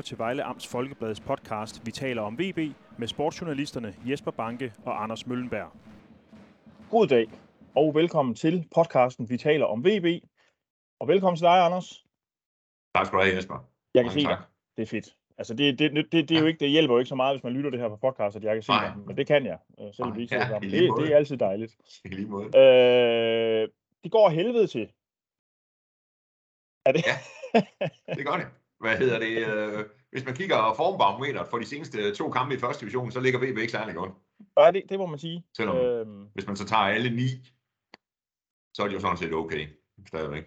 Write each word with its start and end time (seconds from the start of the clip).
lytter 0.00 0.08
til 0.08 0.18
Vejle 0.18 0.42
Amts 0.42 0.66
Folkebladets 0.66 1.20
podcast 1.20 1.86
Vi 1.86 1.90
taler 1.90 2.22
om 2.22 2.38
VB 2.38 2.58
med 2.98 3.08
sportsjournalisterne 3.08 3.94
Jesper 4.04 4.30
Banke 4.30 4.72
og 4.84 5.02
Anders 5.02 5.26
Møllenberg. 5.26 5.72
God 6.90 7.06
dag 7.06 7.26
og 7.76 7.94
velkommen 7.94 8.34
til 8.34 8.68
podcasten 8.74 9.30
Vi 9.30 9.36
taler 9.36 9.66
om 9.66 9.84
VB. 9.84 10.24
Og 11.00 11.08
velkommen 11.08 11.36
til 11.36 11.44
dig, 11.44 11.64
Anders. 11.64 12.04
Tak 12.94 13.06
skal 13.06 13.18
du 13.18 13.22
have, 13.24 13.36
Jesper. 13.36 13.68
Jeg 13.94 14.04
kan 14.04 14.12
se 14.12 14.20
dig. 14.20 14.38
Det 14.76 14.82
er 14.82 14.86
fedt. 14.86 15.16
Altså, 15.38 15.54
det, 15.54 15.78
det, 15.78 15.92
det, 16.12 16.12
det, 16.12 16.36
er 16.36 16.40
jo 16.40 16.46
ikke, 16.46 16.60
det 16.60 16.70
hjælper 16.70 16.94
jo 16.94 16.98
ikke 16.98 17.08
så 17.08 17.14
meget, 17.14 17.36
hvis 17.36 17.44
man 17.44 17.52
lytter 17.52 17.70
det 17.70 17.80
her 17.80 17.88
på 17.88 17.96
podcast, 17.96 18.36
at 18.36 18.44
jeg 18.44 18.54
kan 18.54 18.62
se 18.62 18.72
dig. 18.72 18.94
Men 19.06 19.16
det 19.16 19.26
kan 19.26 19.46
jeg, 19.46 19.58
øh, 19.80 19.94
selvom 19.94 20.16
vi 20.16 20.22
ikke 20.22 20.34
ja, 20.34 20.48
sammen. 20.48 20.70
Det, 20.70 20.92
det 20.98 21.12
er 21.12 21.16
altid 21.16 21.36
dejligt. 21.36 21.76
I 22.04 22.08
lige 22.08 22.28
måde. 22.28 22.46
Øh, 22.46 23.68
det 24.04 24.10
går 24.12 24.28
helvede 24.28 24.66
til. 24.66 24.92
Er 26.86 26.92
det? 26.92 27.06
Ja, 27.06 27.16
det 28.14 28.26
gør 28.26 28.36
det 28.36 28.59
hvad 28.80 28.96
hedder 28.96 29.18
det, 29.18 29.48
øh, 29.48 29.84
hvis 30.10 30.24
man 30.24 30.34
kigger 30.34 30.74
formbarometeret 30.76 31.48
for 31.48 31.58
de 31.58 31.66
seneste 31.66 32.14
to 32.14 32.30
kampe 32.30 32.54
i 32.54 32.58
første 32.58 32.80
division, 32.80 33.10
så 33.10 33.20
ligger 33.20 33.38
VB 33.38 33.58
ikke 33.58 33.72
særlig 33.72 33.94
godt. 33.94 34.12
Ja, 34.58 34.70
det, 34.70 34.82
det 34.88 34.98
må 34.98 35.06
man 35.06 35.18
sige. 35.18 35.44
Selvom, 35.56 35.76
øhm... 35.76 36.26
hvis 36.34 36.46
man 36.46 36.56
så 36.56 36.64
tager 36.64 36.82
alle 36.82 37.16
ni, 37.16 37.28
så 38.74 38.82
er 38.82 38.86
det 38.86 38.94
jo 38.94 39.00
sådan 39.00 39.16
set 39.16 39.32
okay, 39.32 39.66
stadigvæk. 40.06 40.44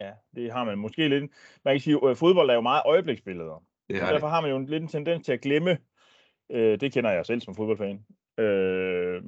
Ja, 0.00 0.12
det 0.34 0.52
har 0.52 0.64
man 0.64 0.78
måske 0.78 1.08
lidt. 1.08 1.30
Man 1.64 1.74
kan 1.74 1.80
sige, 1.80 2.08
at 2.08 2.18
fodbold 2.18 2.50
er 2.50 2.54
jo 2.54 2.60
meget 2.60 2.82
øjebliksbilleder. 2.86 3.64
Det 3.88 3.96
er 3.96 4.00
derfor 4.00 4.26
det. 4.26 4.30
har 4.30 4.40
man 4.40 4.50
jo 4.50 4.58
lidt 4.58 4.82
en 4.82 4.88
tendens 4.88 5.24
til 5.24 5.32
at 5.32 5.40
glemme, 5.40 5.78
øh, 6.50 6.80
det 6.80 6.92
kender 6.92 7.10
jeg 7.10 7.26
selv 7.26 7.40
som 7.40 7.54
fodboldfan, 7.54 8.06
øh, 8.38 9.22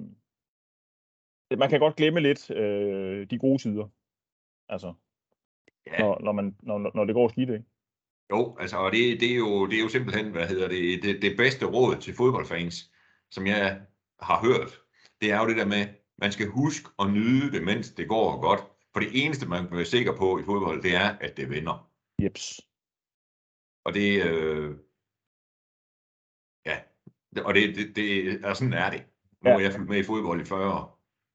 man 1.58 1.70
kan 1.70 1.80
godt 1.80 1.96
glemme 1.96 2.20
lidt 2.20 2.50
øh, 2.50 3.26
de 3.30 3.38
gode 3.38 3.58
sider. 3.58 3.88
Altså, 4.68 4.94
ja. 5.86 5.98
når, 5.98 6.20
når, 6.20 6.32
man, 6.32 6.56
når, 6.62 6.90
når 6.94 7.04
det 7.04 7.14
går 7.14 7.28
skidt, 7.28 7.50
ikke? 7.50 7.64
Jo, 8.32 8.56
altså, 8.60 8.76
og 8.76 8.92
det, 8.92 9.20
det, 9.20 9.32
er 9.32 9.36
jo, 9.36 9.66
det 9.66 9.78
er 9.78 9.82
jo 9.82 9.88
simpelthen, 9.88 10.30
hvad 10.30 10.46
hedder 10.48 10.68
det, 10.68 11.02
det, 11.02 11.22
det 11.22 11.36
bedste 11.36 11.66
råd 11.66 11.96
til 11.96 12.14
fodboldfans, 12.14 12.90
som 13.30 13.46
jeg 13.46 13.80
har 14.20 14.40
hørt, 14.40 14.80
det 15.20 15.30
er 15.30 15.40
jo 15.40 15.48
det 15.48 15.56
der 15.56 15.66
med, 15.66 15.86
man 16.18 16.32
skal 16.32 16.46
huske 16.48 16.88
at 16.98 17.10
nyde 17.10 17.52
det, 17.52 17.62
mens 17.62 17.90
det 17.90 18.08
går 18.08 18.40
godt. 18.40 18.60
For 18.92 19.00
det 19.00 19.24
eneste, 19.24 19.48
man 19.48 19.68
kan 19.68 19.76
være 19.76 19.84
sikker 19.84 20.16
på 20.16 20.38
i 20.38 20.42
fodbold, 20.42 20.82
det 20.82 20.94
er, 20.94 21.16
at 21.20 21.36
det 21.36 21.50
vinder. 21.50 21.90
Jeps. 22.22 22.60
Og 23.84 23.94
det, 23.94 24.24
øh, 24.26 24.76
ja, 26.66 26.78
og 27.44 27.54
det, 27.54 27.76
det, 27.76 27.96
det 27.96 28.40
er 28.44 28.54
sådan 28.54 28.72
er 28.72 28.90
det. 28.90 29.04
Nu 29.44 29.50
er 29.50 29.58
jeg 29.58 29.72
fulgt 29.72 29.88
med 29.88 29.98
i 29.98 30.02
fodbold 30.02 30.40
i 30.40 30.44
40 30.44 30.90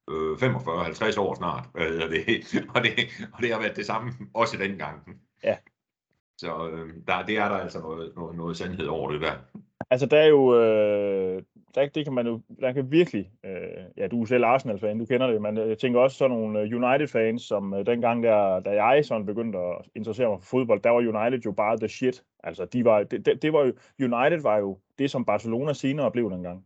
øh, 0.09 0.39
45, 0.39 0.83
50 0.83 1.17
år 1.17 1.35
snart, 1.35 1.69
hvad 1.73 1.89
hedder 1.89 2.07
det, 2.07 2.25
og 2.75 2.83
det, 2.83 2.91
og 3.33 3.41
det 3.41 3.51
har 3.51 3.59
været 3.59 3.75
det 3.75 3.85
samme 3.85 4.13
også 4.33 4.57
dengang. 4.57 5.21
Ja. 5.43 5.57
Så 6.37 6.69
øh, 6.71 6.93
der, 7.07 7.25
det 7.25 7.37
er 7.37 7.49
der 7.49 7.55
altså 7.55 7.79
noget, 7.79 8.11
noget, 8.15 8.35
noget 8.35 8.57
sandhed 8.57 8.87
over 8.87 9.11
det 9.11 9.21
der. 9.21 9.33
Altså 9.89 10.05
der 10.05 10.17
er 10.17 10.27
jo, 10.27 10.61
øh, 10.61 11.43
der, 11.75 11.87
det 11.87 12.05
kan 12.05 12.13
man 12.13 12.27
jo, 12.27 12.41
der 12.61 12.71
kan 12.71 12.91
virkelig, 12.91 13.31
øh, 13.45 13.83
ja 13.97 14.07
du 14.07 14.21
er 14.21 14.25
selv 14.25 14.45
Arsenal-fan, 14.45 14.99
du 14.99 15.05
kender 15.05 15.27
det, 15.27 15.41
men 15.41 15.57
jeg 15.57 15.77
tænker 15.77 15.99
også 15.99 16.17
sådan 16.17 16.37
nogle 16.37 16.59
øh, 16.59 16.83
United-fans, 16.83 17.41
som 17.41 17.73
øh, 17.73 17.85
dengang 17.85 18.23
der, 18.23 18.59
da 18.59 18.83
jeg 18.83 19.05
sådan 19.05 19.25
begyndte 19.25 19.59
at 19.59 19.75
interessere 19.95 20.29
mig 20.29 20.39
for 20.39 20.45
fodbold, 20.45 20.81
der 20.81 20.89
var 20.89 20.97
United 20.97 21.39
jo 21.39 21.51
bare 21.51 21.77
the 21.77 21.87
shit. 21.87 22.23
Altså 22.43 22.65
de 22.65 22.85
var, 22.85 23.03
det, 23.03 23.25
det, 23.25 23.41
det 23.41 23.53
var 23.53 23.65
jo, 23.65 23.73
United 23.99 24.41
var 24.41 24.57
jo 24.57 24.79
det, 24.99 25.11
som 25.11 25.25
Barcelona 25.25 25.73
senere 25.73 26.11
blev 26.11 26.31
dengang. 26.31 26.65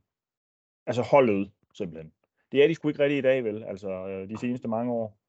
Altså 0.88 1.02
holdet 1.02 1.52
simpelthen. 1.74 2.12
Det 2.52 2.64
er 2.64 2.68
de 2.68 2.76
sgu 2.76 2.88
ikke 2.88 3.04
rigtigt 3.04 3.20
i 3.20 3.28
dag, 3.28 3.44
vel? 3.44 3.64
Altså 3.64 3.90
øh, 3.90 4.30
de 4.30 4.38
seneste 4.38 4.68
mange 4.68 4.94
år. 4.94 5.21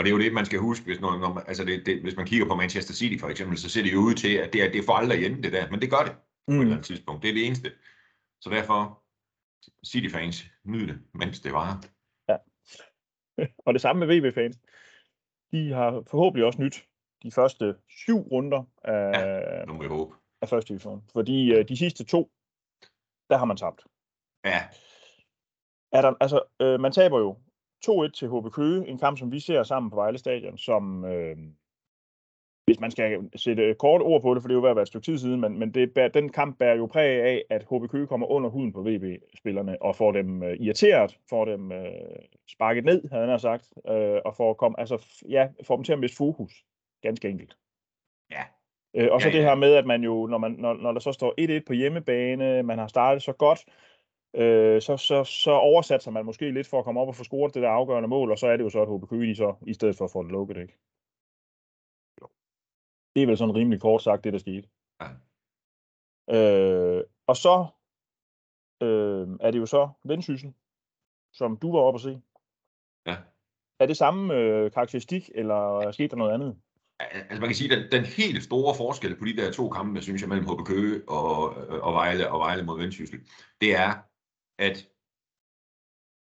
Og 0.00 0.04
det 0.04 0.10
er 0.10 0.16
jo 0.16 0.20
det, 0.20 0.32
man 0.32 0.44
skal 0.46 0.58
huske, 0.58 0.84
hvis, 0.84 1.00
når, 1.00 1.18
når 1.18 1.34
man, 1.34 1.44
altså 1.46 1.64
det, 1.64 1.86
det, 1.86 2.02
hvis 2.02 2.16
man 2.16 2.26
kigger 2.26 2.46
på 2.46 2.54
Manchester 2.54 2.94
City 2.94 3.20
for 3.20 3.28
eksempel, 3.28 3.58
så 3.58 3.68
ser 3.68 3.82
det 3.82 3.92
jo 3.92 3.98
ud 3.98 4.14
til, 4.14 4.34
at 4.36 4.52
det, 4.52 4.62
er, 4.62 4.72
det 4.72 4.84
får 4.84 4.92
aldrig 4.92 5.26
ende 5.26 5.42
det 5.42 5.52
der, 5.52 5.70
men 5.70 5.80
det 5.80 5.90
gør 5.90 6.02
det 6.08 6.12
mm. 6.12 6.18
på 6.46 6.52
et 6.52 6.56
mm. 6.56 6.60
eller 6.60 6.74
andet 6.74 6.86
tidspunkt. 6.86 7.22
Det 7.22 7.30
er 7.30 7.34
det 7.34 7.46
eneste. 7.46 7.72
Så 8.40 8.50
derfor, 8.50 9.02
City-fans, 9.86 10.44
nyd 10.64 10.86
det, 10.86 10.98
mens 11.14 11.40
det 11.40 11.52
varer. 11.52 11.76
Ja. 12.28 12.36
Og 13.66 13.74
det 13.74 13.82
samme 13.82 14.06
med 14.06 14.20
VB-fans. 14.20 14.58
De 15.52 15.72
har 15.72 16.02
forhåbentlig 16.10 16.46
også 16.46 16.62
nyt 16.62 16.86
de 17.22 17.30
første 17.32 17.74
syv 17.88 18.18
runder 18.18 18.64
af, 18.84 19.10
ja, 19.20 19.64
nu 19.64 19.74
må 19.74 19.82
jeg 19.82 19.90
håbe. 19.90 20.14
af 20.42 20.48
første 20.48 20.68
division. 20.68 21.04
Fordi 21.12 21.52
øh, 21.54 21.68
de 21.68 21.76
sidste 21.76 22.04
to, 22.04 22.30
der 23.30 23.36
har 23.38 23.44
man 23.44 23.56
tabt. 23.56 23.86
Ja. 24.44 24.60
Er 25.92 26.00
der, 26.00 26.14
altså, 26.20 26.42
øh, 26.60 26.80
man 26.80 26.92
taber 26.92 27.18
jo 27.18 27.36
2-1 27.86 28.10
til 28.10 28.28
HB 28.28 28.52
Køge, 28.52 28.88
en 28.88 28.98
kamp, 28.98 29.18
som 29.18 29.32
vi 29.32 29.40
ser 29.40 29.62
sammen 29.62 29.90
på 29.90 29.96
Vejle 29.96 30.18
Stadion, 30.18 30.58
som, 30.58 31.04
øh, 31.04 31.36
hvis 32.66 32.80
man 32.80 32.90
skal 32.90 33.30
sætte 33.36 33.74
kort 33.74 34.02
ord 34.02 34.22
på 34.22 34.34
det, 34.34 34.42
for 34.42 34.48
det 34.48 34.54
er 34.54 34.58
jo 34.58 34.62
ved 34.62 34.70
at 34.70 34.76
være 34.76 34.82
et 34.82 34.88
stykke 34.88 35.04
tid 35.04 35.18
siden, 35.18 35.40
men, 35.40 35.58
men 35.58 35.74
det, 35.74 36.14
den 36.14 36.28
kamp 36.28 36.58
bærer 36.58 36.76
jo 36.76 36.86
præg 36.86 37.22
af, 37.22 37.44
at 37.50 37.62
HB 37.62 37.90
Køge 37.90 38.06
kommer 38.06 38.26
under 38.26 38.50
huden 38.50 38.72
på 38.72 38.82
VB-spillerne, 38.82 39.82
og 39.82 39.96
får 39.96 40.12
dem 40.12 40.42
øh, 40.42 40.56
irriteret, 40.60 41.18
får 41.30 41.44
dem 41.44 41.72
øh, 41.72 41.90
sparket 42.48 42.84
ned, 42.84 43.08
havde 43.10 43.28
han 43.28 43.38
sagt, 43.38 43.72
øh, 43.88 44.20
og 44.24 44.36
får, 44.36 44.54
kom, 44.54 44.74
altså, 44.78 45.06
ja, 45.28 45.48
får 45.66 45.76
dem 45.76 45.84
til 45.84 45.92
at 45.92 45.98
miste 45.98 46.16
fokus, 46.16 46.64
ganske 47.02 47.28
enkelt. 47.28 47.56
Ja. 48.30 48.42
Øh, 48.94 49.08
og 49.12 49.20
så 49.20 49.28
ja, 49.28 49.32
ja. 49.34 49.38
det 49.38 49.48
her 49.48 49.54
med, 49.54 49.74
at 49.74 49.86
man 49.86 50.02
jo, 50.02 50.26
når, 50.26 50.38
man, 50.38 50.52
når, 50.52 50.74
når 50.74 50.92
der 50.92 51.00
så 51.00 51.12
står 51.12 51.58
1-1 51.60 51.64
på 51.66 51.72
hjemmebane, 51.72 52.62
man 52.62 52.78
har 52.78 52.86
startet 52.86 53.22
så 53.22 53.32
godt, 53.32 53.64
øh, 54.34 54.82
så, 54.82 54.96
så, 54.96 55.24
så 55.24 55.50
oversatser 55.50 56.10
man 56.10 56.24
måske 56.24 56.50
lidt 56.50 56.66
for 56.66 56.78
at 56.78 56.84
komme 56.84 57.00
op 57.00 57.08
og 57.08 57.14
få 57.14 57.24
scoret 57.24 57.54
det 57.54 57.62
der 57.62 57.68
afgørende 57.68 58.08
mål, 58.08 58.30
og 58.30 58.38
så 58.38 58.46
er 58.46 58.56
det 58.56 58.64
jo 58.64 58.70
så, 58.70 58.82
at 58.82 58.88
HB 58.88 59.08
Køge 59.08 59.36
så, 59.36 59.54
i 59.66 59.74
stedet 59.74 59.96
for 59.96 60.04
at 60.04 60.10
få 60.10 60.22
det 60.22 60.32
lukket, 60.32 60.56
ikke? 60.56 60.78
Jo. 62.22 62.26
Det 63.14 63.22
er 63.22 63.26
vel 63.26 63.38
sådan 63.38 63.54
rimelig 63.54 63.80
kort 63.80 64.02
sagt, 64.02 64.24
det 64.24 64.32
der 64.32 64.38
skete. 64.38 64.68
Ja. 65.00 65.08
Øh, 66.36 67.04
og 67.26 67.36
så 67.36 67.66
øh, 68.82 69.28
er 69.40 69.50
det 69.50 69.58
jo 69.58 69.66
så 69.66 69.88
Vendsyssel, 70.04 70.54
som 71.32 71.56
du 71.56 71.72
var 71.72 71.80
oppe 71.80 71.96
at 71.98 72.02
se. 72.02 72.22
Ja. 73.06 73.16
Er 73.80 73.86
det 73.86 73.96
samme 73.96 74.34
øh, 74.34 74.70
karakteristik, 74.70 75.30
eller 75.34 75.90
skete 75.92 76.08
der 76.08 76.16
noget 76.16 76.34
andet? 76.34 76.56
Altså 77.00 77.40
man 77.40 77.48
kan 77.48 77.54
sige, 77.54 77.72
at 77.72 77.78
den, 77.78 77.92
den 77.92 78.04
helt 78.04 78.42
store 78.42 78.74
forskel 78.74 79.16
på 79.16 79.24
de 79.24 79.36
der 79.36 79.52
to 79.52 79.68
kampe, 79.68 80.02
synes 80.02 80.22
jeg, 80.22 80.28
mellem 80.28 80.46
HB 80.46 80.66
Køge 80.66 81.08
og, 81.08 81.54
og 81.82 81.92
Vejle 81.92 82.30
og 82.30 82.40
Vejle 82.40 82.62
mod 82.62 82.78
Vendsyssel, 82.78 83.20
det 83.60 83.76
er, 83.76 84.09
at 84.60 84.88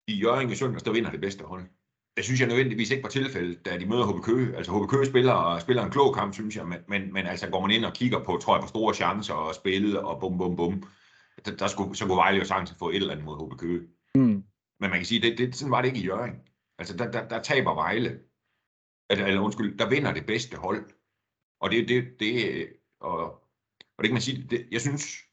i 0.09 0.15
Jørgen 0.15 0.51
i 0.51 0.55
søndags, 0.55 0.83
der 0.83 0.93
vinder 0.93 1.11
det 1.11 1.21
bedste 1.21 1.45
hold. 1.45 1.65
Det 2.17 2.25
synes 2.25 2.41
jeg 2.41 2.49
nødvendigvis 2.49 2.91
ikke 2.91 3.03
var 3.03 3.09
tilfældet, 3.09 3.65
da 3.65 3.79
de 3.79 3.87
møder 3.87 4.13
HB 4.13 4.25
Køge. 4.25 4.57
Altså 4.57 4.73
HB 4.73 4.91
Køge 4.91 5.07
spiller, 5.07 5.59
spiller 5.59 5.85
en 5.85 5.91
klog 5.91 6.15
kamp, 6.15 6.35
synes 6.35 6.57
jeg, 6.57 6.67
men, 6.67 6.79
men, 6.89 7.13
men 7.13 7.27
altså 7.27 7.51
går 7.51 7.61
man 7.61 7.71
ind 7.71 7.85
og 7.85 7.93
kigger 7.93 8.25
på, 8.25 8.37
tror 8.37 8.55
jeg, 8.57 8.63
på 8.63 8.69
store 8.69 8.95
chancer 8.95 9.35
og 9.35 9.55
spillet 9.55 9.99
og 9.99 10.21
bum, 10.21 10.39
bum, 10.39 10.57
bum, 10.57 10.85
der, 11.45 11.57
der 11.57 11.67
skulle, 11.67 11.97
så 11.97 12.07
kunne 12.07 12.17
Vejle 12.17 12.39
jo 12.39 12.45
sagtens 12.45 12.79
få 12.79 12.91
et 12.91 12.97
eller 12.97 13.11
andet 13.11 13.25
mod 13.25 13.47
HB 13.47 13.61
Køge. 13.61 13.89
Mm. 14.15 14.45
Men 14.81 14.91
man 14.91 14.99
kan 14.99 15.05
sige, 15.05 15.23
det, 15.23 15.39
det, 15.39 15.57
sådan 15.57 15.71
var 15.71 15.83
det 15.83 15.89
ikke 15.89 16.01
i 16.01 16.07
Jørgen. 16.07 16.35
Altså 16.79 16.97
der, 16.97 17.11
der, 17.11 17.29
der 17.29 17.43
taber 17.43 17.75
Vejle. 17.75 18.21
Eller, 19.11 19.27
eller 19.27 19.41
undskyld, 19.41 19.79
der 19.79 19.89
vinder 19.89 20.13
det 20.15 20.27
bedste 20.27 20.57
hold. 20.57 20.91
Og 21.61 21.71
det, 21.71 21.89
det, 21.89 22.21
det 22.21 22.67
og, 23.01 23.33
og 23.97 23.99
det 23.99 24.07
kan 24.07 24.13
man 24.13 24.23
sige, 24.23 24.47
det, 24.51 24.69
jeg 24.71 24.81
synes, 24.81 25.28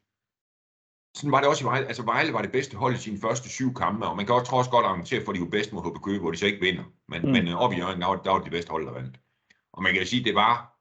sådan 1.16 1.31
var 1.31 1.40
det 1.40 1.50
også 1.50 1.64
i 1.64 1.68
Vejle. 1.68 1.88
Altså 1.88 2.03
Vejle 2.03 2.34
var 2.34 2.42
det 2.42 2.52
bedste 2.52 2.78
hold 2.78 2.96
i 2.96 2.98
sine 2.98 3.20
første 3.22 3.50
syv 3.50 3.74
kampe, 3.74 4.06
og 4.06 4.16
man 4.18 4.26
kan 4.26 4.36
også 4.36 4.50
trods 4.50 4.68
godt 4.68 4.86
argumentere 4.86 5.22
for, 5.24 5.31
at 5.31 5.36
de 5.36 5.42
var 5.42 5.50
bedst 5.50 5.74
mod 5.74 5.81
HB 5.81 6.03
Køge, 6.03 6.20
hvor 6.20 6.31
de 6.31 6.38
så 6.38 6.46
ikke 6.46 6.59
vinder. 6.59 6.84
Men, 7.08 7.22
mm. 7.22 7.31
men 7.31 7.48
øh, 7.48 7.56
op 7.56 7.74
i 7.74 7.78
Jørgen, 7.78 8.02
der 8.02 8.08
var, 8.08 8.16
der 8.16 8.31
var 8.31 8.44
det 8.44 8.52
bedste 8.52 8.72
hold, 8.72 8.86
der 8.86 8.94
vandt. 8.94 9.20
Og 9.74 9.84
man 9.84 9.94
kan 9.94 10.06
sige, 10.06 10.20
at 10.20 10.25
det 10.25 10.36
var 10.36 10.75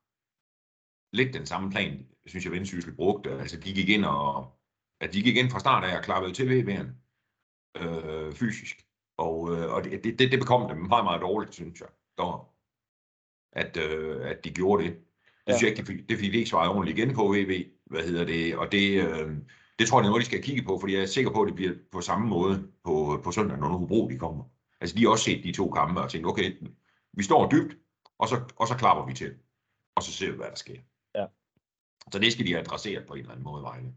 lidt 1.17 1.34
den 1.34 1.47
samme 1.47 1.71
plan, 1.71 2.06
synes 2.27 2.44
jeg, 2.44 2.53
Vendsyssel 2.53 2.97
brugte. 2.97 3.31
Altså 3.31 3.56
de 3.56 3.75
gik 3.75 3.89
ind 3.89 4.05
og 4.05 4.55
at 5.00 5.12
de 5.12 5.23
gik 5.23 5.37
ind 5.37 5.50
fra 5.50 5.59
start 5.59 5.84
af 5.84 5.97
og 5.97 6.05
klappede 6.05 6.33
til 6.33 6.47
VB'en 6.50 6.89
øh, 7.83 8.33
fysisk. 8.33 8.87
Og, 9.19 9.56
øh, 9.56 9.73
og 9.73 9.84
det, 9.84 10.05
det, 10.05 10.19
det 10.19 10.41
bekom 10.41 10.69
dem 10.69 10.78
meget, 10.78 11.05
meget 11.05 11.21
dårligt, 11.21 11.55
synes 11.55 11.81
jeg. 11.81 11.89
Der, 12.19 12.50
at, 13.53 13.76
øh, 13.76 14.31
at 14.31 14.44
de 14.44 14.50
gjorde 14.50 14.85
det. 14.85 14.93
Det 14.93 15.53
ja. 15.53 15.56
synes 15.56 15.62
jeg 15.62 15.79
ikke, 15.79 15.93
det, 15.93 16.08
det 16.08 16.19
fik 16.19 16.32
de 16.32 16.37
ikke 16.37 16.50
svaret 16.50 16.70
ordentligt 16.70 16.99
igen 16.99 17.14
på 17.14 17.23
VB. 17.23 17.53
Hvad 17.87 18.03
hedder 18.03 18.25
det? 18.25 18.56
Og 18.56 18.73
det, 18.73 19.08
øh, 19.08 19.37
det 19.79 19.87
tror 19.87 19.99
jeg, 19.99 20.05
er 20.05 20.11
noget, 20.11 20.21
de 20.21 20.26
skal 20.26 20.43
kigge 20.43 20.62
på, 20.62 20.79
fordi 20.79 20.94
jeg 20.94 21.03
er 21.03 21.06
sikker 21.06 21.31
på, 21.31 21.43
at 21.43 21.49
det 21.49 21.55
bliver 21.55 21.75
på 21.93 22.00
samme 22.00 22.29
måde 22.29 22.69
på, 22.85 23.21
på 23.25 23.31
søndag, 23.32 23.59
når 23.59 23.69
nu 23.69 23.79
Hobro 23.79 24.09
de 24.09 24.19
kommer. 24.19 24.44
Altså, 24.81 24.97
de 24.97 25.03
har 25.03 25.11
også 25.11 25.25
set 25.25 25.44
de 25.44 25.53
to 25.53 25.71
kampe 25.71 26.00
og 26.00 26.11
tænkt, 26.11 26.26
okay, 26.26 26.53
vi 27.12 27.23
står 27.23 27.49
dybt, 27.50 27.76
og 28.19 28.29
så, 28.29 28.37
og 28.56 28.69
så 28.69 28.76
klapper 28.76 29.06
vi 29.06 29.15
til. 29.15 29.35
Og 29.97 30.03
så 30.03 30.12
ser 30.12 30.31
vi, 30.31 30.37
hvad 30.37 30.47
der 30.47 30.55
sker. 30.55 30.81
Ja. 31.15 31.26
Så 32.12 32.19
det 32.19 32.32
skal 32.32 32.47
de 32.47 32.59
adressere 32.59 33.03
på 33.09 33.15
en 33.15 33.21
eller 33.21 33.32
anden 33.32 33.44
måde, 33.44 33.62
Vejle. 33.62 33.94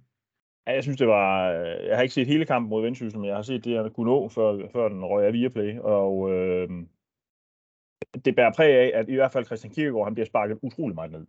Ja, 0.68 0.74
jeg 0.74 0.84
synes, 0.84 0.98
det 0.98 1.08
var... 1.08 1.50
Jeg 1.88 1.96
har 1.96 2.02
ikke 2.02 2.14
set 2.14 2.28
hele 2.28 2.46
kampen 2.46 2.70
mod 2.70 2.82
Vendsyssel, 2.82 3.20
men 3.20 3.28
jeg 3.28 3.36
har 3.36 3.42
set 3.42 3.64
det, 3.64 3.72
jeg 3.72 3.92
kunne 3.96 4.12
nå, 4.12 4.30
før, 4.30 4.68
før 4.74 4.90
den 4.90 5.06
røg 5.06 5.26
af 5.26 5.34
Viaplay. 5.34 5.80
Og 5.80 6.32
øh, 6.32 6.70
det 8.26 8.36
bærer 8.36 8.54
præg 8.56 8.76
af, 8.76 9.00
at 9.00 9.10
i 9.10 9.16
hvert 9.16 9.32
fald 9.32 9.46
Christian 9.46 9.74
Kierkegaard, 9.74 10.06
han 10.06 10.14
bliver 10.14 10.26
sparket 10.26 10.60
utrolig 10.62 10.96
meget 10.96 11.12
ned. 11.12 11.26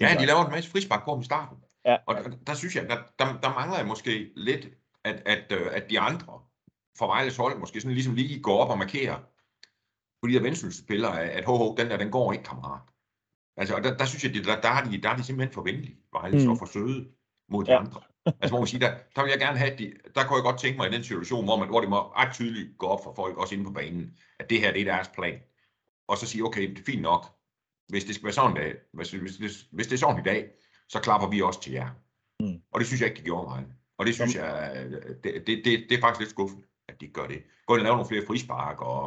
Ja, 0.00 0.16
de 0.20 0.26
laver 0.26 0.44
en 0.44 0.50
masse 0.50 0.70
frispark 0.70 1.04
på 1.04 1.10
ham 1.10 1.20
i 1.20 1.24
starten. 1.24 1.56
Ja. 1.84 1.96
Og 2.06 2.14
der, 2.14 2.30
der 2.46 2.54
synes 2.54 2.76
jeg, 2.76 2.88
der, 2.88 2.96
der, 3.18 3.40
der 3.40 3.54
mangler 3.54 3.76
jeg 3.76 3.86
måske 3.86 4.32
lidt, 4.36 4.68
at, 5.04 5.22
at, 5.26 5.52
øh, 5.52 5.66
at 5.72 5.90
de 5.90 6.00
andre 6.00 6.40
fra 6.98 7.06
Vejles 7.06 7.36
hold 7.36 7.58
måske 7.58 7.80
sådan 7.80 7.94
ligesom 7.94 8.14
lige 8.14 8.42
går 8.42 8.58
op 8.58 8.70
og 8.70 8.78
markerer 8.78 9.18
på 10.22 10.28
de 10.28 10.32
der 10.32 10.42
vendsynsspillere, 10.42 11.22
at 11.22 11.44
ho, 11.44 11.56
ho, 11.56 11.74
den 11.78 11.90
der, 11.90 11.96
den 11.96 12.10
går 12.10 12.32
ikke, 12.32 12.44
kammerat. 12.44 12.80
Altså, 13.56 13.74
og 13.74 13.84
der, 13.84 13.96
der 13.96 14.04
synes 14.04 14.24
jeg, 14.24 14.34
der, 14.34 14.60
der, 14.60 14.68
er 14.68 14.84
de, 14.84 15.02
der 15.02 15.10
er 15.10 15.16
de 15.16 15.24
simpelthen 15.24 15.54
for 15.54 15.62
venlige, 15.62 15.96
Vejle, 16.12 16.44
mm. 16.44 16.50
og 16.50 16.58
for 16.58 16.66
søde 16.66 17.08
mod 17.48 17.64
de 17.64 17.72
ja. 17.72 17.78
andre. 17.78 18.00
Altså, 18.26 18.54
må 18.54 18.58
man 18.58 18.66
sige, 18.66 18.80
der, 18.80 18.98
der 19.16 19.22
vil 19.22 19.30
jeg 19.30 19.38
gerne 19.38 19.58
have, 19.58 19.76
de, 19.78 19.92
der 20.14 20.24
kunne 20.24 20.36
jeg 20.36 20.42
godt 20.42 20.60
tænke 20.60 20.76
mig 20.76 20.88
i 20.88 20.94
den 20.94 21.04
situation, 21.04 21.44
hvor, 21.44 21.56
man, 21.56 21.68
hvor 21.68 21.80
det 21.80 21.90
må 21.90 21.96
ret 21.96 22.32
tydeligt 22.32 22.78
gå 22.78 22.86
op 22.86 23.04
for 23.04 23.14
folk, 23.14 23.38
også 23.38 23.54
inde 23.54 23.64
på 23.64 23.72
banen, 23.72 24.18
at 24.38 24.50
det 24.50 24.60
her, 24.60 24.72
det 24.72 24.80
er 24.80 24.84
deres 24.84 25.08
plan. 25.08 25.40
Og 26.08 26.18
så 26.18 26.26
sige, 26.26 26.44
okay, 26.44 26.70
det 26.70 26.78
er 26.78 26.84
fint 26.86 27.02
nok. 27.02 27.26
Hvis 27.88 28.04
det 28.04 28.14
skal 28.14 28.24
være 28.24 28.32
sådan, 28.32 28.56
dag, 28.56 28.74
hvis, 28.92 29.10
hvis, 29.10 29.36
hvis, 29.36 29.66
hvis 29.72 29.86
det 29.86 29.94
er 29.94 29.98
sådan 29.98 30.20
i 30.20 30.22
dag, 30.22 30.50
så 30.90 31.00
klapper 31.00 31.28
vi 31.28 31.42
også 31.42 31.60
til 31.60 31.72
jer. 31.72 31.88
Mm. 32.40 32.62
Og 32.72 32.80
det 32.80 32.86
synes 32.86 33.00
jeg 33.00 33.08
ikke, 33.08 33.18
de 33.18 33.24
gjorde 33.24 33.48
mig. 33.48 33.66
Og 33.98 34.06
det 34.06 34.14
synes 34.14 34.34
jeg, 34.34 34.86
det, 35.24 35.46
det, 35.46 35.64
det, 35.64 35.86
det 35.88 35.92
er 35.92 36.00
faktisk 36.00 36.20
lidt 36.20 36.30
skuffende, 36.30 36.64
at 36.88 37.00
de 37.00 37.08
gør 37.08 37.26
det. 37.26 37.42
Gå 37.66 37.74
ind 37.74 37.80
og 37.80 37.84
lave 37.84 37.96
nogle 37.96 38.08
flere 38.08 38.26
frispark 38.26 38.80
og, 38.80 39.04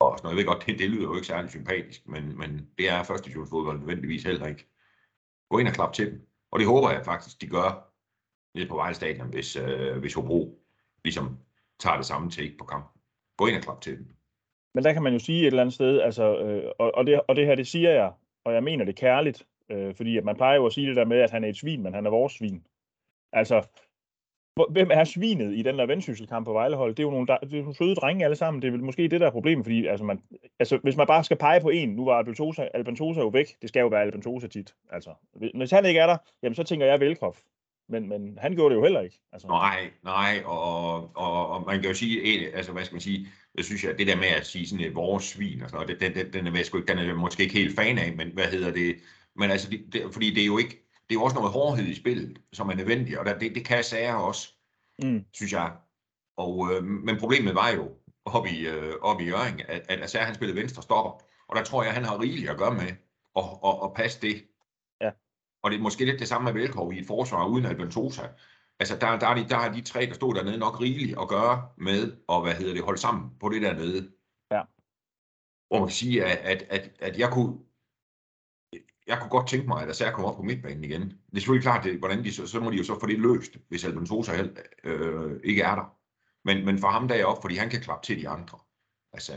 og 0.00 0.18
sådan 0.18 0.20
noget. 0.22 0.36
Jeg 0.36 0.36
ved 0.36 0.46
godt, 0.52 0.66
det, 0.66 0.78
det 0.78 0.90
lyder 0.90 1.02
jo 1.02 1.14
ikke 1.14 1.26
særlig 1.26 1.50
sympatisk, 1.50 2.08
men, 2.08 2.38
men 2.38 2.68
det 2.78 2.90
er 2.90 3.02
første 3.02 3.32
fodbold 3.32 3.78
nødvendigvis 3.78 4.22
heller 4.22 4.46
ikke. 4.46 4.68
Gå 5.50 5.58
ind 5.58 5.68
og 5.68 5.74
klap 5.74 5.92
til 5.92 6.10
dem. 6.10 6.26
Og 6.52 6.58
det 6.58 6.66
håber 6.66 6.90
jeg 6.90 7.04
faktisk, 7.04 7.40
de 7.40 7.46
gør 7.46 7.92
nede 8.54 8.68
på 8.68 8.76
Vejle 8.76 8.94
Stadion, 8.94 9.28
hvis, 9.28 9.56
øh, 9.56 9.98
hvis 9.98 10.14
Hobro 10.14 10.62
ligesom 11.04 11.38
tager 11.78 11.96
det 11.96 12.06
samme 12.06 12.30
take 12.30 12.56
på 12.58 12.64
kampen. 12.64 13.00
Gå 13.36 13.46
ind 13.46 13.56
og 13.56 13.62
klap 13.62 13.80
til 13.80 13.98
dem. 13.98 14.06
Men 14.74 14.84
der 14.84 14.92
kan 14.92 15.02
man 15.02 15.12
jo 15.12 15.18
sige 15.18 15.40
et 15.40 15.46
eller 15.46 15.60
andet 15.60 15.74
sted, 15.74 16.00
altså, 16.00 16.38
øh, 16.38 16.72
og, 16.78 16.94
og, 16.94 17.06
det, 17.06 17.20
og 17.28 17.36
det 17.36 17.46
her, 17.46 17.54
det 17.54 17.66
siger 17.66 17.90
jeg, 17.90 18.12
og 18.44 18.54
jeg 18.54 18.64
mener 18.64 18.84
det 18.84 18.96
kærligt, 18.96 19.46
øh, 19.70 19.94
fordi 19.94 20.16
at 20.16 20.24
man 20.24 20.36
plejer 20.36 20.56
jo 20.56 20.66
at 20.66 20.72
sige 20.72 20.88
det 20.88 20.96
der 20.96 21.04
med, 21.04 21.18
at 21.20 21.30
han 21.30 21.44
er 21.44 21.48
et 21.48 21.56
svin, 21.56 21.82
men 21.82 21.94
han 21.94 22.06
er 22.06 22.10
vores 22.10 22.32
svin. 22.32 22.62
Altså, 23.32 23.66
hvem 24.70 24.90
er 24.92 25.04
svinet 25.04 25.58
i 25.58 25.62
den 25.62 25.78
der 25.78 25.86
vendsysselkamp 25.86 26.46
på 26.46 26.52
Vejlehold? 26.52 26.94
Det 26.94 27.02
er 27.02 27.06
jo 27.06 27.10
nogle, 27.10 27.26
der, 27.26 27.38
det 27.38 27.54
er 27.54 27.62
nogle 27.62 27.74
søde 27.74 27.94
drenge 27.94 28.24
alle 28.24 28.36
sammen. 28.36 28.62
Det 28.62 28.68
er 28.68 28.72
vel 28.72 28.84
måske 28.84 29.08
det, 29.08 29.20
der 29.20 29.26
er 29.26 29.30
problemet, 29.30 29.64
fordi 29.64 29.86
altså, 29.86 30.04
man, 30.04 30.20
altså, 30.58 30.78
hvis 30.82 30.96
man 30.96 31.06
bare 31.06 31.24
skal 31.24 31.36
pege 31.36 31.60
på 31.60 31.68
en, 31.68 31.88
nu 31.88 32.04
var 32.04 32.18
Albentosa, 32.18 32.68
Albentosa 32.74 33.20
jo 33.20 33.28
væk, 33.28 33.46
det 33.62 33.68
skal 33.68 33.80
jo 33.80 33.86
være 33.86 34.02
Albentosa 34.02 34.46
tit. 34.46 34.74
Altså, 34.90 35.10
hvis 35.54 35.70
han 35.70 35.86
ikke 35.86 36.00
er 36.00 36.06
der, 36.06 36.16
jamen 36.42 36.54
så 36.54 36.62
tænker 36.62 36.86
jeg 36.86 37.00
Velkrof. 37.00 37.40
Men, 37.88 38.08
men 38.08 38.38
han 38.38 38.54
gjorde 38.54 38.74
det 38.74 38.78
jo 38.78 38.84
heller 38.84 39.00
ikke. 39.00 39.20
Altså. 39.32 39.48
Nej, 39.48 39.90
nej, 40.04 40.42
og, 40.44 40.94
og, 41.16 41.50
og 41.50 41.66
man 41.66 41.80
kan 41.80 41.90
jo 41.90 41.94
sige, 41.94 42.48
altså 42.56 42.72
hvad 42.72 42.84
skal 42.84 42.94
man 42.94 43.00
sige, 43.00 43.26
jeg 43.54 43.64
synes 43.64 43.84
jeg, 43.84 43.98
det 43.98 44.06
der 44.06 44.16
med 44.16 44.28
at 44.40 44.46
sige 44.46 44.66
sådan 44.66 44.86
et 44.86 44.94
vores 44.94 45.24
svin, 45.24 45.62
og 45.62 45.70
sådan 45.70 45.86
noget, 45.86 46.00
den, 46.00 46.14
den, 46.14 46.32
den, 46.32 46.46
er, 46.46 46.58
jeg 46.58 46.88
den 46.88 46.98
er 46.98 47.04
jeg 47.04 47.16
måske 47.16 47.42
ikke 47.42 47.54
helt 47.54 47.76
fan 47.76 47.98
af, 47.98 48.12
men 48.16 48.28
hvad 48.28 48.44
hedder 48.44 48.70
det, 48.72 48.96
men 49.36 49.50
altså, 49.50 49.70
det, 49.70 49.92
det, 49.92 50.12
fordi 50.12 50.34
det 50.34 50.42
er 50.42 50.46
jo 50.46 50.58
ikke, 50.58 50.88
det 51.08 51.16
er 51.16 51.20
jo 51.20 51.22
også 51.22 51.36
noget 51.36 51.52
hårdhed 51.52 51.86
i 51.86 51.94
spillet, 51.94 52.38
som 52.52 52.68
er 52.68 52.74
nødvendigt, 52.74 53.18
og 53.18 53.26
der, 53.26 53.38
det, 53.38 53.54
det 53.54 53.64
kan 53.64 53.84
sager 53.84 54.14
også, 54.14 54.54
mm. 55.02 55.24
synes 55.32 55.52
jeg. 55.52 55.76
Og, 56.36 56.72
øh, 56.72 56.84
men 56.84 57.18
problemet 57.18 57.54
var 57.54 57.70
jo 57.70 57.90
oppe 58.24 58.50
i, 58.50 58.66
øh, 58.66 58.94
op 59.00 59.20
i 59.20 59.24
Jørgen, 59.24 59.60
at, 59.68 59.82
at 59.88 60.02
Asser 60.02 60.20
han 60.20 60.34
spillede 60.34 60.60
venstre 60.60 60.82
stopper, 60.82 61.22
og 61.48 61.56
der 61.56 61.64
tror 61.64 61.82
jeg, 61.82 61.94
han 61.94 62.04
har 62.04 62.20
rigeligt 62.20 62.50
at 62.50 62.58
gøre 62.58 62.74
med 62.74 62.92
at, 63.36 63.44
at, 63.64 63.74
at 63.84 63.94
passe 63.94 64.20
det. 64.20 64.44
Ja. 65.00 65.10
Og 65.62 65.70
det 65.70 65.76
er 65.76 65.82
måske 65.82 66.04
lidt 66.04 66.20
det 66.20 66.28
samme 66.28 66.44
med 66.44 66.60
Velkov 66.60 66.92
i 66.92 66.98
et 66.98 67.06
forsvar 67.06 67.46
uden 67.46 67.66
Albentosa. 67.66 68.22
Altså 68.80 68.96
der, 68.96 69.18
der, 69.18 69.26
er 69.26 69.34
de, 69.34 69.48
der 69.48 69.56
har 69.56 69.72
de 69.72 69.80
tre, 69.80 70.06
der 70.06 70.12
stod 70.12 70.34
dernede, 70.34 70.58
nok 70.58 70.80
rigeligt 70.80 71.18
at 71.20 71.28
gøre 71.28 71.68
med 71.76 72.16
at 72.28 72.42
hvad 72.42 72.54
hedder 72.54 72.74
det, 72.74 72.84
holde 72.84 73.00
sammen 73.00 73.30
på 73.40 73.48
det 73.48 73.62
dernede. 73.62 74.12
Ja. 74.50 74.62
Hvor 75.68 75.78
man 75.78 75.88
kan 75.88 75.94
sige, 75.94 76.24
at, 76.24 76.38
at, 76.38 76.62
at, 76.70 76.90
at 77.00 77.18
jeg 77.18 77.30
kunne 77.32 77.58
jeg 79.10 79.18
kunne 79.20 79.30
godt 79.30 79.48
tænke 79.48 79.68
mig, 79.68 79.82
at 79.82 79.88
Acer 79.88 80.10
kommer 80.12 80.30
op 80.30 80.36
på 80.36 80.42
midtbanen 80.42 80.84
igen. 80.84 81.02
Det 81.02 81.36
er 81.36 81.40
selvfølgelig 81.40 81.62
klart, 81.62 81.84
det, 81.84 81.98
hvordan 81.98 82.24
de, 82.24 82.32
så, 82.32 82.46
så 82.46 82.60
må 82.60 82.70
de 82.70 82.76
jo 82.76 82.84
så 82.84 83.00
få 83.00 83.06
det 83.06 83.18
løst, 83.18 83.52
hvis 83.68 83.84
Alban 83.84 84.06
Sosa 84.06 84.32
øh, 84.84 85.40
ikke 85.44 85.62
er 85.62 85.74
der. 85.74 85.96
Men, 86.44 86.64
men 86.64 86.78
for 86.78 86.88
ham 86.88 87.08
der 87.08 87.14
er 87.14 87.24
op, 87.24 87.42
fordi 87.42 87.54
han 87.54 87.70
kan 87.70 87.80
klappe 87.80 88.06
til 88.06 88.20
de 88.20 88.28
andre. 88.28 88.58
Altså, 89.12 89.32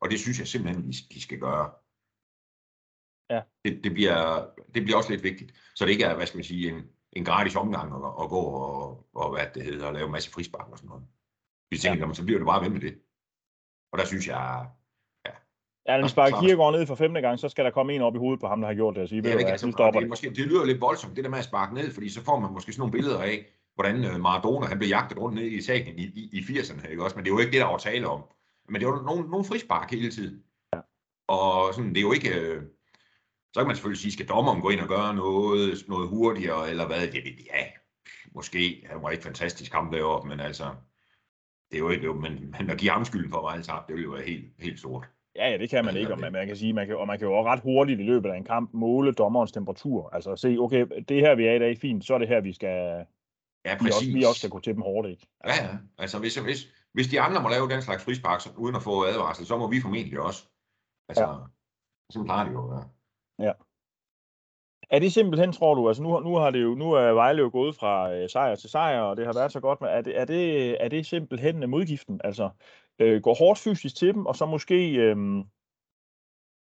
og 0.00 0.10
det 0.10 0.20
synes 0.20 0.38
jeg 0.38 0.46
simpelthen, 0.46 0.92
de, 0.92 1.20
skal 1.20 1.38
gøre. 1.38 1.70
Ja. 3.30 3.42
Det, 3.64 3.84
det, 3.84 3.92
bliver, 3.92 4.46
det 4.74 4.82
bliver 4.82 4.96
også 4.96 5.10
lidt 5.10 5.22
vigtigt. 5.22 5.52
Så 5.74 5.84
det 5.84 5.92
ikke 5.92 6.04
er, 6.04 6.16
hvad 6.16 6.26
skal 6.26 6.38
man 6.38 6.44
sige, 6.44 6.68
en, 6.68 6.82
en 7.12 7.24
gratis 7.24 7.56
omgang 7.56 7.94
at, 7.94 8.12
at 8.22 8.28
gå 8.28 8.40
og, 8.40 9.08
og, 9.14 9.30
hvad 9.34 9.46
det 9.54 9.62
hedder, 9.62 9.86
og 9.86 9.92
lave 9.92 10.06
en 10.06 10.12
masse 10.12 10.30
frispark 10.30 10.68
og 10.70 10.78
sådan 10.78 10.88
noget. 10.88 11.06
Vi 11.70 11.78
tænker, 11.78 12.06
ja. 12.06 12.14
så 12.14 12.24
bliver 12.24 12.38
det 12.38 12.46
bare 12.46 12.62
ved 12.62 12.70
med 12.70 12.80
det. 12.80 13.02
Og 13.92 13.98
der 13.98 14.06
synes 14.06 14.28
jeg, 14.28 14.70
Ja, 15.88 15.96
når 15.96 16.04
vi 16.04 16.08
sparker 16.08 16.40
Kierkegaard 16.40 16.72
ned 16.72 16.86
for 16.86 16.94
femte 16.94 17.20
gang, 17.20 17.38
så 17.38 17.48
skal 17.48 17.64
der 17.64 17.70
komme 17.70 17.92
en 17.92 18.02
op 18.02 18.14
i 18.14 18.18
hovedet 18.18 18.40
på 18.40 18.46
ham, 18.46 18.60
der 18.60 18.68
har 18.68 18.74
gjort 18.74 18.94
det. 18.94 19.02
Og 19.02 19.08
sige, 19.08 19.22
ja, 19.24 19.38
det, 19.38 19.44
altså, 19.44 19.66
det, 19.66 20.00
det, 20.00 20.08
måske, 20.08 20.30
det 20.30 20.38
lyder 20.38 20.64
lidt 20.64 20.80
voldsomt, 20.80 21.16
det 21.16 21.24
der 21.24 21.30
med 21.30 21.38
at 21.38 21.44
sparke 21.44 21.74
ned, 21.74 21.92
fordi 21.94 22.08
så 22.08 22.24
får 22.24 22.40
man 22.40 22.52
måske 22.52 22.72
sådan 22.72 22.80
nogle 22.80 22.92
billeder 22.92 23.22
af, 23.22 23.46
hvordan 23.74 24.04
øh, 24.04 24.20
Maradona 24.20 24.66
han 24.66 24.78
blev 24.78 24.88
jagtet 24.88 25.18
rundt 25.18 25.34
ned 25.34 25.44
i 25.44 25.62
sagen 25.62 25.98
i, 25.98 26.02
i, 26.02 26.30
i 26.32 26.40
80'erne, 26.40 26.90
ikke 26.90 27.04
også? 27.04 27.16
Men 27.16 27.24
det 27.24 27.30
er 27.30 27.34
jo 27.34 27.38
ikke 27.38 27.52
det, 27.52 27.60
der 27.60 27.66
var 27.66 27.76
tale 27.76 28.08
om. 28.08 28.22
Men 28.68 28.80
det 28.80 28.88
var 28.88 29.02
nogle, 29.02 29.30
nogle 29.30 29.44
frispark 29.44 29.90
hele 29.90 30.10
tiden. 30.10 30.42
Ja. 30.74 30.80
Og 31.28 31.74
sådan, 31.74 31.90
det 31.90 31.98
er 31.98 32.02
jo 32.02 32.12
ikke... 32.12 32.40
Øh, 32.40 32.62
så 33.52 33.60
kan 33.60 33.66
man 33.66 33.76
selvfølgelig 33.76 34.00
sige, 34.02 34.12
skal 34.12 34.28
dommeren 34.28 34.60
gå 34.60 34.68
ind 34.68 34.80
og 34.80 34.88
gøre 34.88 35.14
noget, 35.14 35.84
noget 35.88 36.08
hurtigere, 36.08 36.70
eller 36.70 36.86
hvad? 36.86 37.00
Det, 37.00 37.22
ja, 37.24 37.64
måske. 38.34 38.86
Han 38.90 39.02
var 39.02 39.10
ikke 39.10 39.24
fantastisk 39.24 39.72
kamp 39.72 39.92
deroppe, 39.92 40.28
men 40.28 40.40
altså... 40.40 40.64
Det 41.70 41.76
er 41.76 41.78
jo 41.78 41.90
ikke... 41.90 42.14
Men, 42.14 42.54
men 42.58 42.70
at 42.70 42.78
give 42.78 42.90
ham 42.90 43.04
skylden 43.04 43.30
for 43.30 43.48
at 43.48 43.64
tabt, 43.64 43.86
det 43.86 43.94
ville 43.94 44.04
jo 44.04 44.10
være 44.10 44.22
helt, 44.22 44.44
helt 44.58 44.80
sort. 44.80 45.08
Ja, 45.36 45.50
ja, 45.50 45.58
det 45.58 45.70
kan 45.70 45.84
man 45.84 45.96
ikke, 45.96 46.12
og 46.12 46.20
man, 46.20 46.32
man 46.32 46.46
kan 46.46 46.56
sige, 46.56 46.72
man 46.72 46.86
kan, 46.86 46.96
og 46.96 47.06
man 47.06 47.18
kan 47.18 47.28
jo 47.28 47.34
også 47.34 47.50
ret 47.50 47.60
hurtigt 47.60 48.00
i 48.00 48.02
løbet 48.02 48.30
af 48.30 48.36
en 48.36 48.44
kamp 48.44 48.70
måle 48.74 49.12
dommerens 49.12 49.52
temperatur. 49.52 50.10
Altså 50.12 50.36
se, 50.36 50.56
okay, 50.60 50.86
det 51.08 51.20
her 51.20 51.34
vi 51.34 51.46
er 51.46 51.52
i 51.52 51.58
dag, 51.58 51.78
fint, 51.78 52.04
så 52.04 52.14
er 52.14 52.18
det 52.18 52.28
her, 52.28 52.40
vi 52.40 52.52
skal, 52.52 53.06
ja, 53.64 53.76
præcis. 53.78 53.84
vi, 53.84 53.90
også, 53.90 54.12
vi 54.12 54.24
også 54.24 54.38
skal 54.38 54.50
gå 54.50 54.60
til 54.60 54.74
dem 54.74 54.82
hårdt, 54.82 55.08
ikke? 55.08 55.26
Altså. 55.40 55.62
Ja, 55.62 55.68
ja. 55.68 55.76
Altså 55.98 56.18
hvis, 56.18 56.36
hvis, 56.36 56.68
hvis 56.92 57.08
de 57.08 57.20
andre 57.20 57.42
må 57.42 57.48
lave 57.48 57.68
den 57.68 57.82
slags 57.82 58.04
frispark 58.04 58.40
uden 58.56 58.76
at 58.76 58.82
få 58.82 59.04
advarsel, 59.04 59.46
så 59.46 59.56
må 59.58 59.70
vi 59.70 59.80
formentlig 59.80 60.20
også. 60.20 60.48
Altså, 61.08 61.24
ja. 61.24 61.34
sådan 62.10 62.24
plejer 62.24 62.44
det 62.44 62.52
jo 62.52 62.64
at 62.64 62.70
være. 62.70 62.88
Ja. 63.38 63.52
Er 64.90 64.98
det 64.98 65.12
simpelthen, 65.12 65.52
tror 65.52 65.74
du, 65.74 65.88
altså 65.88 66.02
nu, 66.02 66.20
nu 66.20 66.34
har 66.34 66.50
det 66.50 66.62
jo, 66.62 66.74
nu 66.74 66.92
er 66.92 67.12
Vejle 67.12 67.42
jo 67.42 67.50
gået 67.52 67.76
fra 67.76 68.12
øh, 68.12 68.28
sejr 68.28 68.54
til 68.54 68.70
sejr, 68.70 69.00
og 69.00 69.16
det 69.16 69.26
har 69.26 69.32
været 69.32 69.52
så 69.52 69.60
godt, 69.60 69.80
men 69.80 69.90
er 69.90 70.00
det, 70.00 70.20
er 70.20 70.24
det, 70.24 70.76
er 70.84 70.88
det 70.88 71.06
simpelthen 71.06 71.70
modgiften? 71.70 72.20
Altså, 72.24 72.50
øh, 72.98 73.22
gå 73.22 73.34
hårdt 73.34 73.58
fysisk 73.58 73.96
til 73.96 74.14
dem, 74.14 74.26
og 74.26 74.36
så 74.36 74.46
måske 74.46 74.94
øh, 74.94 75.44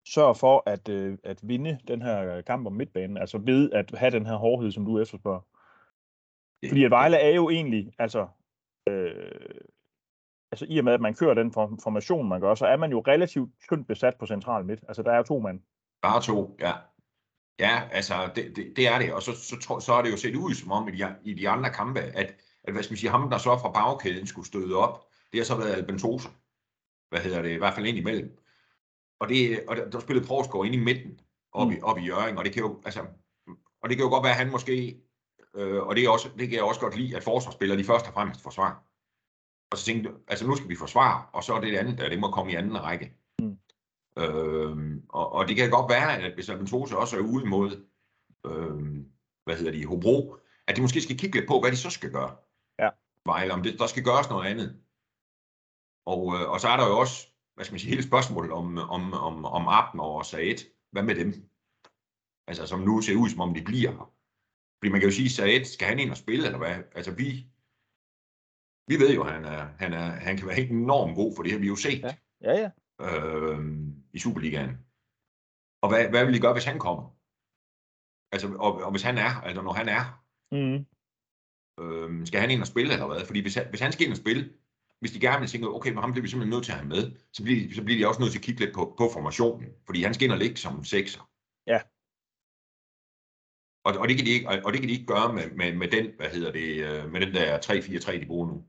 sørge 0.07 0.35
for 0.35 0.63
at, 0.65 0.89
øh, 0.89 1.17
at 1.23 1.39
vinde 1.43 1.79
den 1.87 2.01
her 2.01 2.41
kamp 2.41 2.67
om 2.67 2.73
midtbanen, 2.73 3.17
altså 3.17 3.37
ved 3.37 3.71
at 3.71 3.91
have 3.97 4.11
den 4.11 4.25
her 4.25 4.35
hårdhed, 4.35 4.71
som 4.71 4.85
du 4.85 4.99
efterspørger. 4.99 5.41
Fordi 6.67 6.83
at 6.83 6.91
Vejle 6.91 7.17
er 7.17 7.35
jo 7.35 7.49
egentlig, 7.49 7.93
altså, 7.99 8.27
øh, 8.89 9.61
altså 10.51 10.65
i 10.69 10.77
og 10.77 10.83
med, 10.83 10.93
at 10.93 11.01
man 11.01 11.15
kører 11.15 11.33
den 11.33 11.51
formation, 11.53 12.29
man 12.29 12.41
gør, 12.41 12.55
så 12.55 12.65
er 12.65 12.77
man 12.77 12.91
jo 12.91 13.03
relativt 13.07 13.51
tyndt 13.69 13.87
besat 13.87 14.15
på 14.19 14.25
central 14.25 14.65
midt. 14.65 14.83
Altså, 14.87 15.03
der 15.03 15.11
er 15.11 15.23
to 15.23 15.39
mand. 15.39 15.59
Bare 16.01 16.21
to, 16.21 16.57
ja. 16.59 16.73
Ja, 17.59 17.81
altså, 17.91 18.13
det, 18.35 18.55
det, 18.55 18.73
det 18.75 18.87
er 18.87 18.99
det. 18.99 19.13
Og 19.13 19.21
så, 19.21 19.31
så, 19.35 19.79
så 19.79 19.93
er 19.93 20.01
det 20.01 20.11
jo 20.11 20.17
set 20.17 20.35
ud 20.35 20.53
som 20.53 20.71
om 20.71 20.87
i 20.87 20.91
de, 20.91 21.15
i 21.23 21.33
de 21.33 21.49
andre 21.49 21.69
kampe, 21.69 21.99
at, 21.99 22.35
at 22.63 22.73
hvad 22.73 22.83
skal 22.83 22.93
man 22.93 22.97
sige, 22.97 23.09
ham, 23.09 23.29
der 23.29 23.37
så 23.37 23.57
fra 23.57 23.71
bagkæden 23.71 24.27
skulle 24.27 24.47
støde 24.47 24.75
op, 24.75 25.06
det 25.31 25.39
har 25.39 25.45
så 25.45 25.55
været 25.57 25.73
Albentosa. 25.73 26.29
Hvad 27.09 27.19
hedder 27.19 27.41
det? 27.41 27.49
I 27.49 27.57
hvert 27.57 27.73
fald 27.73 27.85
ind 27.85 27.97
imellem. 27.97 28.37
Og, 29.19 29.29
det, 29.29 29.63
og 29.67 29.75
der, 29.75 29.89
der 29.89 29.99
spillede 29.99 30.27
Provsgaard 30.27 30.65
ind 30.65 30.75
i 30.75 30.83
midten, 30.83 31.19
op, 31.51 31.67
mm. 31.67 31.73
i, 31.73 31.81
op 31.81 31.97
i 31.97 32.05
Jørgen, 32.05 32.37
og 32.37 32.45
det 32.45 32.53
kan 32.53 32.63
jo, 32.63 32.81
altså, 32.85 33.05
og 33.81 33.89
det 33.89 33.97
kan 33.97 34.03
jo 34.05 34.09
godt 34.09 34.23
være, 34.23 34.31
at 34.31 34.37
han 34.37 34.51
måske, 34.51 35.01
øh, 35.55 35.83
og 35.83 35.95
det, 35.95 36.05
er 36.05 36.09
også, 36.09 36.29
det 36.37 36.49
kan 36.49 36.57
jeg 36.57 36.63
også 36.63 36.81
godt 36.81 36.97
lide, 36.97 37.17
at 37.17 37.23
forsvarsspillere 37.23 37.77
de 37.77 37.83
først 37.83 38.07
og 38.07 38.13
fremmest 38.13 38.41
forsvar. 38.41 38.83
Og 39.71 39.77
så 39.77 39.85
tænkte 39.85 40.11
altså 40.27 40.47
nu 40.47 40.55
skal 40.55 40.69
vi 40.69 40.75
forsvare, 40.75 41.25
og 41.33 41.43
så 41.43 41.53
er 41.53 41.61
det 41.61 41.71
det 41.71 41.77
andet, 41.77 41.97
der 41.97 42.09
det 42.09 42.19
må 42.19 42.31
komme 42.31 42.51
i 42.51 42.55
anden 42.55 42.83
række. 42.83 43.13
Mm. 43.39 43.57
Øh, 44.17 45.01
og, 45.09 45.31
og 45.31 45.47
det 45.47 45.55
kan 45.55 45.69
godt 45.69 45.89
være, 45.89 46.17
at 46.17 46.33
hvis 46.33 46.49
Albentosa 46.49 46.95
også 46.95 47.17
er 47.17 47.21
ude 47.21 47.45
mod, 47.45 47.85
øh, 48.45 49.05
hvad 49.43 49.55
hedder 49.55 49.71
de, 49.71 49.85
Hobro, 49.85 50.37
at 50.67 50.75
de 50.75 50.81
måske 50.81 51.01
skal 51.01 51.17
kigge 51.17 51.39
lidt 51.39 51.47
på, 51.47 51.59
hvad 51.59 51.71
de 51.71 51.77
så 51.77 51.89
skal 51.89 52.11
gøre. 52.11 52.35
Ja. 52.79 52.89
Vejle, 53.25 53.53
om 53.53 53.63
det, 53.63 53.79
der 53.79 53.87
skal 53.87 54.03
gøres 54.03 54.29
noget 54.29 54.49
andet. 54.49 54.81
Og, 56.11 56.21
øh, 56.35 56.45
og 56.53 56.57
så 56.59 56.67
er 56.67 56.77
der 56.77 56.87
jo 56.87 56.95
også, 57.03 57.17
hvad 57.53 57.65
skal 57.65 57.73
man 57.73 57.79
sige, 57.79 57.93
hele 57.93 58.09
spørgsmålet 58.09 58.51
om, 58.51 58.77
om, 58.77 59.03
om, 59.27 59.35
om 59.45 59.63
Abner 59.67 60.03
og 60.03 60.25
Saed. 60.25 60.59
Hvad 60.91 61.03
med 61.03 61.15
dem? 61.21 61.29
Altså, 62.49 62.63
som 62.67 62.79
nu 62.79 63.01
ser 63.01 63.21
ud, 63.21 63.29
som 63.29 63.41
om 63.41 63.53
de 63.53 63.63
bliver 63.69 63.91
her. 63.91 64.07
Fordi 64.77 64.89
man 64.91 64.99
kan 64.99 65.09
jo 65.09 65.15
sige, 65.15 65.29
Saed, 65.29 65.65
skal 65.65 65.87
han 65.87 65.99
ind 65.99 66.11
og 66.11 66.17
spille, 66.17 66.45
eller 66.45 66.57
hvad? 66.57 66.75
Altså, 66.97 67.11
vi, 67.21 67.27
vi 68.89 68.95
ved 69.03 69.11
jo, 69.15 69.21
at 69.23 69.31
han, 69.31 69.45
er, 69.45 69.63
han, 69.81 69.93
er, 69.93 70.07
han 70.27 70.37
kan 70.37 70.47
være 70.47 70.55
helt 70.61 70.71
enormt 70.71 71.15
god, 71.15 71.35
for 71.35 71.43
det 71.43 71.51
har 71.51 71.59
vi 71.59 71.67
jo 71.67 71.75
set. 71.75 72.01
Ja, 72.03 72.13
ja. 72.41 72.53
ja. 72.63 72.69
Øh, 73.05 73.59
I 74.13 74.19
Superligaen. 74.19 74.71
Og 75.83 75.87
hvad, 75.89 76.09
hvad 76.09 76.25
vil 76.25 76.35
I 76.35 76.39
gøre, 76.39 76.53
hvis 76.53 76.71
han 76.71 76.79
kommer? 76.79 77.05
Altså, 78.33 78.47
og, 78.65 78.71
og 78.85 78.91
hvis 78.91 79.07
han 79.09 79.17
er, 79.17 79.31
altså 79.47 79.61
når 79.61 79.73
han 79.81 79.89
er, 79.97 80.03
mm. 80.57 80.79
øh, 81.81 82.27
skal 82.27 82.39
han 82.39 82.51
ind 82.51 82.61
og 82.61 82.67
spille, 82.67 82.93
eller 82.93 83.07
hvad? 83.07 83.25
Fordi 83.25 83.39
hvis, 83.41 83.57
hvis 83.69 83.79
han 83.85 83.91
skal 83.91 84.05
ind 84.05 84.15
og 84.17 84.23
spille, 84.25 84.43
hvis 84.99 85.11
de 85.11 85.19
gerne 85.19 85.39
vil 85.39 85.49
tænke, 85.49 85.67
okay, 85.67 85.89
men 85.89 85.97
ham 85.97 86.11
bliver 86.11 86.21
vi 86.21 86.29
simpelthen 86.29 86.55
nødt 86.55 86.65
til 86.65 86.71
at 86.71 86.77
have 86.77 86.89
med, 86.89 87.11
så 87.33 87.43
bliver, 87.43 87.73
så 87.75 87.83
bliver 87.83 87.99
de 87.99 88.07
også 88.07 88.21
nødt 88.21 88.31
til 88.31 88.39
at 88.39 88.45
kigge 88.45 88.59
lidt 88.59 88.75
på, 88.75 88.95
på 88.97 89.09
formationen, 89.13 89.69
fordi 89.85 90.03
han 90.03 90.31
og 90.31 90.37
ligge 90.37 90.57
som 90.57 90.83
sekser. 90.83 91.29
Ja. 91.67 91.79
Og, 93.85 93.93
og, 94.01 94.07
det 94.07 94.17
kan 94.17 94.25
de 94.25 94.31
ikke, 94.31 94.65
og 94.65 94.73
det 94.73 94.79
kan 94.81 94.89
de 94.89 94.93
ikke 94.93 95.13
gøre 95.15 95.33
med, 95.33 95.51
med, 95.51 95.73
med 95.73 95.87
den, 95.87 96.05
hvad 96.17 96.29
hedder 96.29 96.51
det, 96.51 96.69
øh, 96.87 97.11
med 97.11 97.21
den 97.21 97.33
der 97.33 97.59
3-4-3, 97.59 98.19
de 98.19 98.25
bruger 98.25 98.47
nu. 98.47 98.65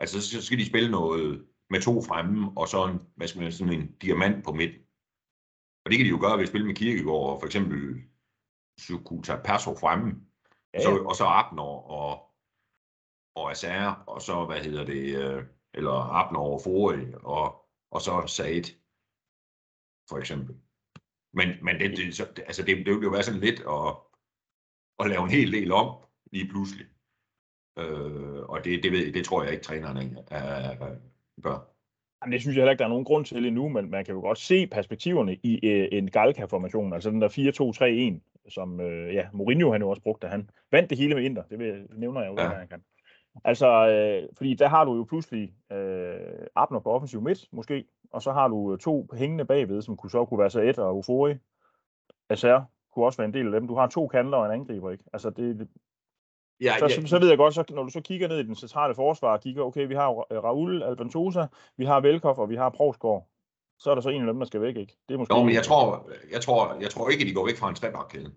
Altså, 0.00 0.20
så 0.20 0.42
skal 0.42 0.58
de 0.58 0.66
spille 0.66 0.90
noget 0.90 1.46
med 1.70 1.80
to 1.80 2.02
fremme, 2.02 2.52
og 2.56 2.68
så 2.68 2.86
en, 2.86 3.00
hvad 3.16 3.28
skal 3.28 3.42
man, 3.42 3.52
sådan 3.52 3.72
en 3.72 3.92
diamant 4.02 4.44
på 4.44 4.52
midten. 4.52 4.80
Og 5.84 5.90
det 5.90 5.98
kan 5.98 6.04
de 6.04 6.10
jo 6.10 6.20
gøre 6.20 6.36
ved 6.36 6.42
at 6.42 6.48
spille 6.48 6.66
med 6.66 6.74
Kirkegaard 6.74 7.30
og 7.32 7.40
for 7.40 7.46
eksempel 7.46 8.02
Sukuta 8.80 9.36
Perso 9.44 9.76
fremme. 9.76 10.14
Ja, 10.74 10.80
ja. 10.80 10.88
Og, 10.88 10.96
så, 10.96 11.04
og 11.04 11.14
så 11.16 11.24
Abner 11.24 11.62
og, 11.62 12.27
og 13.34 13.50
Asser, 13.50 14.04
og 14.06 14.22
så, 14.22 14.44
hvad 14.44 14.60
hedder 14.60 14.84
det, 14.84 15.16
øh, 15.16 15.44
eller 15.74 15.92
Abner 16.20 16.40
og 16.40 16.60
Fori, 16.64 17.12
og, 17.22 17.64
og 17.90 18.00
så 18.00 18.24
Said, 18.26 18.64
for 20.08 20.18
eksempel. 20.18 20.56
Men, 21.32 21.48
men 21.62 21.80
det, 21.80 21.96
det, 21.96 22.16
så, 22.16 22.26
altså 22.36 22.62
det, 22.62 22.76
det 22.86 22.94
vil 22.94 23.02
jo 23.02 23.10
være 23.10 23.22
sådan 23.22 23.40
lidt 23.40 23.60
at, 23.60 23.96
at 24.98 25.10
lave 25.10 25.24
en 25.24 25.30
hel 25.30 25.52
del 25.52 25.72
om 25.72 25.96
lige 26.32 26.48
pludselig. 26.48 26.86
Øh, 27.78 28.42
og 28.42 28.64
det, 28.64 28.82
det, 28.82 28.92
ved, 28.92 29.12
det 29.12 29.24
tror 29.24 29.42
jeg 29.42 29.52
ikke, 29.52 29.64
trænerne 29.64 30.02
øh, 30.02 30.96
gør. 31.42 31.58
Jamen, 32.22 32.32
det 32.32 32.40
synes 32.40 32.56
jeg 32.56 32.62
heller 32.62 32.70
ikke, 32.70 32.78
der 32.78 32.84
er 32.84 32.88
nogen 32.88 33.04
grund 33.04 33.24
til 33.24 33.46
endnu, 33.46 33.68
men 33.68 33.90
man 33.90 34.04
kan 34.04 34.14
jo 34.14 34.20
godt 34.20 34.38
se 34.38 34.66
perspektiverne 34.66 35.34
i 35.42 35.66
øh, 35.66 35.88
en 35.92 36.10
Galka-formation, 36.10 36.92
altså 36.92 37.10
den 37.10 37.20
der 37.20 38.18
4-2-3-1, 38.18 38.50
som 38.50 38.80
øh, 38.80 39.14
ja, 39.14 39.26
Mourinho 39.32 39.72
han 39.72 39.80
jo 39.80 39.90
også 39.90 40.02
brugte, 40.02 40.26
da 40.26 40.30
han 40.30 40.50
vandt 40.72 40.90
det 40.90 40.98
hele 40.98 41.14
med 41.14 41.24
Inter. 41.24 41.42
Det, 41.42 41.58
vil, 41.58 41.66
det 41.68 41.98
nævner 41.98 42.20
jeg 42.20 42.30
jo, 42.30 42.42
ja. 42.42 42.48
han 42.48 42.68
kan. 42.68 42.84
Altså, 43.44 43.88
øh, 43.88 44.28
fordi 44.36 44.54
der 44.54 44.68
har 44.68 44.84
du 44.84 44.96
jo 44.96 45.04
pludselig 45.04 45.52
øh, 45.72 46.46
Abner 46.56 46.78
på 46.80 46.90
offensiv 46.90 47.20
midt, 47.22 47.48
måske, 47.52 47.84
og 48.12 48.22
så 48.22 48.32
har 48.32 48.48
du 48.48 48.76
to 48.76 49.08
hængende 49.14 49.44
bagved, 49.44 49.82
som 49.82 49.96
kunne 49.96 50.10
så 50.10 50.24
kunne 50.24 50.40
være 50.40 50.50
Saed 50.50 50.78
og 50.78 50.98
Ufori. 50.98 51.34
Asser 52.28 52.62
kunne 52.94 53.04
også 53.04 53.16
være 53.16 53.28
en 53.28 53.34
del 53.34 53.54
af 53.54 53.60
dem. 53.60 53.68
Du 53.68 53.74
har 53.74 53.86
to 53.86 54.08
kanter 54.08 54.38
og 54.38 54.46
en 54.46 54.52
angriber, 54.52 54.90
ikke? 54.90 55.04
Altså, 55.12 55.30
det, 55.30 55.68
Ja, 56.60 56.78
så, 56.78 56.84
ja. 56.84 57.00
Så, 57.00 57.06
så 57.06 57.18
ved 57.18 57.28
jeg 57.28 57.38
godt, 57.38 57.54
så 57.54 57.64
når 57.70 57.82
du 57.82 57.90
så 57.90 58.00
kigger 58.00 58.28
ned 58.28 58.38
i 58.38 58.42
den 58.42 58.54
centrale 58.54 58.94
forsvar 58.94 59.32
og 59.32 59.40
kigger, 59.40 59.62
okay, 59.62 59.86
vi 59.86 59.94
har 59.94 60.08
Raul 60.44 60.82
Albantosa, 60.82 61.46
vi 61.76 61.84
har 61.84 62.00
Velkov 62.00 62.38
og 62.38 62.50
vi 62.50 62.56
har 62.56 62.70
Provsgaard, 62.70 63.28
så 63.78 63.90
er 63.90 63.94
der 63.94 64.02
så 64.02 64.08
en 64.08 64.20
af 64.20 64.26
dem, 64.26 64.38
der 64.38 64.46
skal 64.46 64.60
væk, 64.60 64.76
ikke? 64.76 64.96
Det 65.08 65.14
er 65.14 65.18
måske 65.18 65.36
jo, 65.36 65.44
men 65.44 65.54
jeg 65.54 65.64
tror, 65.64 66.10
jeg, 66.32 66.40
tror, 66.40 66.76
jeg 66.80 66.90
tror 66.90 67.10
ikke, 67.10 67.22
at 67.22 67.28
de 67.28 67.34
går 67.34 67.46
væk 67.46 67.56
fra 67.56 67.68
en 67.68 67.74
trebakkæde. 67.74 68.32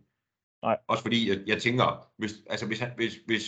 Nej. 0.61 0.77
Også 0.87 1.03
fordi, 1.03 1.29
jeg, 1.29 1.37
jeg 1.47 1.61
tænker, 1.61 2.07
hvis, 2.17 2.31
altså 2.49 2.67
hvis, 2.67 2.79
han, 2.79 2.91
hvis, 2.95 3.13
hvis, 3.25 3.43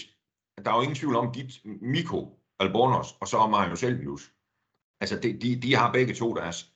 der 0.57 0.71
er 0.71 0.75
jo 0.75 0.81
ingen 0.81 0.95
tvivl 0.95 1.15
om, 1.15 1.31
dit 1.33 1.61
Miko 1.81 2.39
Albornoz 2.59 3.07
og 3.19 3.27
så 3.27 3.47
Mario 3.47 3.75
Selvius, 3.75 4.31
altså 5.01 5.19
de, 5.19 5.39
de, 5.39 5.61
de 5.61 5.75
har 5.75 5.91
begge 5.91 6.13
to 6.13 6.35
deres, 6.35 6.73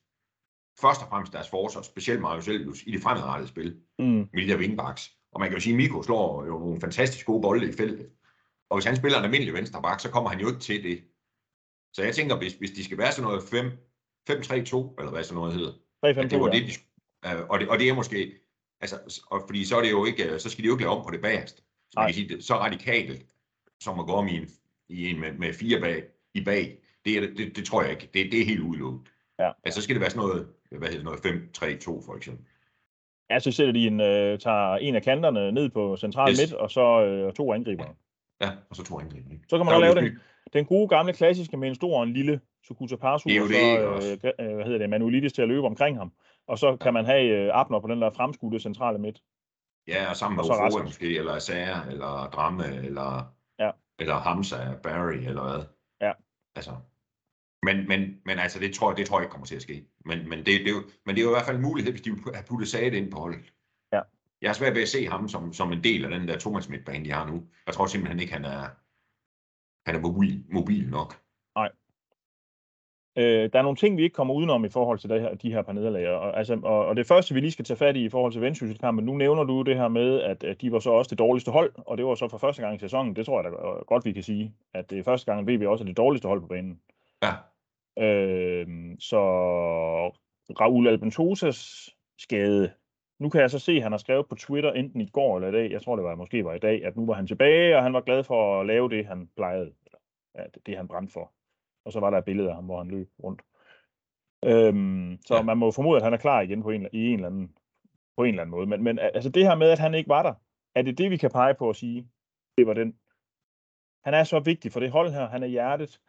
først 0.81 1.01
og 1.01 1.07
fremmest 1.07 1.33
deres 1.33 1.49
forsvar, 1.49 1.81
specielt 1.81 2.21
Mario 2.21 2.41
Selvius, 2.41 2.83
i 2.87 2.91
det 2.91 3.01
fremadrettede 3.01 3.49
spil, 3.49 3.81
mm. 3.99 4.29
med 4.33 4.41
de 4.41 4.47
der 4.47 4.57
wingbacks. 4.57 5.11
Og 5.31 5.39
man 5.39 5.49
kan 5.49 5.57
jo 5.57 5.61
sige, 5.61 5.73
at 5.73 5.77
Miko 5.77 6.03
slår 6.03 6.45
jo 6.45 6.59
nogle 6.59 6.81
fantastisk 6.81 7.25
gode 7.25 7.41
bolde 7.41 7.69
i 7.69 7.73
feltet. 7.73 8.09
Og 8.69 8.77
hvis 8.77 8.85
han 8.85 8.95
spiller 8.95 9.17
en 9.17 9.23
almindelig 9.23 9.53
venstreback, 9.53 9.99
så 9.99 10.09
kommer 10.11 10.29
han 10.29 10.39
jo 10.39 10.47
ikke 10.47 10.59
til 10.59 10.83
det. 10.83 11.03
Så 11.93 12.03
jeg 12.03 12.15
tænker, 12.15 12.37
hvis, 12.37 12.53
hvis 12.53 12.71
de 12.71 12.83
skal 12.83 12.97
være 12.97 13.11
sådan 13.11 13.27
noget 13.29 13.43
5, 13.43 13.65
5-3-2, 14.29 14.95
eller 14.99 15.09
hvad 15.09 15.23
sådan 15.23 15.35
noget 15.35 15.53
hedder, 15.53 15.73
3, 16.03 16.13
5, 16.13 16.29
det 16.29 16.39
var 16.39 16.49
det, 16.51 16.63
de, 16.67 16.73
øh, 17.29 17.49
og, 17.49 17.59
det, 17.59 17.69
og 17.69 17.79
det 17.79 17.89
er 17.89 17.93
måske, 17.93 18.39
altså, 18.81 19.21
og 19.27 19.43
fordi 19.47 19.65
så 19.65 19.77
er 19.77 19.81
det 19.81 19.91
jo 19.91 20.05
ikke, 20.05 20.39
så 20.39 20.49
skal 20.49 20.63
de 20.63 20.67
jo 20.67 20.73
ikke 20.73 20.83
lave 20.83 20.95
om 20.95 21.05
på 21.05 21.11
det 21.11 21.21
bagerste. 21.21 21.61
Så 21.91 21.99
man 21.99 22.07
kan 22.07 22.15
sige, 22.15 22.29
det, 22.29 22.43
så 22.43 22.55
radikalt, 22.55 23.25
som 23.79 23.99
at 23.99 24.05
gå 24.05 24.13
om 24.13 24.27
i 24.27 24.37
en, 24.37 24.49
i 24.89 25.09
en 25.09 25.19
med, 25.19 25.31
med 25.33 25.53
fire 25.53 25.79
bag, 25.81 26.03
i 26.33 26.43
bag, 26.43 26.77
det, 27.05 27.37
det, 27.37 27.55
det 27.55 27.65
tror 27.65 27.81
jeg 27.81 27.91
ikke. 27.91 28.09
Det, 28.13 28.31
det 28.31 28.41
er 28.41 28.45
helt 28.45 28.61
udelukket. 28.61 29.01
Ja. 29.39 29.51
Altså, 29.63 29.81
så 29.81 29.83
skal 29.83 29.95
det 29.95 30.01
være 30.01 30.09
sådan 30.09 30.27
noget, 30.27 30.47
hvad 30.71 30.89
hedder 30.89 31.03
noget, 31.03 31.19
5-3-2 31.19 32.05
for 32.05 32.15
eksempel. 32.15 32.45
Ja, 33.29 33.39
så 33.39 33.51
sætter 33.51 33.73
de 33.73 33.87
en, 33.87 34.01
øh, 34.01 34.39
tager 34.39 34.75
en 34.75 34.95
af 34.95 35.03
kanterne 35.03 35.51
ned 35.51 35.69
på 35.69 35.97
central 35.97 36.31
yes. 36.31 36.39
midt, 36.41 36.53
og 36.53 36.71
så 36.71 37.05
øh, 37.05 37.33
to 37.33 37.53
angriber. 37.53 37.85
Ja, 38.41 38.51
og 38.69 38.75
så 38.75 38.83
to 38.83 38.99
angriber. 38.99 39.29
Så 39.49 39.57
kan 39.57 39.65
man 39.65 39.75
også 39.75 39.93
lave 39.93 40.07
den, 40.07 40.19
den 40.53 40.65
gode 40.65 40.87
gamle 40.87 41.13
klassiske 41.13 41.57
med 41.57 41.67
en 41.67 41.75
stor 41.75 41.97
og 41.97 42.03
en 42.03 42.13
lille 42.13 42.39
Sukuta 42.63 42.95
Pasu, 42.95 43.29
og 43.29 43.47
så 43.49 44.19
øh, 44.23 44.47
øh, 44.49 44.55
hvad 44.55 44.65
hedder 44.65 44.77
det, 44.77 44.89
Manuelidis 44.89 45.33
til 45.33 45.41
at 45.41 45.47
løbe 45.47 45.65
omkring 45.65 45.97
ham. 45.97 46.11
Og 46.47 46.59
så 46.59 46.77
kan 46.81 46.93
man 46.93 47.05
have 47.05 47.23
øh, 47.23 47.51
Abner 47.53 47.79
på 47.79 47.87
den 47.87 48.01
der 48.01 48.09
fremskudte 48.09 48.59
centrale 48.59 48.97
midt. 48.99 49.21
Ja, 49.87 50.09
og 50.09 50.15
sammen 50.15 50.35
med 50.35 50.43
Ofore 50.43 50.83
måske, 50.83 51.17
eller 51.17 51.31
Asager, 51.31 51.85
eller 51.85 52.29
Dramme, 52.33 52.65
eller, 52.75 53.15
ja. 53.15 53.21
Eller 53.99 54.15
Hamza, 54.15 54.75
Barry, 54.83 55.15
eller 55.15 55.43
hvad. 55.43 55.65
Ja. 56.01 56.13
Altså, 56.55 56.75
men, 57.63 57.87
men, 57.87 58.21
men 58.25 58.39
altså, 58.39 58.59
det 58.59 58.73
tror, 58.73 58.93
det 58.93 59.07
tror 59.07 59.19
jeg 59.19 59.25
ikke 59.25 59.31
kommer 59.31 59.47
til 59.47 59.55
at 59.55 59.61
ske. 59.61 59.87
Men, 60.05 60.29
men, 60.29 60.39
det, 60.39 60.45
det, 60.45 60.67
er 60.67 60.71
jo, 60.71 60.83
men 61.05 61.15
det 61.15 61.21
er 61.21 61.25
jo 61.25 61.31
i 61.31 61.35
hvert 61.35 61.45
fald 61.45 61.57
en 61.57 61.61
mulighed, 61.61 61.91
hvis 61.91 62.01
de 62.01 62.09
har 62.35 62.43
puttet 62.49 62.67
Saget 62.67 62.93
ind 62.93 63.11
på 63.11 63.19
holdet. 63.19 63.53
Ja. 63.93 64.01
Jeg 64.41 64.49
har 64.49 64.53
svært 64.53 64.75
ved 64.75 64.81
at 64.81 64.89
se 64.89 65.07
ham 65.07 65.27
som, 65.27 65.53
som 65.53 65.71
en 65.71 65.83
del 65.83 66.05
af 66.05 66.11
den 66.11 66.27
der 66.27 66.39
Thomas 66.39 66.69
midtbane, 66.69 67.05
de 67.05 67.11
har 67.11 67.27
nu. 67.27 67.47
Jeg 67.65 67.73
tror 67.73 67.85
simpelthen 67.85 68.19
ikke, 68.19 68.33
han 68.33 68.45
er, 68.45 68.69
han 69.89 69.95
er 69.95 69.99
mobil, 69.99 70.45
mobil 70.51 70.89
nok. 70.89 71.21
Øh, 73.17 73.49
der 73.53 73.59
er 73.59 73.63
nogle 73.63 73.75
ting, 73.75 73.97
vi 73.97 74.03
ikke 74.03 74.13
kommer 74.13 74.33
udenom 74.33 74.65
i 74.65 74.69
forhold 74.69 74.99
til 74.99 75.09
det 75.09 75.21
her, 75.21 75.35
de 75.35 75.53
her 75.53 75.61
par 75.61 75.73
nederlag. 75.73 76.09
Og, 76.09 76.37
altså, 76.37 76.59
og, 76.63 76.85
og 76.85 76.95
det 76.95 77.07
første, 77.07 77.33
vi 77.33 77.39
lige 77.39 77.51
skal 77.51 77.65
tage 77.65 77.77
fat 77.77 77.95
i 77.95 78.05
i 78.05 78.09
forhold 78.09 78.31
til 78.31 78.41
Vendsyssel-kampen, 78.41 79.05
nu 79.05 79.15
nævner 79.15 79.43
du 79.43 79.61
det 79.61 79.75
her 79.75 79.87
med, 79.87 80.21
at, 80.21 80.43
at 80.43 80.61
de 80.61 80.71
var 80.71 80.79
så 80.79 80.89
også 80.89 81.09
det 81.09 81.19
dårligste 81.19 81.51
hold, 81.51 81.73
og 81.77 81.97
det 81.97 82.05
var 82.05 82.15
så 82.15 82.27
for 82.27 82.37
første 82.37 82.61
gang 82.61 82.75
i 82.75 82.79
sæsonen. 82.79 83.15
Det 83.15 83.25
tror 83.25 83.41
jeg 83.41 83.51
da 83.51 83.57
godt, 83.87 84.05
vi 84.05 84.11
kan 84.11 84.23
sige, 84.23 84.53
at 84.73 84.89
det 84.89 84.99
er 84.99 85.03
første 85.03 85.31
gang, 85.31 85.49
at 85.49 85.55
VB 85.55 85.63
også 85.63 85.83
er 85.83 85.85
det 85.85 85.97
dårligste 85.97 86.27
hold 86.27 86.41
på 86.41 86.47
banen. 86.47 86.79
Ja. 87.23 87.33
Øh, 88.03 88.67
så 88.99 89.19
Raul 90.59 90.87
Albentosas 90.87 91.89
skade, 92.19 92.71
nu 93.19 93.29
kan 93.29 93.41
jeg 93.41 93.51
så 93.51 93.59
se, 93.59 93.71
at 93.71 93.83
han 93.83 93.91
har 93.91 93.99
skrevet 93.99 94.27
på 94.27 94.35
Twitter, 94.35 94.71
enten 94.71 95.01
i 95.01 95.09
går 95.09 95.35
eller 95.35 95.49
i 95.49 95.51
dag, 95.51 95.71
jeg 95.71 95.81
tror 95.81 95.95
det 95.95 96.05
var 96.05 96.15
måske 96.15 96.45
var 96.45 96.53
i 96.53 96.59
dag, 96.59 96.85
at 96.85 96.95
nu 96.95 97.05
var 97.05 97.13
han 97.13 97.27
tilbage, 97.27 97.77
og 97.77 97.83
han 97.83 97.93
var 97.93 98.01
glad 98.01 98.23
for 98.23 98.59
at 98.59 98.65
lave 98.65 98.89
det, 98.89 99.05
han 99.05 99.29
plejede, 99.35 99.71
ja, 100.35 100.43
det 100.65 100.77
han 100.77 100.87
brændte 100.87 101.13
for. 101.13 101.31
Og 101.87 101.93
så 101.93 101.99
var 101.99 102.09
der 102.09 102.17
et 102.17 102.25
billede 102.25 102.49
af 102.49 102.55
ham, 102.55 102.65
hvor 102.65 102.77
han 102.77 102.87
løb 102.87 103.09
rundt. 103.23 103.41
Øhm, 104.45 105.17
så 105.25 105.35
ja. 105.35 105.41
man 105.41 105.57
må 105.57 105.71
formode, 105.71 105.97
at 105.97 106.03
han 106.03 106.13
er 106.13 106.17
klar 106.17 106.41
igen 106.41 106.63
på 106.63 106.69
en, 106.69 106.87
i 106.93 107.07
en 107.07 107.13
eller 107.13 107.27
anden, 107.27 107.51
på 108.17 108.23
en 108.23 108.29
eller 108.29 108.41
anden 108.41 108.51
måde. 108.51 108.67
Men, 108.67 108.83
men 108.83 108.99
altså 108.99 109.29
det 109.29 109.43
her 109.43 109.55
med, 109.55 109.69
at 109.69 109.79
han 109.79 109.93
ikke 109.93 110.09
var 110.09 110.23
der, 110.23 110.33
er 110.75 110.81
det 110.81 110.97
det, 110.97 111.11
vi 111.11 111.17
kan 111.17 111.31
pege 111.31 111.53
på 111.53 111.69
at 111.69 111.75
sige, 111.75 112.07
det 112.57 112.67
var 112.67 112.73
den. 112.73 112.95
Han 114.03 114.13
er 114.13 114.23
så 114.23 114.39
vigtig 114.39 114.71
for 114.71 114.79
det 114.79 114.91
hold 114.91 115.11
her, 115.11 115.29
han 115.29 115.43
er 115.43 115.47
hjertet, 115.47 115.99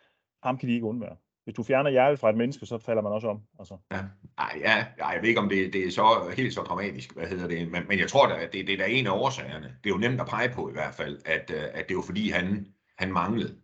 ham 0.43 0.59
kan 0.59 0.69
de 0.69 0.75
ikke 0.75 0.87
undvære. 0.87 1.17
Hvis 1.45 1.55
du 1.55 1.63
fjerner 1.63 1.91
hjertet 1.91 2.19
fra 2.21 2.31
et 2.31 2.37
menneske, 2.37 2.67
så 2.67 2.79
falder 2.79 3.03
man 3.03 3.13
også 3.13 3.29
om. 3.29 3.43
Altså. 3.59 3.77
Ja, 3.91 4.01
ej, 4.39 4.59
ja, 4.61 4.87
jeg 4.99 5.19
ved 5.21 5.29
ikke, 5.29 5.41
om 5.41 5.49
det, 5.49 5.73
det 5.73 5.87
er 5.87 5.91
så 5.91 6.33
helt 6.37 6.55
så 6.55 6.63
dramatisk, 6.63 7.15
hvad 7.15 7.27
hedder 7.27 7.49
det, 7.49 7.71
men, 7.71 7.83
men 7.89 7.99
jeg 7.99 8.09
tror 8.09 8.27
da, 8.27 8.35
at 8.35 8.53
det, 8.53 8.67
det 8.67 8.73
er 8.73 8.79
da 8.79 8.87
en 8.87 9.07
af 9.07 9.11
årsagerne. 9.11 9.67
Det 9.67 9.91
er 9.91 9.95
jo 9.95 10.01
nemt 10.01 10.21
at 10.21 10.27
pege 10.27 10.51
på 10.55 10.69
i 10.69 10.73
hvert 10.73 10.95
fald, 10.95 11.19
at, 11.27 11.51
øh, 11.51 11.63
at 11.63 11.89
det 11.89 11.91
er 11.91 11.99
jo 11.99 12.03
fordi, 12.03 12.31
han, 12.31 12.67
han 12.99 13.13
manglede. 13.13 13.61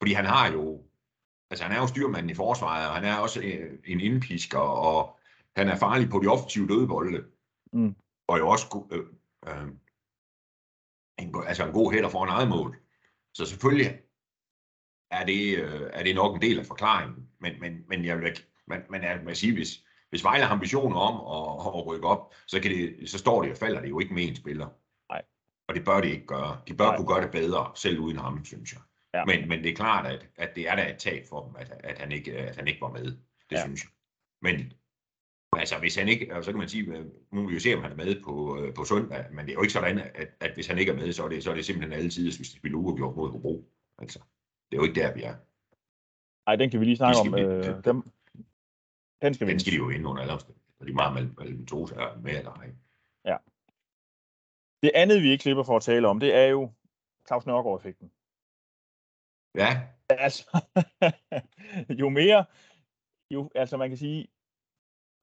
Fordi 0.00 0.12
han 0.12 0.24
har 0.24 0.52
jo, 0.52 0.82
altså 1.52 1.64
han 1.64 1.76
er 1.76 1.80
jo 1.80 1.86
styrmanden 1.86 2.30
i 2.30 2.34
forsvaret, 2.34 2.88
og 2.88 2.94
han 2.94 3.04
er 3.04 3.16
også 3.16 3.40
øh, 3.40 3.78
en 3.84 4.00
indpisker, 4.00 4.58
og 4.58 5.18
han 5.56 5.68
er 5.68 5.76
farlig 5.76 6.10
på 6.10 6.20
de 6.22 6.26
offensive 6.26 6.68
dødbolde. 6.68 7.24
Mm. 7.72 7.94
Og 8.28 8.38
jo 8.38 8.48
også 8.48 8.86
øh, 8.92 9.06
øh, 9.48 9.68
en, 11.18 11.34
altså 11.46 11.66
en 11.66 11.72
god 11.72 11.92
hætter 11.92 12.08
for 12.08 12.24
en 12.24 12.30
eget 12.30 12.48
mål. 12.48 12.76
Så 13.34 13.46
selvfølgelig 13.46 14.00
er 15.10 15.24
det, 15.26 15.58
øh, 15.58 15.90
er 15.92 16.02
det 16.02 16.14
nok 16.14 16.34
en 16.34 16.42
del 16.42 16.58
af 16.58 16.66
forklaringen. 16.66 17.28
Men, 17.40 17.60
men, 17.60 17.84
men 17.88 18.04
jeg 18.04 18.20
vil 18.20 18.36
man, 18.66 19.04
er, 19.04 19.22
man 19.22 19.36
sige, 19.36 19.54
hvis, 19.54 19.84
hvis 20.10 20.24
Vejle 20.24 20.44
har 20.44 20.54
ambitioner 20.54 20.96
om 20.96 21.14
at, 21.36 21.80
at 21.80 21.86
rykke 21.86 22.06
op, 22.06 22.34
så, 22.46 22.60
kan 22.60 22.70
det, 22.70 23.10
så 23.10 23.18
står 23.18 23.42
det 23.42 23.50
og 23.50 23.56
falder 23.56 23.80
det 23.80 23.88
jo 23.88 24.00
ikke 24.00 24.14
med 24.14 24.28
en 24.28 24.36
spiller. 24.36 24.68
Nej. 25.10 25.22
Og 25.68 25.74
det 25.74 25.84
bør 25.84 26.00
de 26.00 26.10
ikke 26.10 26.26
gøre. 26.26 26.60
De 26.68 26.74
bør 26.74 26.86
Nej. 26.86 26.96
kunne 26.96 27.08
gøre 27.08 27.22
det 27.22 27.30
bedre, 27.30 27.72
selv 27.74 27.98
uden 27.98 28.16
ham, 28.16 28.44
synes 28.44 28.72
jeg. 28.72 28.80
Ja. 29.14 29.24
Men, 29.24 29.48
men 29.48 29.62
det 29.62 29.70
er 29.70 29.74
klart, 29.74 30.06
at, 30.06 30.28
at 30.36 30.56
det 30.56 30.68
er 30.68 30.76
da 30.76 30.90
et 30.90 30.98
tab 30.98 31.26
for 31.28 31.46
dem, 31.46 31.56
at, 31.56 31.72
at, 31.84 31.98
han 31.98 32.12
ikke, 32.12 32.32
at 32.36 32.56
han 32.56 32.68
ikke 32.68 32.80
var 32.80 32.92
med. 32.92 33.04
Det 33.50 33.56
ja. 33.56 33.64
synes 33.64 33.84
jeg. 33.84 33.90
Men 34.42 34.72
altså, 35.52 35.78
hvis 35.78 35.96
han 35.96 36.08
ikke, 36.08 36.26
så 36.42 36.50
kan 36.50 36.58
man 36.58 36.68
sige, 36.68 37.04
nu 37.32 37.40
vil 37.40 37.48
vi 37.48 37.54
jo 37.54 37.60
se, 37.60 37.74
om 37.74 37.82
han 37.82 37.92
er 37.92 37.96
med 37.96 38.22
på, 38.22 38.58
øh, 38.58 38.74
på 38.74 38.84
søndag, 38.84 39.26
men 39.32 39.46
det 39.46 39.50
er 39.50 39.54
jo 39.54 39.62
ikke 39.62 39.72
sådan, 39.72 39.98
at, 39.98 40.28
at 40.40 40.54
hvis 40.54 40.66
han 40.66 40.78
ikke 40.78 40.92
er 40.92 40.96
med, 40.96 41.12
så 41.12 41.24
er 41.24 41.28
det, 41.28 41.44
så 41.44 41.50
er 41.50 41.54
det 41.54 41.64
simpelthen 41.64 42.00
altid, 42.00 42.24
hvis 42.24 42.36
de 42.36 42.58
spiller 42.58 42.78
uafgjort 42.78 43.16
mod 43.16 43.30
Hobro. 43.30 43.64
Altså. 43.98 44.18
Det 44.70 44.76
er 44.76 44.80
jo 44.82 44.88
ikke 44.88 45.00
der, 45.00 45.14
vi 45.14 45.22
er. 45.22 45.34
Nej, 46.46 46.56
den 46.56 46.70
kan 46.70 46.80
vi 46.80 46.84
lige 46.84 46.96
snakke 46.96 47.20
om. 47.20 47.34
Øh, 47.34 47.84
dem, 47.84 48.02
den 49.22 49.34
skal, 49.34 49.48
den 49.48 49.60
skal 49.60 49.72
de 49.72 49.76
jo 49.76 49.88
ind 49.88 50.06
under 50.06 50.22
alle 50.22 50.32
omstændigheder. 50.32 50.84
De 50.84 50.90
er 50.90 50.94
meget 50.94 51.14
mellem, 51.14 51.34
mellem 51.38 51.66
to 51.66 51.82
er 51.84 52.20
med 52.20 52.38
eller 52.38 52.52
ej. 52.52 52.70
Ja. 53.24 53.36
Det 54.82 54.90
andet, 54.94 55.22
vi 55.22 55.30
ikke 55.30 55.42
slipper 55.42 55.62
for 55.62 55.76
at 55.76 55.82
tale 55.82 56.08
om, 56.08 56.20
det 56.20 56.34
er 56.34 56.46
jo 56.46 56.70
Claus 57.26 57.46
Nørgaard-effekten. 57.46 58.10
Ja. 59.54 59.88
Altså, 60.08 60.44
jo 62.00 62.08
mere, 62.08 62.44
jo, 63.30 63.50
altså 63.54 63.76
man 63.76 63.88
kan 63.90 63.98
sige, 63.98 64.28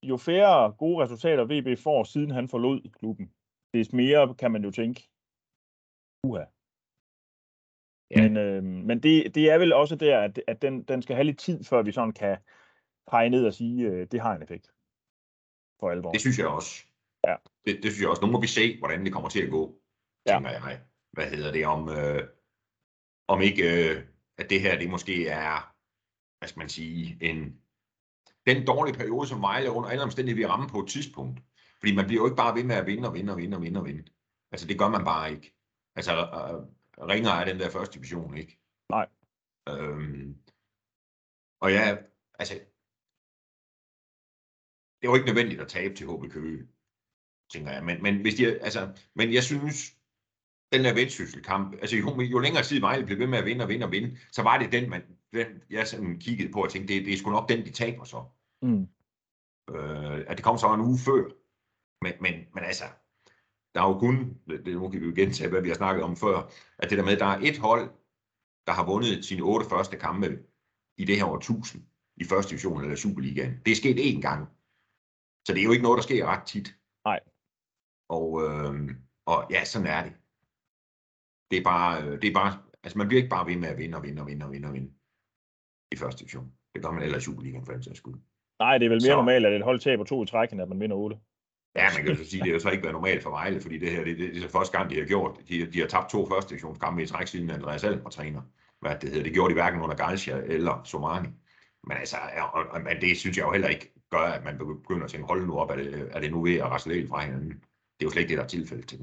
jo 0.04 0.18
færre 0.18 0.72
gode 0.72 1.04
resultater 1.04 1.46
VB 1.46 1.80
får, 1.80 2.04
siden 2.04 2.32
han 2.32 2.50
forlod 2.50 2.90
klubben, 2.90 3.34
des 3.74 3.94
mere 3.94 4.36
kan 4.36 4.52
man 4.52 4.64
jo 4.64 4.72
tænke, 4.72 5.10
uha, 6.24 6.46
Ja. 8.16 8.22
Men, 8.22 8.38
øh, 8.38 8.64
men 8.64 9.04
det, 9.04 9.36
det 9.36 9.50
er 9.50 9.58
vel 9.58 9.74
også 9.74 9.96
der, 9.96 10.20
at, 10.20 10.42
at 10.48 10.62
den, 10.62 10.84
den 10.84 11.02
skal 11.02 11.16
have 11.16 11.24
lidt 11.24 11.40
tid, 11.40 11.64
før 11.64 11.82
vi 11.82 11.92
sådan 11.92 12.14
kan 12.14 12.38
pege 13.08 13.30
ned 13.30 13.46
og 13.46 13.54
sige, 13.54 13.88
øh, 13.88 14.08
det 14.12 14.22
har 14.22 14.36
en 14.36 14.42
effekt. 14.42 14.72
For 15.80 15.90
alvor. 15.90 16.12
Det 16.12 16.22
synes 16.22 16.40
jeg 16.40 16.48
også. 16.48 16.86
Ja. 17.28 17.36
Det, 17.66 17.84
det 17.84 17.92
synes 17.92 18.02
jeg 18.02 18.10
også. 18.10 18.26
Nu 18.26 18.32
må 18.32 18.42
vi 18.42 18.48
se, 18.48 18.80
hvordan 18.80 19.06
det 19.06 19.14
kommer 19.14 19.30
til 19.30 19.44
at 19.44 19.50
gå, 19.50 19.82
ja. 20.28 20.34
tænker 20.34 20.50
jeg. 20.50 20.82
Hvad 21.12 21.26
hedder 21.26 21.52
det 21.52 21.66
om, 21.66 21.90
øh, 21.90 22.28
om 23.28 23.42
ikke, 23.42 23.64
øh, 23.64 24.04
at 24.40 24.50
det 24.50 24.62
her, 24.62 24.80
det 24.80 24.90
måske 24.90 25.28
er, 25.28 25.76
hvad 26.40 26.50
skal 26.50 26.60
man 26.60 26.70
sige, 26.70 27.18
en, 27.22 27.62
den 28.46 28.68
dårlige 28.68 28.98
periode, 28.98 29.28
som 29.28 29.42
Vejle 29.42 29.72
under 29.72 29.90
alle 29.90 30.04
omstændigheder 30.04 30.48
vil 30.48 30.52
ramme 30.52 30.70
på 30.70 30.80
et 30.80 30.90
tidspunkt. 30.90 31.42
Fordi 31.80 31.96
man 31.96 32.06
bliver 32.06 32.22
jo 32.22 32.26
ikke 32.28 32.42
bare 32.44 32.56
ved 32.56 32.64
med 32.64 32.76
at 32.76 32.86
vinde 32.86 33.08
og 33.08 33.14
vinde 33.14 33.34
og 33.34 33.38
vinde 33.38 33.58
og 33.58 33.64
vinde 33.64 33.80
og 33.80 33.86
vinde. 33.86 34.04
Altså, 34.52 34.68
det 34.68 34.80
gør 34.80 34.90
man 34.90 35.06
bare 35.06 35.32
ikke. 35.32 35.56
Altså, 35.96 36.12
øh, 36.12 36.60
ringer 37.08 37.32
er 37.32 37.46
den 37.46 37.60
der 37.60 37.70
første 37.70 37.96
division, 37.98 38.38
ikke? 38.38 38.60
Nej. 38.90 39.08
Øhm, 39.70 40.38
og 41.62 41.72
ja, 41.72 41.98
altså, 42.40 42.54
det 44.96 45.08
er 45.08 45.12
jo 45.12 45.16
ikke 45.16 45.28
nødvendigt 45.28 45.62
at 45.62 45.68
tabe 45.68 45.96
til 45.96 46.08
HB 46.08 46.32
Køge, 46.32 46.68
tænker 47.54 47.72
jeg. 47.72 47.84
Men, 47.86 48.04
men, 48.04 48.22
hvis 48.22 48.36
de, 48.36 48.60
altså, 48.60 49.10
men 49.16 49.34
jeg 49.34 49.44
synes, 49.44 49.99
den 50.74 50.84
der 50.84 50.94
vendsysselkamp, 50.94 51.74
altså 51.74 51.98
jo, 51.98 52.22
jo 52.22 52.40
længere 52.40 52.64
tid 52.64 52.80
Vejle 52.80 53.06
blev 53.06 53.20
ved 53.20 53.28
med 53.28 53.38
at 53.38 53.46
vinde 53.46 53.64
og 53.64 53.70
vinde 53.70 53.86
og 53.86 53.92
vinde, 53.92 54.18
så 54.32 54.42
var 54.44 54.58
det 54.58 54.72
den, 54.72 54.90
man, 54.90 55.02
den 55.34 55.48
jeg 55.70 55.88
sådan 55.88 56.20
kiggede 56.20 56.52
på 56.52 56.64
og 56.64 56.70
tænkte, 56.70 56.94
det, 56.94 57.06
det 57.06 57.14
er 57.14 57.18
sgu 57.18 57.32
nok 57.32 57.50
den, 57.50 57.66
de 57.66 57.72
taber 57.72 58.04
så. 58.04 58.24
Mm. 58.62 58.88
Øh, 59.76 60.26
at 60.28 60.38
det 60.38 60.44
kom 60.44 60.58
så 60.58 60.74
en 60.74 60.82
uge 60.82 60.98
før. 60.98 61.24
Men, 62.02 62.14
men, 62.22 62.34
men 62.54 62.64
altså, 62.64 62.84
der 63.74 63.82
er 63.82 63.88
jo 63.88 64.00
kun, 64.00 64.38
det, 64.48 64.74
nu 64.74 64.90
kan 64.90 65.02
vi 65.02 65.06
jo 65.06 65.14
gentage, 65.16 65.50
hvad 65.50 65.62
vi 65.62 65.68
har 65.68 65.76
snakket 65.76 66.04
om 66.04 66.16
før, 66.16 66.52
at 66.78 66.90
det 66.90 66.98
der 66.98 67.04
med, 67.04 67.14
at 67.14 67.20
der 67.20 67.26
er 67.26 67.40
et 67.42 67.58
hold, 67.58 67.90
der 68.68 68.74
har 68.74 68.86
vundet 68.86 69.26
sine 69.26 69.42
otte 69.42 69.70
første 69.70 69.98
kampe 69.98 70.40
i 70.98 71.06
det 71.06 71.18
her 71.18 71.26
år 71.26 71.38
1000 71.38 71.84
i 72.18 72.24
første 72.24 72.50
division 72.50 72.82
eller 72.84 72.96
Superligaen. 72.96 73.62
Det 73.66 73.72
er 73.72 73.76
sket 73.76 74.00
én 74.00 74.22
gang. 74.22 74.50
Så 75.46 75.54
det 75.54 75.60
er 75.60 75.64
jo 75.64 75.72
ikke 75.72 75.84
noget, 75.84 75.98
der 75.98 76.04
sker 76.04 76.26
ret 76.26 76.48
tit. 76.48 76.76
Nej. 77.06 77.20
Og, 78.10 78.28
øh, 78.44 78.96
og 79.26 79.48
ja, 79.50 79.66
sådan 79.66 79.88
er 79.88 80.04
det. 80.04 80.14
Det 81.52 81.58
er 81.60 81.64
bare, 81.64 82.04
øh, 82.04 82.22
det 82.22 82.28
er 82.30 82.34
bare, 82.34 82.58
altså 82.84 82.98
man 82.98 83.08
bliver 83.08 83.22
ikke 83.24 83.30
bare 83.30 83.48
ved 83.48 83.56
med 83.56 83.70
at 83.70 83.78
vinde 83.78 83.98
og 83.98 84.04
vinde 84.04 84.22
og 84.22 84.28
vinde 84.28 84.46
og 84.46 84.52
vinde 84.52 84.68
og 84.68 84.74
vinde 84.74 84.92
i 85.92 85.96
første 85.96 86.20
division. 86.20 86.52
Det 86.76 86.84
gør 86.84 86.92
man 86.92 87.04
ellers 87.04 87.22
i 87.22 87.26
Superligaen 87.26 87.66
for 87.66 87.74
den 87.74 87.84
sags 87.84 87.98
skyld. 87.98 88.16
Nej, 88.60 88.78
det 88.78 88.86
er 88.86 88.90
vel 88.90 88.96
mere 88.98 89.12
Så- 89.12 89.16
normalt, 89.16 89.46
at 89.46 89.54
et 89.54 89.64
hold 89.64 89.80
taber 89.80 90.04
to 90.04 90.24
i 90.24 90.26
træk, 90.26 90.52
end 90.52 90.62
at 90.62 90.70
man 90.70 90.80
vinder 90.80 90.96
otte. 90.96 91.18
Ja, 91.76 91.84
man 91.96 92.04
kan 92.04 92.08
jo 92.16 92.24
så 92.24 92.30
sige, 92.30 92.44
det 92.44 92.50
er 92.50 92.54
jo 92.54 92.60
så 92.60 92.70
ikke 92.70 92.84
været 92.84 92.94
normalt 92.94 93.24
for 93.24 93.30
Vejle, 93.30 93.62
fordi 93.62 93.78
det 93.78 93.92
her, 93.92 94.04
det, 94.04 94.18
det, 94.18 94.30
det 94.30 94.38
er 94.38 94.42
så 94.42 94.50
første 94.52 94.78
gang, 94.78 94.90
de 94.90 95.00
har 95.00 95.06
gjort. 95.06 95.40
De, 95.50 95.66
de 95.66 95.80
har 95.80 95.88
tabt 95.88 96.10
to 96.10 96.30
første 96.30 96.50
divisionskampe 96.50 97.04
i 97.04 97.06
træk, 97.06 97.28
siden 97.28 97.50
Andreas 97.50 97.84
Alm 97.84 98.04
var 98.04 98.10
træner. 98.10 98.42
Hvad 98.80 98.96
det 99.02 99.10
hedder, 99.10 99.24
det 99.24 99.34
gjorde 99.34 99.50
de 99.50 99.54
hverken 99.54 99.82
under 99.82 99.96
Galcia 99.96 100.38
eller 100.46 100.84
Somani. 100.84 101.28
Men 101.88 101.98
altså, 101.98 102.18
og, 102.54 102.66
og, 102.66 102.82
men 102.82 103.02
det 103.02 103.18
synes 103.18 103.38
jeg 103.38 103.46
jo 103.46 103.52
heller 103.52 103.68
ikke 103.68 103.94
gør, 104.12 104.18
at 104.20 104.44
man 104.44 104.58
begynder 104.58 105.04
at 105.04 105.12
tænke, 105.12 105.28
hold 105.28 105.46
nu 105.48 105.58
op, 105.60 105.70
er 105.70 105.76
det, 105.76 106.10
er 106.12 106.20
det 106.20 106.32
nu 106.32 106.44
ved 106.44 106.56
at 106.56 106.66
rasle 106.66 107.08
fra 107.08 107.26
hinanden. 107.26 107.50
Det 107.50 108.02
er 108.02 108.06
jo 108.06 108.10
slet 108.10 108.22
ikke 108.22 108.30
det, 108.30 108.38
der 108.38 108.44
er 108.44 108.48
tilfældet 108.48 108.88
til 108.88 109.00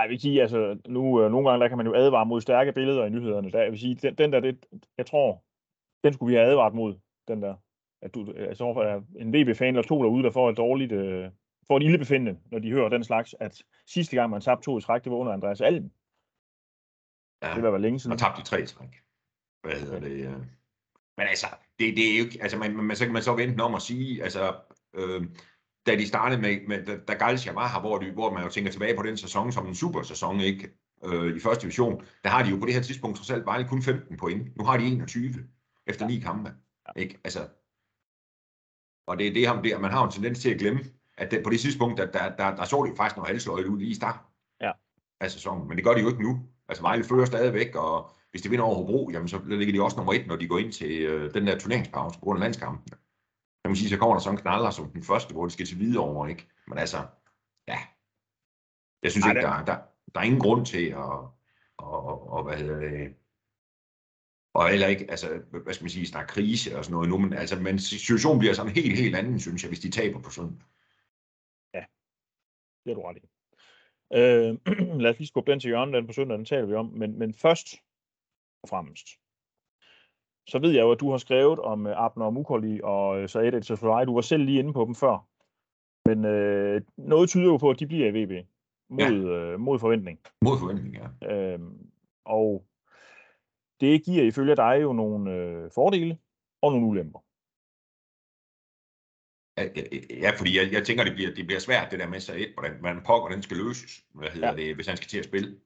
jeg 0.00 0.10
vil 0.10 0.20
sige, 0.20 0.42
altså, 0.42 0.78
nu, 0.88 1.22
øh, 1.22 1.30
nogle 1.30 1.50
gange 1.50 1.62
der 1.62 1.68
kan 1.68 1.76
man 1.76 1.86
jo 1.86 1.94
advare 1.94 2.26
mod 2.26 2.40
stærke 2.40 2.72
billeder 2.72 3.04
i 3.04 3.10
nyhederne. 3.10 3.50
Der, 3.50 3.62
jeg 3.62 3.70
vil 3.70 3.80
sige, 3.80 3.94
den, 3.94 4.14
den 4.14 4.32
der, 4.32 4.40
det, 4.40 4.66
jeg 4.98 5.06
tror, 5.06 5.44
den 6.04 6.12
skulle 6.12 6.30
vi 6.30 6.36
have 6.36 6.50
advaret 6.50 6.74
mod, 6.74 6.94
den 7.28 7.42
der. 7.42 7.54
At 8.02 8.14
du, 8.14 8.32
altså, 8.36 8.64
hvorfor 8.64 8.82
er 8.82 9.00
en 9.18 9.32
VB-fan 9.34 9.68
eller 9.68 9.82
to 9.82 10.02
derude, 10.02 10.22
der 10.22 10.30
får 10.30 10.50
et 10.50 10.56
dårligt, 10.56 10.92
øh, 10.92 11.30
får 11.66 11.76
et 11.76 11.82
ildebefindende, 11.82 12.40
når 12.46 12.58
de 12.58 12.70
hører 12.70 12.88
den 12.88 13.04
slags, 13.04 13.34
at 13.40 13.62
sidste 13.86 14.16
gang 14.16 14.30
man 14.30 14.40
tabte 14.40 14.64
to 14.64 14.78
i 14.78 14.80
træk, 14.80 15.04
det 15.04 15.12
var 15.12 15.18
under 15.18 15.32
Andreas 15.32 15.60
Alm. 15.60 15.90
Ja, 17.42 17.54
Det 17.54 17.62
var 17.62 17.78
længe 17.78 17.98
siden. 17.98 18.12
og 18.12 18.18
tabt 18.18 18.38
i 18.38 18.44
tre 18.44 18.66
træk. 18.66 18.88
Hvad 19.62 19.72
hedder 19.80 20.00
det? 20.00 20.10
øh. 20.10 20.32
Men 21.18 21.26
altså, 21.28 21.46
det, 21.78 21.96
det 21.96 22.04
er 22.12 22.18
jo 22.18 22.24
ikke, 22.24 22.42
altså 22.42 22.58
man, 22.58 22.76
man, 22.76 22.96
så 22.96 23.04
kan 23.04 23.12
man 23.12 23.22
så 23.22 23.34
vente 23.36 23.62
om 23.62 23.74
at 23.74 23.82
sige, 23.82 24.22
altså, 24.22 24.54
øh, 24.94 25.22
da 25.90 25.96
de 25.96 26.08
startede 26.08 26.40
med, 26.40 26.66
med 26.68 26.86
da, 26.86 26.96
da 27.08 27.14
Galcia 27.14 27.52
var 27.52 27.68
her, 27.68 27.80
hvor, 27.80 27.98
de, 27.98 28.10
hvor 28.10 28.32
man 28.32 28.42
jo 28.42 28.48
tænker 28.48 28.70
tilbage 28.70 28.96
på 28.96 29.02
den 29.02 29.16
sæson 29.16 29.52
som 29.52 29.66
en 29.66 29.74
super 29.74 30.02
sæson, 30.02 30.40
ikke? 30.40 30.76
Øh, 31.04 31.36
i 31.36 31.40
første 31.40 31.62
division, 31.62 32.04
der 32.24 32.30
har 32.30 32.42
de 32.42 32.50
jo 32.50 32.56
på 32.56 32.66
det 32.66 32.74
her 32.74 32.82
tidspunkt 32.82 33.16
trods 33.16 33.30
alt 33.30 33.44
bare 33.44 33.64
kun 33.68 33.82
15 33.82 34.16
point. 34.16 34.56
Nu 34.56 34.64
har 34.64 34.76
de 34.76 34.84
21 34.84 35.34
efter 35.86 36.06
ni 36.06 36.20
kampe. 36.20 36.52
Ikke? 36.96 37.18
Altså, 37.24 37.48
og 39.06 39.18
det 39.18 39.26
er 39.26 39.32
det, 39.32 39.46
ham 39.46 39.62
der, 39.62 39.78
man 39.78 39.90
har 39.90 40.04
en 40.04 40.10
tendens 40.12 40.40
til 40.40 40.50
at 40.50 40.58
glemme, 40.58 40.80
at 41.18 41.30
det, 41.30 41.42
på 41.44 41.50
det 41.50 41.60
tidspunkt, 41.60 41.98
der, 41.98 42.06
der, 42.06 42.36
der, 42.36 42.56
der 42.56 42.64
så 42.64 42.82
de 42.84 42.88
jo 42.88 42.96
faktisk 42.96 43.16
noget 43.16 43.28
halsløjt 43.30 43.66
ud 43.66 43.78
lige 43.78 43.90
i 43.90 43.94
starten 43.94 44.20
Ja. 44.60 44.72
af 45.20 45.30
sæsonen. 45.30 45.68
Men 45.68 45.76
det 45.76 45.84
gør 45.84 45.94
de 45.94 46.00
jo 46.00 46.08
ikke 46.08 46.22
nu. 46.22 46.40
Altså 46.68 46.82
Vejle 46.82 47.04
fører 47.04 47.24
stadigvæk, 47.24 47.74
og 47.74 48.10
hvis 48.30 48.42
de 48.42 48.50
vinder 48.50 48.64
over 48.64 48.74
Hobro, 48.74 49.10
jamen 49.12 49.28
så 49.28 49.40
ligger 49.46 49.74
de 49.74 49.82
også 49.82 49.96
nummer 49.96 50.12
et, 50.12 50.26
når 50.26 50.36
de 50.36 50.48
går 50.48 50.58
ind 50.58 50.72
til 50.72 51.00
øh, 51.00 51.34
den 51.34 51.46
der 51.46 51.58
turneringspause 51.58 52.18
på 52.18 52.24
grund 52.24 52.38
af 52.38 52.40
landskampen. 52.40 52.92
Jeg 53.70 53.72
må 53.72 53.76
sige, 53.76 53.88
så 53.90 53.98
kommer 53.98 54.14
der 54.16 54.20
sådan 54.22 54.38
en 54.38 54.42
knaller 54.42 54.70
som 54.70 54.90
den 54.92 55.02
første, 55.02 55.32
hvor 55.34 55.44
de 55.44 55.50
skal 55.50 55.66
til 55.66 55.78
videre 55.78 56.04
over, 56.04 56.26
ikke? 56.26 56.48
Men 56.66 56.78
altså, 56.78 56.96
ja. 57.68 57.78
Jeg 59.02 59.10
synes 59.10 59.24
Ej, 59.24 59.30
ikke, 59.30 59.40
det- 59.40 59.48
der, 59.48 59.64
der, 59.64 59.78
der 60.14 60.20
er 60.20 60.24
ingen 60.24 60.40
grund 60.40 60.66
til 60.66 60.84
at, 60.86 60.96
og, 60.96 61.34
og, 61.78 62.30
og 62.30 62.44
hvad 62.44 62.56
hedder 62.56 62.78
det, 62.80 63.14
og 64.54 64.70
heller 64.70 64.86
ikke, 64.86 65.10
altså, 65.10 65.42
hvad 65.64 65.74
skal 65.74 65.84
man 65.84 65.90
sige, 65.90 66.06
snakke 66.06 66.32
krise 66.32 66.78
og 66.78 66.84
sådan 66.84 66.92
noget 66.94 67.08
nu, 67.08 67.18
men, 67.18 67.32
altså, 67.32 67.60
men 67.60 67.78
situationen 67.78 68.38
bliver 68.38 68.54
sådan 68.54 68.72
helt, 68.72 68.98
helt 68.98 69.16
anden, 69.16 69.40
synes 69.40 69.62
jeg, 69.62 69.68
hvis 69.68 69.80
de 69.80 69.90
taber 69.90 70.20
på 70.20 70.30
sådan. 70.30 70.62
Det 72.84 72.90
er 72.90 72.94
du 72.94 73.02
ret 73.02 73.16
i. 73.16 73.26
Øh, 74.18 74.50
lad 75.02 75.10
os 75.10 75.18
lige 75.18 75.28
skubbe 75.28 75.50
den 75.50 75.60
til 75.60 75.68
hjørnet, 75.68 75.94
den 75.94 76.06
på 76.06 76.12
søndag, 76.12 76.38
den 76.38 76.44
taler 76.44 76.66
vi 76.66 76.74
om. 76.74 76.86
Men, 76.86 77.18
men 77.18 77.34
først 77.34 77.66
og 78.62 78.68
fremmest, 78.68 79.08
så 80.46 80.58
ved 80.58 80.70
jeg 80.70 80.82
jo, 80.82 80.90
at 80.90 81.00
du 81.00 81.10
har 81.10 81.18
skrevet 81.18 81.58
om 81.58 81.86
uh, 81.86 82.04
Abner 82.04 82.24
og 82.24 82.34
Mukoli 82.34 82.80
og 82.84 83.20
uh, 83.22 83.28
Saed 83.28 83.54
El 83.54 83.64
Safari. 83.64 84.06
Du 84.06 84.14
var 84.14 84.20
selv 84.20 84.44
lige 84.44 84.58
inde 84.58 84.72
på 84.72 84.84
dem 84.84 84.94
før. 84.94 85.26
Men 86.06 86.24
øh, 86.24 86.82
noget 86.96 87.28
tyder 87.28 87.46
jo 87.46 87.56
på, 87.56 87.70
at 87.70 87.80
de 87.80 87.86
bliver 87.86 88.06
i 88.06 88.24
VB 88.24 88.46
mod, 88.90 89.00
ja. 89.00 89.32
øh, 89.32 89.60
mod 89.60 89.78
forventning. 89.78 90.20
Mod 90.44 90.58
forventning, 90.58 90.96
ja. 90.96 91.32
Øh, 91.32 91.60
og 92.24 92.64
det 93.80 94.04
giver 94.04 94.24
ifølge 94.24 94.56
dig 94.56 94.78
jo 94.82 94.92
nogle 94.92 95.32
øh, 95.32 95.70
fordele 95.74 96.18
og 96.62 96.72
nogle 96.72 96.86
ulemper. 96.86 97.20
Ja, 100.22 100.30
fordi 100.38 100.58
jeg, 100.58 100.72
jeg 100.72 100.86
tænker, 100.86 101.04
det 101.04 101.14
bliver, 101.14 101.34
det 101.34 101.46
bliver 101.46 101.60
svært, 101.60 101.90
det 101.90 101.98
der 101.98 102.08
med 102.08 102.20
sig 102.20 102.34
et, 102.42 102.52
hvordan, 102.54 102.76
hvordan 102.80 103.02
pokker 103.06 103.28
den 103.28 103.42
skal 103.42 103.56
løses, 103.56 104.04
hvad 104.14 104.28
hedder 104.28 104.48
ja. 104.48 104.56
det, 104.56 104.74
hvis 104.74 104.86
han 104.86 104.96
skal 104.96 105.08
til 105.08 105.18
at 105.18 105.24
spille. 105.24 105.60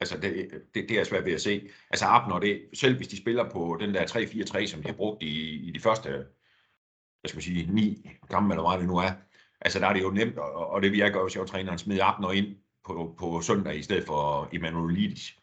Altså, 0.00 0.16
det, 0.18 0.50
det, 0.74 0.88
det 0.88 0.98
er 0.98 1.04
svært 1.04 1.24
ved 1.24 1.32
at 1.32 1.40
se. 1.40 1.68
Altså, 1.90 2.06
Abner, 2.06 2.38
det, 2.38 2.62
selv 2.74 2.96
hvis 2.96 3.08
de 3.08 3.16
spiller 3.16 3.50
på 3.50 3.76
den 3.80 3.94
der 3.94 4.02
3-4-3, 4.06 4.66
som 4.66 4.82
de 4.82 4.88
har 4.88 4.96
brugt 4.96 5.22
i, 5.22 5.68
i 5.68 5.70
de 5.70 5.80
første, 5.80 6.08
jeg 7.22 7.28
skal 7.28 7.42
sige, 7.42 7.74
ni 7.74 8.10
kampe, 8.30 8.54
eller 8.54 8.68
hvad 8.68 8.78
det 8.78 8.88
nu 8.88 8.96
er, 8.96 9.10
altså, 9.60 9.78
der 9.78 9.86
er 9.86 9.92
det 9.92 10.02
jo 10.02 10.10
nemt, 10.10 10.38
og, 10.38 10.66
og 10.70 10.82
det 10.82 10.92
virker 10.92 11.18
jo, 11.18 11.24
hvis 11.24 11.36
jeg 11.36 11.46
træneren 11.46 11.78
smider 11.78 12.04
Abner 12.04 12.32
ind 12.32 12.56
på, 12.86 13.14
på 13.18 13.40
søndag, 13.40 13.76
i 13.76 13.82
stedet 13.82 14.06
for 14.06 14.48
Emanuelidis. 14.52 15.38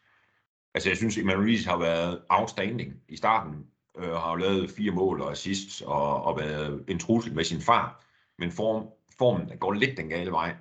Altså, 0.74 0.90
jeg 0.90 0.98
synes, 0.98 1.18
Emanuelidis 1.18 1.66
har 1.66 1.78
været 1.78 2.22
outstanding 2.30 2.94
i 3.10 3.18
starten, 3.18 3.66
øh, 3.98 4.12
har 4.12 4.30
jo 4.30 4.36
lavet 4.36 4.70
fire 4.70 4.92
mål 4.92 5.22
og 5.22 5.32
assists, 5.32 5.82
og, 5.82 6.24
og 6.24 6.40
været 6.40 6.86
en 6.88 7.00
trussel 7.00 7.34
med 7.34 7.44
sin 7.44 7.62
far, 7.62 8.04
men 8.40 8.52
form, 8.52 8.88
formen 9.18 9.58
går 9.60 9.72
lidt 9.72 9.98
den 9.98 10.10
gale 10.10 10.32
vej. 10.32 10.56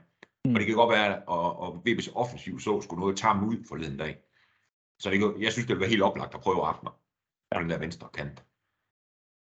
Mm. 0.45 0.55
Og 0.55 0.59
det 0.61 0.67
kan 0.67 0.77
godt 0.77 0.91
være, 0.91 1.17
at 1.17 1.23
og, 1.27 1.57
og 1.59 1.83
VB's 1.89 2.17
offensiv 2.17 2.61
så 2.61 2.81
skulle 2.81 3.01
noget 3.01 3.17
tage 3.17 3.33
ham 3.35 3.49
ud 3.49 3.65
forleden 3.69 3.97
dag. 3.99 4.19
Så 4.99 5.11
det, 5.11 5.19
kan- 5.21 5.43
jeg 5.43 5.53
synes, 5.53 5.67
det 5.67 5.75
vil 5.75 5.81
være 5.81 5.89
helt 5.91 6.03
oplagt 6.03 6.35
at 6.35 6.41
prøve 6.41 6.67
Abner 6.67 6.91
på 7.55 7.61
den 7.61 7.71
der 7.71 7.79
venstre 7.79 8.09
kant. 8.15 8.45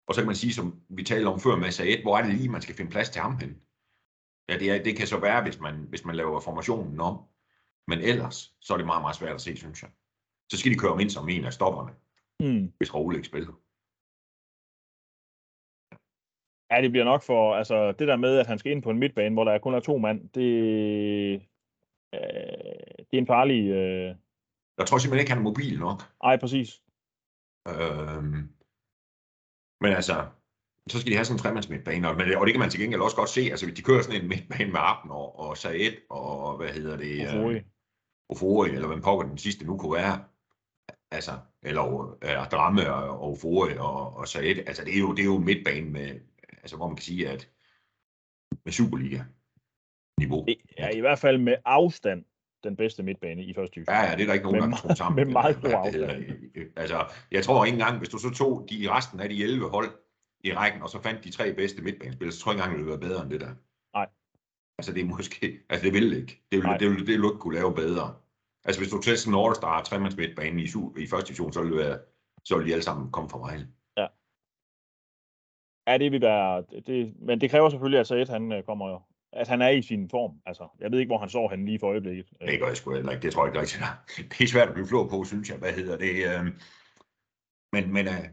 Og 0.08 0.14
så 0.14 0.20
kan 0.20 0.26
man 0.26 0.36
sige, 0.36 0.52
som 0.54 0.80
vi 0.88 1.02
talte 1.02 1.26
om 1.28 1.40
før 1.40 1.56
med 1.56 1.70
Saed, 1.70 2.02
hvor 2.02 2.18
er 2.18 2.22
det 2.22 2.34
lige, 2.34 2.48
man 2.48 2.62
skal 2.62 2.74
finde 2.74 2.90
plads 2.90 3.10
til 3.10 3.22
ham 3.22 3.36
hen? 3.38 3.56
Ja, 4.48 4.58
det, 4.58 4.70
er, 4.70 4.82
det 4.82 4.96
kan 4.96 5.06
så 5.06 5.18
være, 5.20 5.42
hvis 5.42 5.60
man, 5.60 5.74
hvis 5.88 6.04
man 6.04 6.16
laver 6.16 6.40
formationen 6.40 7.00
om. 7.00 7.18
Men 7.88 7.98
ellers, 8.00 8.54
så 8.60 8.72
er 8.72 8.76
det 8.76 8.86
meget, 8.86 9.02
meget 9.02 9.16
svært 9.16 9.34
at 9.34 9.40
se, 9.40 9.56
synes 9.56 9.82
jeg. 9.82 9.90
Så 10.50 10.58
skal 10.58 10.72
de 10.72 10.78
køre 10.78 11.00
ind 11.02 11.10
som 11.10 11.28
en 11.28 11.44
af 11.44 11.52
stopperne, 11.52 11.92
Mm. 12.40 12.72
hvis 12.76 12.94
Raul 12.94 13.14
ikke 13.14 13.26
spiller. 13.26 13.52
Ja, 16.74 16.82
det 16.82 16.90
bliver 16.90 17.04
nok 17.04 17.22
for, 17.22 17.54
altså 17.54 17.92
det 17.92 18.08
der 18.08 18.16
med, 18.16 18.38
at 18.38 18.46
han 18.46 18.58
skal 18.58 18.72
ind 18.72 18.82
på 18.82 18.90
en 18.90 18.98
midtbane, 18.98 19.34
hvor 19.34 19.44
der 19.44 19.58
kun 19.58 19.74
er 19.74 19.80
to 19.80 19.98
mand, 19.98 20.28
det, 20.28 20.50
øh, 22.14 22.20
det 22.98 23.12
er 23.12 23.18
en 23.18 23.26
farlig, 23.26 23.68
øh, 23.70 24.14
Jeg 24.78 24.86
tror 24.86 24.98
simpelthen 24.98 25.20
ikke, 25.20 25.30
han 25.32 25.38
er 25.38 25.42
mobil 25.50 25.78
nok. 25.78 26.02
ej 26.24 26.36
præcis. 26.36 26.82
Øhm, 27.68 28.48
men 29.80 29.92
altså, 29.92 30.26
så 30.90 31.00
skal 31.00 31.10
de 31.12 31.16
have 31.16 31.24
sådan 31.24 31.36
en 31.36 31.42
tremandsmidtbane, 31.42 32.08
og, 32.08 32.16
men 32.16 32.26
det- 32.28 32.36
og 32.36 32.46
det 32.46 32.52
kan 32.54 32.60
man 32.60 32.70
til 32.70 32.80
gengæld 32.80 33.00
også 33.00 33.16
godt 33.16 33.28
se, 33.28 33.40
altså 33.40 33.66
de 33.66 33.82
kører 33.82 34.02
sådan 34.02 34.20
en 34.22 34.28
midtbane 34.28 34.72
med 34.72 34.80
Abner 34.82 35.14
og, 35.14 35.38
og 35.38 35.56
Saed, 35.56 35.92
og 36.10 36.56
hvad 36.56 36.68
hedder 36.68 36.96
det, 36.96 37.28
Ofori. 37.28 37.54
øh, 37.54 37.62
Ofori, 38.28 38.70
eller 38.70 38.88
hvem 38.88 39.00
pokker 39.02 39.26
den 39.28 39.38
sidste 39.38 39.66
nu 39.66 39.78
kunne 39.78 39.94
være, 39.96 40.24
altså, 41.10 41.30
eller 41.62 42.16
øh, 42.22 42.50
Dramme 42.50 42.92
og, 42.94 43.08
og 43.20 43.30
Ofori 43.32 43.76
og, 43.78 44.16
og 44.16 44.28
Saed, 44.28 44.56
altså 44.66 44.84
det 44.84 44.94
er 44.94 44.98
jo, 45.00 45.10
det 45.12 45.20
er 45.20 45.24
jo 45.34 45.38
midtbane 45.38 45.90
med, 45.90 46.20
altså 46.64 46.76
hvor 46.76 46.86
man 46.86 46.96
kan 46.96 47.02
sige, 47.02 47.28
at 47.28 47.50
med 48.64 48.72
Superliga-niveau. 48.72 50.44
Det 50.44 50.56
er 50.76 50.90
i 50.90 51.00
hvert 51.00 51.18
fald 51.18 51.38
med 51.38 51.56
afstand 51.64 52.24
den 52.64 52.76
bedste 52.76 53.02
midtbane 53.02 53.44
i 53.44 53.54
første 53.54 53.74
division. 53.74 53.94
Ja, 53.94 54.02
ja, 54.02 54.16
det 54.16 54.22
er 54.22 54.26
der 54.26 54.32
ikke 54.32 54.44
nogen, 54.44 54.60
der 54.60 54.68
kan 54.68 54.76
tro 54.76 54.94
sammen. 54.94 55.16
med 55.24 55.32
meget 55.32 55.56
stor 55.56 55.90
hedder. 55.90 56.70
Altså, 56.76 57.06
jeg 57.30 57.44
tror 57.44 57.64
ikke 57.64 57.74
engang, 57.74 57.98
hvis 57.98 58.08
du 58.08 58.18
så 58.18 58.30
tog 58.30 58.66
de 58.70 58.90
resten 58.90 59.20
af 59.20 59.28
de 59.28 59.42
11 59.42 59.68
hold 59.68 59.90
i 60.44 60.54
rækken, 60.54 60.82
og 60.82 60.88
så 60.88 61.02
fandt 61.02 61.24
de 61.24 61.30
tre 61.30 61.54
bedste 61.54 61.82
midtbanespillere, 61.82 62.32
så 62.32 62.40
tror 62.40 62.52
jeg 62.52 62.56
ikke 62.56 62.64
engang, 62.64 62.78
det 62.78 62.86
ville 62.86 63.00
være 63.00 63.08
bedre 63.08 63.22
end 63.22 63.30
det 63.30 63.40
der. 63.40 63.54
Nej. 63.94 64.08
Altså, 64.78 64.92
det 64.92 65.00
er 65.00 65.04
måske, 65.04 65.60
altså 65.68 65.84
det 65.84 65.92
vil 65.94 66.10
det 66.10 66.16
ikke. 66.16 66.42
Det 66.52 66.56
vil, 66.58 66.66
Nej. 66.66 66.76
det 66.76 66.90
vil, 66.90 66.98
det 66.98 67.06
vil 67.06 67.22
du 67.22 67.30
ikke 67.30 67.40
kunne 67.40 67.54
lave 67.54 67.74
bedre. 67.74 68.14
Altså, 68.64 68.80
hvis 68.80 68.90
du 68.90 69.00
tager 69.00 69.16
sådan 69.16 69.34
en 69.34 69.44
All-Star 69.44 69.82
tremands 69.82 70.16
midtbane 70.16 70.62
i, 70.62 70.68
i 71.04 71.06
første 71.06 71.28
division, 71.28 71.52
så 71.52 71.62
vil 71.62 71.70
det 71.70 71.78
være, 71.78 71.98
så 72.44 72.56
vil 72.56 72.66
de 72.66 72.72
alle 72.72 72.82
sammen 72.82 73.12
komme 73.12 73.30
fra 73.30 73.38
Vejle. 73.38 73.68
Ja, 75.86 75.98
det 75.98 76.12
vil 76.12 76.20
være, 76.20 76.64
det, 76.86 77.14
men 77.20 77.40
det 77.40 77.50
kræver 77.50 77.68
selvfølgelig, 77.68 78.00
at 78.00 78.06
Saed 78.06 78.26
han 78.26 78.52
øh, 78.52 78.62
kommer 78.62 79.00
at 79.34 79.48
han 79.48 79.62
er 79.62 79.68
i 79.68 79.82
sin 79.82 80.10
form. 80.10 80.40
Altså, 80.46 80.68
jeg 80.80 80.90
ved 80.90 80.98
ikke, 80.98 81.08
hvor 81.08 81.18
han 81.18 81.28
står 81.28 81.48
han 81.48 81.64
lige 81.64 81.78
for 81.78 81.86
øjeblikket. 81.86 82.26
Det 82.40 82.60
gør 82.60 82.66
jeg 82.66 82.76
sgu 82.76 82.94
heller 82.94 83.12
ikke. 83.12 83.22
Det 83.22 83.32
tror 83.32 83.46
jeg 83.46 83.50
ikke 83.50 83.60
rigtigt. 83.60 83.82
Det 84.38 84.44
er 84.44 84.48
svært 84.48 84.68
at 84.68 84.74
blive 84.74 84.86
flå 84.86 85.08
på, 85.08 85.24
synes 85.24 85.50
jeg. 85.50 85.58
Hvad 85.58 85.72
hedder 85.72 85.96
det? 85.96 86.14
Øh... 86.26 86.44
Men, 87.72 87.92
men, 87.92 88.08
øh... 88.08 88.24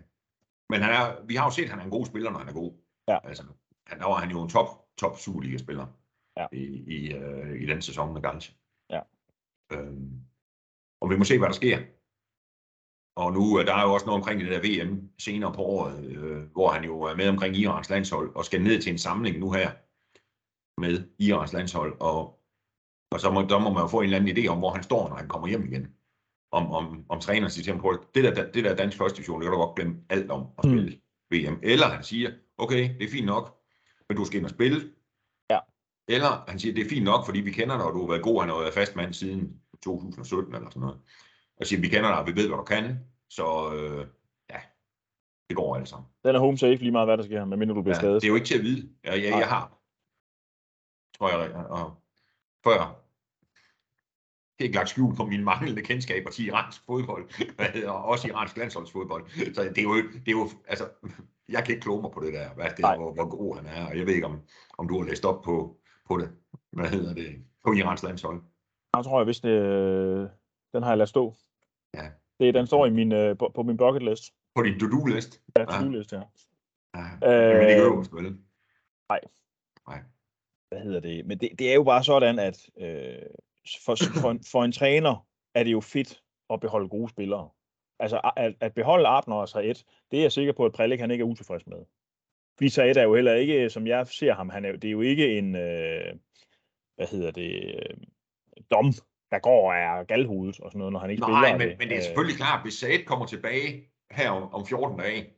men 0.70 0.82
han 0.82 0.94
er, 0.94 1.26
vi 1.26 1.36
har 1.36 1.46
jo 1.46 1.52
set, 1.52 1.64
at 1.64 1.70
han 1.70 1.80
er 1.80 1.84
en 1.84 1.90
god 1.90 2.06
spiller, 2.06 2.32
når 2.32 2.40
han 2.40 2.48
er 2.48 2.54
god. 2.54 2.74
Ja. 3.08 3.28
Altså, 3.28 3.44
han, 3.88 4.00
der 4.00 4.06
var 4.06 4.16
han 4.16 4.32
jo 4.32 4.42
en 4.44 4.50
top, 4.50 4.68
top 4.98 5.18
Superliga-spiller 5.18 5.86
ja. 6.38 6.46
i, 6.52 6.64
i, 6.88 7.14
øh, 7.14 7.62
i 7.62 7.66
den 7.66 7.82
sæson 7.82 8.14
med 8.14 8.22
Galse. 8.22 8.54
Ja. 8.90 9.02
Øhm, 9.74 10.22
og 11.02 11.10
vi 11.10 11.18
må 11.18 11.24
se, 11.24 11.38
hvad 11.38 11.48
der 11.48 11.54
sker. 11.54 11.80
Og 13.16 13.34
nu 13.34 13.64
der 13.66 13.74
er 13.74 13.84
jo 13.84 13.94
også 13.94 14.06
noget 14.06 14.20
omkring 14.20 14.42
det 14.42 14.50
der 14.50 14.86
VM 14.88 15.10
senere 15.20 15.54
på 15.54 15.62
året, 15.62 16.06
øh, 16.06 16.44
hvor 16.52 16.70
han 16.70 16.84
jo 16.84 17.02
er 17.02 17.16
med 17.16 17.28
omkring 17.28 17.56
Irans 17.56 17.90
landshold 17.90 18.36
og 18.36 18.46
skal 18.46 18.62
ned 18.62 18.82
til 18.82 18.92
en 18.92 18.98
samling 18.98 19.40
nu 19.40 19.52
her 19.52 19.72
med 20.82 21.10
Irans 21.20 21.54
landshold. 21.54 21.98
Og, 22.00 22.40
og 23.12 23.20
så 23.20 23.32
må, 23.32 23.42
der 23.42 23.60
må 23.60 23.70
man 23.70 23.84
jo 23.84 23.88
få 23.88 24.00
en 24.00 24.04
eller 24.04 24.20
anden 24.20 24.38
idé 24.38 24.48
om, 24.48 24.58
hvor 24.58 24.72
han 24.72 24.84
står, 24.84 25.10
når 25.10 25.16
han 25.16 25.28
kommer 25.28 25.48
hjem 25.48 25.66
igen. 25.66 25.88
Om, 26.52 26.72
om, 26.72 27.06
om 27.10 27.20
træneren 27.20 27.52
siger 27.52 27.64
til 27.64 27.74
ham, 27.74 28.06
det 28.16 28.24
der, 28.24 28.52
det 28.52 28.64
der 28.64 28.76
dansk 28.76 28.98
første 28.98 29.18
division, 29.18 29.42
det 29.42 29.46
kan 29.46 29.52
du 29.52 29.58
godt 29.58 29.76
glemme 29.76 29.96
alt 30.10 30.32
om 30.32 30.48
at 30.58 30.66
spille 30.66 30.90
mm. 31.32 31.38
VM. 31.38 31.60
Eller 31.64 31.88
han 31.88 32.04
siger, 32.04 32.32
okay, 32.58 32.98
det 33.00 33.04
er 33.04 33.12
fint 33.12 33.26
nok, 33.26 33.58
men 34.10 34.18
du 34.18 34.26
skal 34.26 34.38
ind 34.38 34.46
og 34.46 34.50
spille. 34.50 34.92
Ja. 35.50 35.60
Eller 36.08 36.44
han 36.48 36.60
siger, 36.60 36.74
det 36.74 36.86
er 36.86 36.90
fint 36.90 37.06
nok, 37.06 37.26
fordi 37.26 37.40
vi 37.40 37.52
kender 37.52 37.78
dig, 37.78 37.86
og 37.86 37.94
du 37.94 38.00
har 38.00 38.08
været 38.08 38.24
god, 38.24 38.42
han 38.42 38.50
har 38.50 38.60
været 38.60 38.74
fast 38.74 38.96
mand 38.96 39.14
siden 39.14 39.62
2017 39.84 40.56
eller 40.56 40.70
sådan 40.70 40.82
noget. 40.82 41.00
Og 41.62 41.68
siger, 41.68 41.82
vi 41.82 41.88
kender 41.88 42.16
dig, 42.16 42.36
vi 42.36 42.42
ved, 42.42 42.48
hvad 42.48 42.58
du 42.58 42.64
kan, 42.64 43.00
så 43.30 43.74
øh, 43.74 44.08
ja, 44.50 44.60
det 45.50 45.56
går 45.58 45.76
alt 45.76 45.90
sammen. 45.90 46.08
Den 46.24 46.36
er 46.36 46.40
home 46.40 46.58
safe 46.58 46.76
lige 46.76 46.92
meget, 46.92 47.08
hvad 47.08 47.18
der 47.18 47.24
sker, 47.24 47.46
medmindre 47.46 47.76
du 47.76 47.82
bliver 47.82 47.96
ja, 47.96 48.00
skadet. 48.00 48.22
Det 48.22 48.28
er 48.28 48.32
jo 48.32 48.36
ikke 48.36 48.48
til 48.48 48.58
at 48.58 48.64
vide. 48.64 48.90
Jeg, 49.04 49.24
jeg, 49.24 49.32
jeg 49.32 49.50
har, 49.50 49.64
tror 51.18 51.30
jeg, 51.30 51.56
og 51.56 51.96
før 52.64 53.02
helt 54.60 54.76
lagt 54.76 54.90
skjul 54.90 55.16
på 55.16 55.26
mine 55.26 55.44
manglende 55.44 55.82
kendskaber 55.82 56.30
til 56.30 56.46
iransk 56.46 56.86
fodbold, 56.86 57.26
og 57.94 58.06
også 58.06 58.28
iransk 58.28 58.58
landsholdsfodbold. 58.58 59.54
Så 59.54 59.64
det 59.64 59.78
er 59.78 59.84
jo, 59.84 59.96
det 59.96 60.28
er 60.28 60.32
jo 60.32 60.50
altså, 60.68 60.90
jeg 61.50 61.64
kan 61.64 61.74
ikke 61.74 61.82
kloge 61.82 62.02
mig 62.02 62.12
på 62.12 62.20
det 62.20 62.34
der, 62.34 62.50
hvad 62.54 62.66
det 62.78 62.86
er, 62.86 62.98
hvor, 62.98 63.14
hvor 63.14 63.30
god 63.30 63.56
han 63.56 63.66
er, 63.66 63.88
og 63.88 63.98
jeg 63.98 64.06
ved 64.06 64.14
ikke, 64.14 64.28
om, 64.28 64.42
om 64.78 64.88
du 64.88 65.02
har 65.02 65.10
læst 65.10 65.26
op 65.26 65.42
på, 65.42 65.78
på 66.08 66.18
det, 66.18 66.30
hvad 66.72 66.90
hedder 66.90 67.14
det, 67.14 67.46
på 67.66 67.74
iransk 67.74 68.04
landshold. 68.04 68.42
Jeg 68.96 69.04
tror, 69.04 69.20
jeg 69.20 69.28
vidste, 69.28 69.48
det, 69.48 70.32
den 70.74 70.84
har 70.84 70.90
jeg 70.90 70.98
ladet 70.98 71.10
stå. 71.10 71.36
Ja. 71.94 72.10
Det, 72.40 72.54
den 72.54 72.68
står 72.68 72.86
i 72.86 72.90
min, 72.90 73.12
øh, 73.12 73.38
på, 73.38 73.52
på 73.56 73.64
min 73.64 73.78
bucket 73.78 74.04
list. 74.04 74.34
På 74.56 74.64
din 74.64 74.80
to-do-list? 74.80 75.42
Ja, 75.58 75.66
to-do-list, 75.66 76.14
ja. 76.14 76.22
ja. 76.96 77.52
Øh, 77.52 77.58
men 77.58 77.70
ikke 77.70 77.82
øverst, 77.82 78.14
vel? 78.14 78.38
Nej. 79.10 79.20
Nej. 79.88 80.02
Hvad 80.70 80.82
hedder 80.82 81.00
det? 81.00 81.26
Men 81.26 81.38
det, 81.38 81.50
det 81.60 81.72
er 81.72 81.76
jo 81.76 81.84
bare 81.84 82.04
sådan, 82.04 82.40
at 82.40 82.70
øh, 82.78 83.30
for, 83.86 83.96
for, 84.22 84.40
for 84.52 84.64
en 84.64 84.72
træner 84.72 85.28
er 85.56 85.64
det 85.64 85.72
jo 85.72 85.82
fedt 85.82 86.24
at 86.50 86.60
beholde 86.60 86.90
gode 86.90 87.10
spillere. 87.10 87.50
Altså 88.00 88.32
at, 88.38 88.56
at 88.60 88.74
beholde 88.74 89.08
Abner 89.08 89.36
og 89.36 89.50
Saed, 89.50 89.76
det 90.12 90.18
er 90.18 90.22
jeg 90.22 90.32
sikker 90.32 90.54
på, 90.54 90.66
at 90.66 90.72
Prelik 90.72 91.00
han 91.00 91.12
ikke 91.12 91.22
er 91.22 91.26
utilfreds 91.26 91.68
med. 91.68 91.86
Fordi 92.58 92.70
Saed 92.70 92.98
er 92.98 93.04
jo 93.04 93.16
heller 93.16 93.34
ikke, 93.34 93.70
som 93.70 93.88
jeg 93.88 94.08
ser 94.08 94.34
ham, 94.34 94.50
han 94.50 94.66
er, 94.66 94.72
det 94.72 94.88
er 94.88 94.92
jo 94.92 95.02
ikke 95.02 95.38
en, 95.38 95.56
øh, 95.56 96.16
hvad 96.96 97.08
hedder 97.08 97.32
det, 97.32 97.76
øh, 97.76 97.98
dom, 98.72 98.94
der 99.32 99.40
går 99.40 99.72
og 99.72 99.78
er 99.78 100.04
galhovedet 100.04 100.60
og 100.60 100.72
sådan 100.72 100.80
noget, 100.80 100.94
når 100.94 101.00
han 101.00 101.10
ikke 101.10 101.22
Nej, 101.22 101.42
spiller. 101.42 101.58
men, 101.58 101.68
det. 101.70 101.78
men 101.80 101.90
det 101.90 101.98
er 101.98 102.02
selvfølgelig 102.02 102.38
klart, 102.38 102.62
hvis 102.64 102.74
Saed 102.74 103.06
kommer 103.06 103.26
tilbage 103.26 103.90
her 104.12 104.30
om, 104.30 104.54
om 104.54 104.66
14 104.66 105.00
dage, 105.00 105.34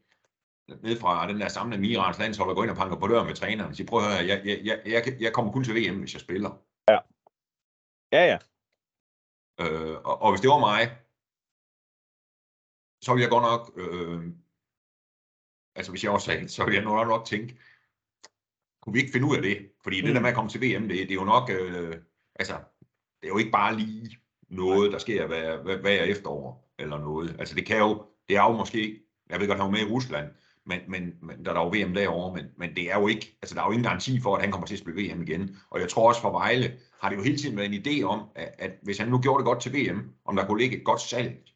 ned 0.68 1.00
fra 1.00 1.28
den 1.28 1.42
der 1.42 1.48
samlede 1.48 1.82
Mirans 1.82 2.20
landshold 2.20 2.50
og 2.50 2.56
går 2.56 2.64
ind 2.64 2.72
og 2.72 2.78
panker 2.78 2.96
på 3.00 3.08
døren 3.08 3.28
med 3.28 3.36
træneren 3.36 3.70
og 3.70 3.76
siger, 3.76 3.88
prøv 3.88 4.00
at 4.00 4.06
høre, 4.06 4.28
jeg, 4.28 4.42
jeg, 4.46 4.60
jeg, 4.64 4.82
jeg, 4.86 5.22
jeg 5.22 5.34
kommer 5.34 5.52
kun 5.52 5.64
til 5.64 5.76
VM, 5.76 6.00
hvis 6.00 6.14
jeg 6.14 6.22
spiller. 6.22 6.52
Ja. 6.90 7.00
Ja, 8.12 8.26
ja. 8.32 8.38
Øh, 9.62 9.98
og, 10.06 10.22
og 10.22 10.32
hvis 10.32 10.42
det 10.42 10.50
var 10.50 10.60
mig, 10.60 10.82
så 13.02 13.14
ville 13.14 13.24
jeg 13.24 13.30
godt 13.30 13.48
nok, 13.52 13.72
øh, 13.76 14.34
altså 15.76 15.92
hvis 15.92 16.04
jeg 16.04 16.12
også 16.12 16.26
sagde, 16.26 16.48
så 16.50 16.64
ville 16.64 16.76
jeg 16.76 16.84
nok, 16.84 17.08
nok 17.08 17.26
tænke, 17.26 17.58
kunne 18.82 18.94
vi 18.94 19.00
ikke 19.00 19.12
finde 19.12 19.28
ud 19.28 19.36
af 19.36 19.42
det? 19.42 19.72
Fordi 19.84 20.02
mm. 20.02 20.06
det 20.06 20.16
der 20.16 20.22
med 20.22 20.30
at 20.30 20.36
komme 20.36 20.50
til 20.50 20.62
VM, 20.62 20.88
det, 20.88 20.98
det 20.98 21.12
er 21.12 21.22
jo 21.24 21.24
nok, 21.24 21.50
øh, 21.50 21.96
altså, 22.36 22.56
det 23.24 23.30
er 23.30 23.34
jo 23.34 23.38
ikke 23.38 23.52
bare 23.52 23.78
lige 23.78 24.18
noget, 24.50 24.92
der 24.92 24.98
sker 24.98 25.28
hver, 25.28 25.62
hver, 25.62 25.78
hver 25.78 26.04
efterår, 26.04 26.74
eller 26.80 26.98
noget. 26.98 27.36
Altså 27.40 27.56
det 27.56 27.66
kan 27.66 27.78
jo, 27.78 28.06
det 28.28 28.36
er 28.36 28.44
jo 28.44 28.52
måske, 28.52 29.00
jeg 29.30 29.40
ved 29.40 29.48
godt, 29.48 29.60
han 29.60 29.66
var 29.66 29.72
med 29.72 29.88
i 29.88 29.92
Rusland, 29.92 30.32
men, 30.66 30.80
men, 30.88 31.14
men 31.22 31.46
der 31.46 31.54
er 31.54 31.60
jo 31.60 31.68
VM 31.68 31.94
derovre, 31.94 32.36
men, 32.36 32.46
men 32.58 32.76
det 32.76 32.92
er 32.92 33.00
jo 33.00 33.08
ikke, 33.08 33.38
altså 33.42 33.56
der 33.56 33.62
er 33.62 33.66
jo 33.66 33.72
ingen 33.72 33.84
garanti 33.84 34.20
for, 34.20 34.36
at 34.36 34.42
han 34.42 34.52
kommer 34.52 34.68
til 34.68 34.76
at 34.76 34.80
spille 34.80 35.02
VM 35.02 35.22
igen. 35.22 35.58
Og 35.70 35.80
jeg 35.80 35.90
tror 35.90 36.08
også 36.08 36.22
for 36.22 36.32
Vejle 36.32 36.80
har 37.02 37.10
det 37.10 37.18
jo 37.18 37.24
hele 37.24 37.38
tiden 37.38 37.58
været 37.58 37.74
en 37.74 37.82
idé 37.82 38.04
om, 38.04 38.30
at, 38.36 38.56
at 38.58 38.72
hvis 38.82 38.98
han 38.98 39.08
nu 39.08 39.22
gjorde 39.22 39.40
det 39.40 39.46
godt 39.46 39.62
til 39.62 39.74
VM, 39.74 40.14
om 40.26 40.36
der 40.36 40.46
kunne 40.46 40.62
ligge 40.62 40.78
et 40.78 40.86
godt 40.86 41.02
salg 41.02 41.52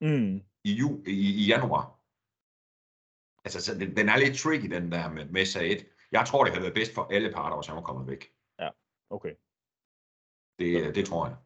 mm. 0.00 0.40
i, 0.64 0.72
ju, 0.72 1.02
i, 1.06 1.44
i 1.44 1.46
januar. 1.46 1.98
Altså, 3.44 3.60
så 3.60 3.78
den, 3.78 3.96
den 3.96 4.08
er 4.08 4.16
lidt 4.18 4.38
tricky, 4.38 4.70
den 4.70 4.92
der 4.92 5.10
med, 5.10 5.24
med 5.24 5.44
Saed. 5.44 5.80
Jeg 6.12 6.26
tror, 6.26 6.44
det 6.44 6.52
havde 6.52 6.62
været 6.62 6.74
bedst 6.74 6.94
for 6.94 7.08
alle 7.10 7.32
parter, 7.32 7.56
hvis 7.56 7.66
han 7.66 7.76
var 7.76 7.82
kommet 7.82 8.06
væk. 8.06 8.30
Ja, 8.60 8.68
okay. 9.10 9.34
Det, 10.58 10.94
det 10.94 11.06
tror 11.06 11.26
jeg. 11.26 11.36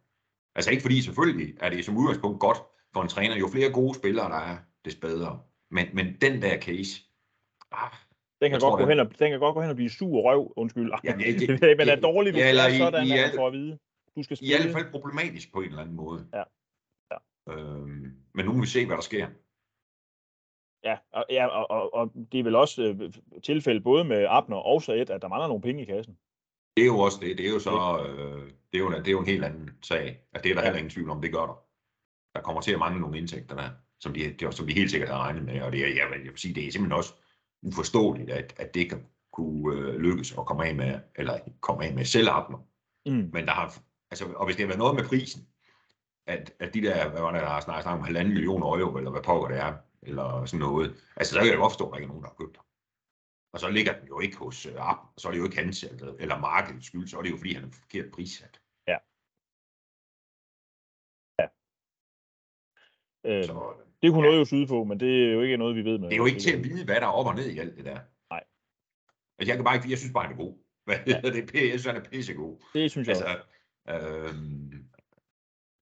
Altså 0.54 0.70
ikke 0.70 0.82
fordi 0.82 1.02
selvfølgelig 1.02 1.54
er 1.60 1.70
det 1.70 1.84
som 1.84 1.96
udgangspunkt 1.96 2.40
godt 2.40 2.58
for 2.94 3.02
en 3.02 3.08
træner. 3.08 3.36
Jo 3.36 3.48
flere 3.48 3.72
gode 3.72 3.94
spillere 3.94 4.28
der 4.28 4.36
er, 4.36 4.56
des 4.84 4.96
bedre. 4.96 5.40
Men, 5.70 5.86
men 5.92 6.06
den 6.20 6.42
der 6.42 6.60
case, 6.60 7.02
ah, 7.72 7.90
den 8.40 8.50
kan, 8.50 8.60
godt 8.60 8.80
gå 8.80 8.88
hen 8.88 9.00
og, 9.00 9.18
den 9.18 9.30
kan 9.30 9.40
godt 9.40 9.54
gå 9.54 9.60
hen 9.60 9.70
og 9.70 9.76
blive 9.76 9.90
sur 9.90 10.20
røv, 10.20 10.52
undskyld. 10.56 10.92
Ja, 11.04 11.12
det, 11.12 11.40
det, 11.60 11.78
men 11.78 11.88
er 11.88 11.96
dårligt, 11.96 12.34
hvis 12.34 12.44
ja, 12.44 12.52
det 12.52 12.74
er 12.74 12.78
sådan, 12.78 13.06
i, 13.06 13.08
i 13.08 13.18
at 13.18 13.32
for 13.36 13.46
at 13.46 13.52
vide. 13.52 13.78
Du 14.16 14.22
skal 14.22 14.36
spille. 14.36 14.54
I 14.54 14.62
hvert 14.62 14.72
fald 14.72 14.90
problematisk 14.90 15.52
på 15.52 15.60
en 15.60 15.68
eller 15.68 15.82
anden 15.82 15.96
måde. 15.96 16.26
Ja. 16.34 16.42
ja. 17.10 17.18
Øhm, 17.52 18.16
men 18.34 18.44
nu 18.44 18.52
må 18.52 18.60
vi 18.60 18.66
se, 18.66 18.86
hvad 18.86 18.96
der 18.96 19.02
sker. 19.02 19.28
Ja, 20.84 20.96
og, 21.12 21.24
ja, 21.30 21.46
og, 21.46 21.70
og, 21.70 21.94
og 21.94 22.12
det 22.32 22.40
er 22.40 22.44
vel 22.44 22.54
også 22.54 22.82
øh, 22.82 23.12
tilfælde 23.42 23.80
både 23.80 24.04
med 24.04 24.26
Abner 24.28 24.56
og 24.56 24.82
Saed, 24.82 25.10
at 25.10 25.22
der 25.22 25.28
mangler 25.28 25.48
nogle 25.48 25.62
penge 25.62 25.82
i 25.82 25.84
kassen. 25.84 26.18
Det 26.76 26.82
er 26.82 26.86
jo 26.86 26.98
også 26.98 27.18
det. 27.20 27.38
Det 27.38 27.46
er 27.46 27.50
jo 27.50 27.58
så 27.58 28.06
øh, 28.08 28.50
det, 28.72 28.78
er 28.78 28.78
jo, 28.78 28.90
det 28.90 29.08
er 29.08 29.12
jo 29.12 29.20
en 29.20 29.26
helt 29.26 29.44
anden 29.44 29.70
sag. 29.82 30.20
At 30.32 30.44
det 30.44 30.50
er 30.50 30.54
der 30.54 30.60
ja. 30.60 30.66
heller 30.66 30.78
ingen 30.78 30.90
tvivl 30.90 31.10
om, 31.10 31.20
det 31.20 31.32
gør 31.32 31.46
der. 31.46 31.64
Der 32.34 32.40
kommer 32.40 32.62
til 32.62 32.72
at 32.72 32.78
mangle 32.78 33.00
nogle 33.00 33.18
indtægter 33.18 33.56
der, 33.56 33.70
som 34.00 34.14
de, 34.14 34.36
som 34.50 34.66
de 34.66 34.74
helt 34.74 34.90
sikkert 34.90 35.10
har 35.10 35.18
regnet 35.18 35.44
med. 35.44 35.62
Og 35.62 35.72
det 35.72 35.80
er, 35.80 36.08
vil, 36.08 36.20
jeg 36.24 36.30
vil 36.30 36.38
sige, 36.38 36.54
det 36.54 36.66
er 36.66 36.72
simpelthen 36.72 36.98
også 36.98 37.14
uforståeligt, 37.62 38.30
at, 38.30 38.54
at 38.56 38.74
det 38.74 38.88
kan 38.90 39.06
kunne 39.32 39.76
øh, 39.76 39.94
lykkes 39.94 40.32
at 40.38 40.46
komme 40.46 40.66
af 40.66 40.74
med, 40.74 41.00
eller 41.16 41.38
komme 41.60 41.84
af 41.84 41.94
med 41.94 42.04
selv. 42.04 42.28
Mm. 43.06 43.30
Men 43.32 43.46
der 43.46 43.52
har, 43.52 43.78
altså, 44.10 44.24
og 44.36 44.44
hvis 44.44 44.56
det 44.56 44.62
har 44.62 44.68
været 44.68 44.78
noget 44.78 44.94
med 44.94 45.04
prisen, 45.04 45.46
at, 46.26 46.52
at 46.60 46.74
de 46.74 46.82
der, 46.82 47.08
hvad 47.10 47.20
var 47.20 47.32
det, 47.32 47.40
der 47.40 47.48
har 47.48 47.60
snakket 47.60 47.92
om, 47.92 48.00
halvanden 48.00 48.34
million 48.34 48.62
euro, 48.62 48.96
eller 48.96 49.10
hvad 49.10 49.22
pokker 49.22 49.48
det 49.48 49.58
er, 49.58 49.74
eller 50.02 50.44
sådan 50.44 50.60
noget, 50.60 50.94
altså 51.16 51.34
så 51.34 51.40
kan 51.40 51.48
jeg 51.48 51.56
godt 51.56 51.72
forstå, 51.72 51.86
at 51.86 51.90
der 51.90 51.96
ikke 51.96 52.04
er 52.04 52.08
nogen, 52.08 52.22
der 52.22 52.28
har 52.28 52.36
købt 52.44 52.56
ham. 52.56 52.64
Og 53.52 53.60
så 53.60 53.70
ligger 53.70 53.98
den 53.98 54.08
jo 54.08 54.20
ikke 54.20 54.36
hos 54.36 54.66
uh, 54.66 54.90
App, 54.90 55.00
så 55.16 55.28
er 55.28 55.32
det 55.32 55.38
jo 55.38 55.44
ikke 55.44 55.56
hans 55.56 55.84
eller, 55.84 56.14
eller 56.18 56.38
markedets 56.38 56.86
skyld, 56.86 57.08
så 57.08 57.18
er 57.18 57.22
det 57.22 57.30
jo 57.30 57.36
fordi, 57.36 57.52
han 57.52 57.64
er 57.64 57.70
forkert 57.70 58.10
prissat. 58.12 58.60
Ja. 58.88 58.98
Ja. 61.38 61.46
Øh, 63.24 63.44
så, 63.44 63.74
det 64.02 64.12
kunne 64.12 64.24
ja. 64.24 64.28
noget 64.28 64.40
jo 64.40 64.44
syde 64.44 64.66
på, 64.66 64.84
men 64.84 65.00
det 65.00 65.28
er 65.28 65.32
jo 65.32 65.42
ikke 65.42 65.56
noget, 65.56 65.76
vi 65.76 65.84
ved 65.84 65.98
med. 65.98 66.08
Det 66.08 66.14
er 66.14 66.18
jo 66.18 66.26
ikke 66.26 66.40
til 66.40 66.56
at 66.56 66.64
vide, 66.64 66.84
hvad 66.84 66.94
der 66.94 67.06
er 67.06 67.10
op 67.10 67.26
og 67.26 67.34
ned 67.34 67.50
i 67.50 67.58
alt 67.58 67.76
det 67.76 67.84
der. 67.84 68.00
Nej. 68.30 68.44
Altså, 69.38 69.50
jeg 69.50 69.56
kan 69.56 69.64
bare 69.64 69.76
ikke, 69.76 69.90
jeg 69.90 69.98
synes 69.98 70.12
bare, 70.12 70.24
han 70.24 70.32
er 70.32 70.44
god. 70.44 70.58
Hvad 70.86 70.96
ja. 71.06 71.20
det? 71.20 71.54
Jeg 71.54 71.80
synes, 71.80 71.86
han 71.86 71.96
er 71.96 72.10
pissegod. 72.10 72.56
Det 72.74 72.90
synes 72.90 73.08
jeg 73.08 73.16
altså, 73.16 73.42
øh, 73.88 74.34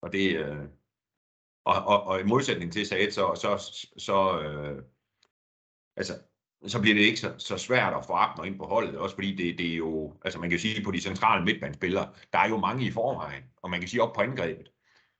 og 0.02 0.12
det, 0.12 0.36
øh, 0.36 0.64
og, 1.64 1.74
og, 1.86 2.02
og 2.02 2.20
i 2.20 2.24
modsætning 2.24 2.72
til 2.72 2.86
Saed, 2.86 3.10
så, 3.10 3.34
så, 3.34 3.50
så 3.98 4.40
øh, 4.40 4.82
altså, 5.96 6.12
så 6.66 6.80
bliver 6.80 6.94
det 6.94 7.02
ikke 7.02 7.20
så, 7.20 7.34
så 7.38 7.58
svært 7.58 7.94
at 7.94 8.04
få 8.06 8.12
Abner 8.12 8.44
ind 8.44 8.58
på 8.58 8.64
holdet, 8.64 8.98
også 8.98 9.14
fordi 9.14 9.34
det, 9.34 9.58
det 9.58 9.72
er 9.72 9.76
jo, 9.76 10.16
altså 10.24 10.38
man 10.38 10.50
kan 10.50 10.58
sige 10.58 10.84
på 10.84 10.90
de 10.90 11.00
centrale 11.00 11.44
midtbanespillere, 11.44 12.12
der 12.32 12.38
er 12.38 12.48
jo 12.48 12.56
mange 12.56 12.84
i 12.84 12.90
forvejen, 12.90 13.42
og 13.62 13.70
man 13.70 13.80
kan 13.80 13.88
sige 13.88 14.02
op 14.02 14.12
på 14.14 14.20
angrebet. 14.20 14.72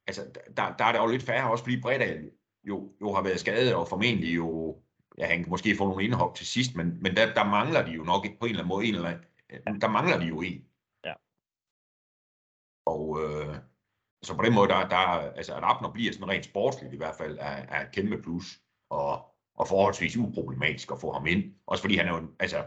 Altså, 0.07 0.22
der, 0.57 0.76
der 0.76 0.85
er 0.85 0.92
der 0.92 1.03
jo 1.03 1.07
lidt 1.07 1.22
færre, 1.22 1.50
også 1.50 1.64
fordi 1.64 1.81
Bredal 1.81 2.31
jo, 2.64 2.92
jo 3.00 3.12
har 3.12 3.22
været 3.22 3.40
skadet, 3.40 3.74
og 3.74 3.88
formentlig 3.88 4.37
jo, 4.37 4.79
ja, 5.18 5.26
han 5.26 5.42
kan 5.42 5.50
måske 5.50 5.76
få 5.76 5.88
nogle 5.88 6.05
indhop 6.05 6.35
til 6.35 6.46
sidst, 6.46 6.74
men, 6.74 7.03
men 7.03 7.16
der, 7.16 7.35
der 7.35 7.44
mangler 7.44 7.87
de 7.87 7.90
jo 7.90 8.03
nok 8.03 8.26
på 8.40 8.46
en 8.46 8.50
eller 8.50 8.62
anden 8.62 8.68
måde, 8.68 8.87
en 8.87 8.94
eller 8.94 9.18
anden, 9.66 9.81
der 9.81 9.88
mangler 9.88 10.18
de 10.18 10.26
jo 10.26 10.40
en. 10.40 10.64
Ja. 11.05 11.14
Og 12.87 13.22
øh, 13.22 13.57
så 14.22 14.37
på 14.37 14.42
den 14.42 14.55
måde, 14.55 14.68
der, 14.68 14.88
der 14.88 14.96
altså 14.96 15.55
at 15.55 15.62
Abner 15.64 15.92
bliver 15.92 16.12
sådan 16.12 16.29
rent 16.29 16.44
sportsligt 16.44 16.94
i 16.94 16.96
hvert 16.96 17.16
fald, 17.16 17.38
er, 17.38 17.57
er 17.68 17.87
et 17.87 17.92
kæmpe 17.92 18.22
plus, 18.22 18.61
og, 18.90 19.30
og 19.61 19.68
forholdsvis 19.68 20.16
uproblematisk 20.16 20.92
at 20.92 21.01
få 21.01 21.12
ham 21.12 21.27
ind. 21.27 21.42
Også 21.66 21.83
fordi 21.83 21.96
han 21.96 22.07
er 22.09 22.12
jo, 22.16 22.23
altså, 22.40 22.61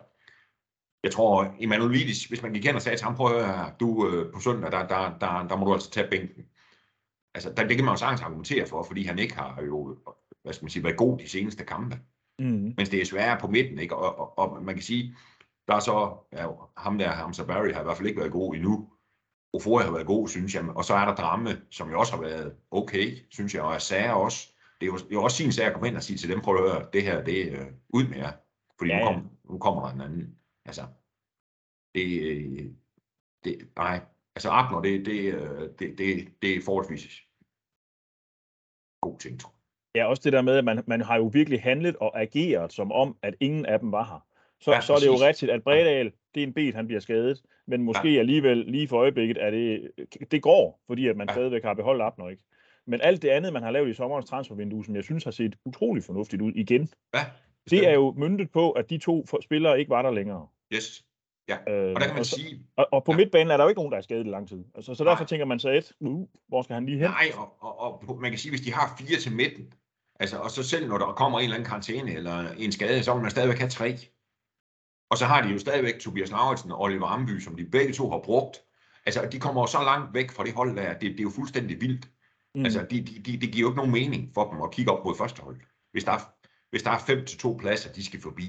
jeg 1.03 1.11
tror, 1.11 1.55
Emanuelidis, 1.59 2.25
hvis 2.25 2.43
man 2.43 2.53
gik 2.53 2.65
hen 2.65 2.75
og 2.75 2.81
sagde 2.81 2.97
til 2.97 3.05
ham, 3.05 3.15
prøv 3.15 3.35
at 3.35 3.45
høre, 3.45 3.73
du 3.79 4.07
øh, 4.07 4.33
på 4.33 4.39
søndag, 4.39 4.71
der, 4.71 4.87
der, 4.87 5.17
der, 5.21 5.47
der 5.47 5.55
må 5.57 5.65
du 5.65 5.73
altså 5.73 5.91
tage 5.91 6.09
bænken. 6.09 6.43
Altså, 7.35 7.53
der, 7.57 7.67
det 7.67 7.75
kan 7.75 7.85
man 7.85 7.93
jo 7.93 7.97
sagtens 7.97 8.21
argumentere 8.21 8.65
for, 8.67 8.83
fordi 8.83 9.03
han 9.03 9.19
ikke 9.19 9.35
har 9.35 9.61
jo, 9.61 9.97
hvad 10.43 10.53
skal 10.53 10.65
man 10.65 10.69
sige, 10.69 10.83
været 10.83 10.97
god 10.97 11.19
de 11.19 11.29
seneste 11.29 11.65
kampe. 11.65 11.99
Mm. 12.39 12.73
Mens 12.77 12.89
det 12.89 13.01
er 13.01 13.05
sværere 13.05 13.39
på 13.39 13.47
midten, 13.47 13.79
ikke? 13.79 13.95
Og, 13.95 14.19
og, 14.19 14.39
og 14.39 14.63
man 14.63 14.75
kan 14.75 14.83
sige, 14.83 15.15
Der 15.67 15.75
er 15.75 15.79
så, 15.79 16.17
ja, 16.33 16.47
ham 16.77 16.97
der, 16.97 17.09
Hamza 17.09 17.43
Barry, 17.43 17.71
har 17.73 17.81
i 17.81 17.83
hvert 17.83 17.97
fald 17.97 18.07
ikke 18.07 18.19
været 18.19 18.31
god 18.31 18.55
endnu. 18.55 18.89
Ofori 19.53 19.83
har 19.83 19.91
været 19.91 20.07
god, 20.07 20.27
synes 20.27 20.55
jeg. 20.55 20.63
Og 20.75 20.85
så 20.85 20.93
er 20.93 21.05
der 21.05 21.15
Dramme, 21.15 21.61
som 21.71 21.89
jo 21.91 21.99
også 21.99 22.15
har 22.15 22.21
været 22.21 22.55
okay, 22.71 23.17
synes 23.29 23.53
jeg, 23.53 23.61
og 23.61 23.81
Sager 23.81 24.11
også. 24.11 24.52
Det 24.81 24.87
er 24.87 24.91
jo, 24.91 24.97
det 24.97 25.03
er 25.03 25.11
jo 25.11 25.23
også 25.23 25.37
sin 25.37 25.51
sag 25.51 25.65
at 25.65 25.73
komme 25.73 25.87
ind 25.87 25.95
og 25.95 26.03
sige 26.03 26.17
til 26.17 26.29
dem, 26.29 26.41
prøv 26.41 26.55
at 26.55 26.71
høre, 26.71 26.87
det 26.93 27.03
her, 27.03 27.23
det 27.23 27.53
er 27.53 27.61
øh, 27.61 27.71
ud 27.89 28.07
med 28.07 28.17
jer. 28.17 28.31
Fordi 28.77 28.91
Ja, 28.91 28.99
nu, 28.99 29.05
ja. 29.05 29.13
kom, 29.13 29.29
nu 29.49 29.57
kommer 29.57 29.81
der 29.81 29.93
en 29.93 30.01
anden. 30.01 30.37
Altså, 30.65 30.81
det, 31.95 32.21
øh, 32.21 32.65
det 33.43 33.69
nej, 33.75 34.01
altså 34.35 34.49
Abner, 34.49 34.81
det, 34.81 35.05
det, 35.05 35.33
øh, 35.33 35.69
det, 35.79 35.97
det, 35.97 36.27
det 36.41 36.57
er 36.57 36.61
forholdsvis 36.65 37.21
god 39.01 39.19
ting, 39.19 39.39
tror 39.39 39.49
jeg. 39.49 39.59
Ja, 39.95 40.05
også 40.05 40.21
det 40.23 40.33
der 40.33 40.41
med, 40.41 40.57
at 40.57 40.65
man, 40.65 40.83
man 40.87 41.01
har 41.01 41.17
jo 41.17 41.25
virkelig 41.33 41.61
handlet 41.61 41.95
og 41.95 42.21
ageret 42.21 42.73
som 42.73 42.91
om, 42.91 43.17
at 43.21 43.35
ingen 43.39 43.65
af 43.65 43.79
dem 43.79 43.91
var 43.91 44.03
her. 44.03 44.25
Så, 44.59 44.71
Ja, 44.71 44.81
så 44.81 44.93
er 44.93 44.97
det 44.97 45.07
jo 45.07 45.27
rigtigt, 45.27 45.51
at 45.51 45.63
Bredal, 45.63 46.11
det 46.35 46.43
er 46.43 46.47
en 46.47 46.53
bet, 46.53 46.75
han 46.75 46.87
bliver 46.87 46.99
skadet, 46.99 47.41
men 47.67 47.83
måske 47.83 48.13
ja. 48.13 48.19
alligevel 48.19 48.57
lige 48.57 48.87
for 48.87 48.97
øjeblikket, 48.97 49.37
er 49.43 49.51
det, 49.51 49.91
det 50.31 50.41
går, 50.41 50.81
fordi 50.87 51.07
at 51.07 51.17
man 51.17 51.27
ja. 51.29 51.33
stadigvæk 51.33 51.63
har 51.63 51.73
beholdt 51.73 52.01
Abner, 52.01 52.29
ikke? 52.29 52.43
Men 52.87 53.01
alt 53.01 53.21
det 53.21 53.29
andet, 53.29 53.53
man 53.53 53.63
har 53.63 53.71
lavet 53.71 53.89
i 53.89 53.93
sommerens 53.93 54.29
transfervindue, 54.29 54.85
som 54.85 54.95
jeg 54.95 55.03
synes 55.03 55.23
har 55.23 55.31
set 55.31 55.55
utrolig 55.65 56.03
fornuftigt 56.03 56.41
ud 56.41 56.51
igen, 56.55 56.89
Ja, 57.13 57.25
det 57.69 57.87
er 57.87 57.93
jo 57.93 58.13
myndet 58.17 58.51
på, 58.51 58.71
at 58.71 58.89
de 58.89 58.97
to 58.97 59.25
spillere 59.41 59.79
ikke 59.79 59.89
var 59.89 60.01
der 60.01 60.11
længere. 60.11 60.47
Yes. 60.73 61.05
Øh, 61.49 61.57
Og 61.57 61.65
der 61.67 61.99
kan 61.99 62.09
man 62.09 62.19
og, 62.19 62.25
så, 62.25 62.35
sige, 62.35 62.59
og, 62.75 62.87
og 62.91 63.03
på 63.03 63.11
Ja. 63.11 63.15
ja. 63.15 63.17
midtbanen 63.17 63.51
er 63.51 63.57
der 63.57 63.63
jo 63.63 63.69
ikke 63.69 63.79
nogen, 63.79 63.91
der 63.91 63.97
er 63.97 64.01
skadet 64.01 64.25
i 64.25 64.29
lang 64.29 64.47
tid. 64.49 64.63
Altså, 64.75 64.95
så 64.95 65.03
derfor 65.03 65.23
Nej. 65.23 65.27
tænker 65.27 65.45
man 65.45 65.59
sig 65.59 65.77
et, 65.77 65.91
uh, 65.99 66.27
hvor 66.47 66.61
skal 66.61 66.73
han 66.73 66.85
lige 66.85 66.97
hen? 66.97 67.09
Nej, 67.09 67.31
og, 67.37 67.63
og, 67.63 67.81
og 68.09 68.19
man 68.21 68.31
kan 68.31 68.39
sige, 68.39 68.51
hvis 68.51 68.61
de 68.61 68.73
har 68.73 68.95
fire 68.99 69.19
til 69.19 69.35
midten, 69.35 69.73
altså, 70.19 70.37
og 70.37 70.51
så 70.51 70.63
selv 70.63 70.87
når 70.87 70.97
der 70.97 71.05
kommer 71.05 71.39
en 71.39 71.43
eller 71.43 71.55
anden 71.55 71.67
karantæne 71.69 72.13
eller 72.13 72.49
en 72.57 72.71
skade, 72.71 73.03
så 73.03 73.13
vil 73.13 73.21
man 73.21 73.31
stadigvæk 73.31 73.57
have 73.57 73.69
tre. 73.69 73.97
Og 75.09 75.17
så 75.17 75.25
har 75.25 75.41
de 75.41 75.49
jo 75.49 75.59
stadigvæk 75.59 75.99
Tobias 75.99 76.31
Lauritsen 76.31 76.71
og 76.71 76.81
Oliver 76.81 77.07
Amby, 77.07 77.39
som 77.39 77.55
de 77.55 77.65
begge 77.65 77.93
to 77.93 78.09
har 78.09 78.19
brugt. 78.19 78.63
Altså, 79.05 79.27
de 79.31 79.39
kommer 79.39 79.61
jo 79.61 79.67
så 79.67 79.77
langt 79.83 80.13
væk 80.13 80.31
fra 80.31 80.43
det 80.43 80.53
hold 80.53 80.75
der, 80.75 80.93
det, 80.93 81.01
det 81.01 81.19
er 81.19 81.23
jo 81.23 81.29
fuldstændig 81.29 81.81
vildt. 81.81 82.09
Mm. 82.55 82.65
Altså, 82.65 82.87
de, 82.91 83.01
de, 83.05 83.19
de, 83.25 83.39
det 83.41 83.51
giver 83.53 83.61
jo 83.61 83.69
ikke 83.69 83.77
nogen 83.77 83.91
mening 83.91 84.33
for 84.33 84.51
dem 84.51 84.61
at 84.61 84.71
kigge 84.71 84.91
op 84.91 85.05
mod 85.05 85.15
første 85.15 85.41
hold. 85.41 85.61
Hvis 85.91 86.03
der 86.03 86.11
er, 86.11 86.19
hvis 86.69 86.83
der 86.83 86.91
er 86.91 86.99
fem 86.99 87.25
til 87.25 87.39
to 87.39 87.57
pladser, 87.59 87.93
de 87.93 88.05
skal 88.05 88.21
forbi. 88.21 88.47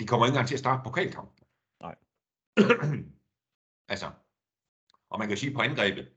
De 0.00 0.06
kommer 0.06 0.26
ikke 0.26 0.34
engang 0.34 0.48
til 0.48 0.54
at 0.54 0.58
starte 0.64 0.82
pokalkampen. 0.84 1.46
Nej. 1.80 1.96
altså, 3.92 4.10
og 5.10 5.18
man 5.18 5.28
kan 5.28 5.36
sige 5.36 5.54
på 5.54 5.60
angrebet, 5.60 6.12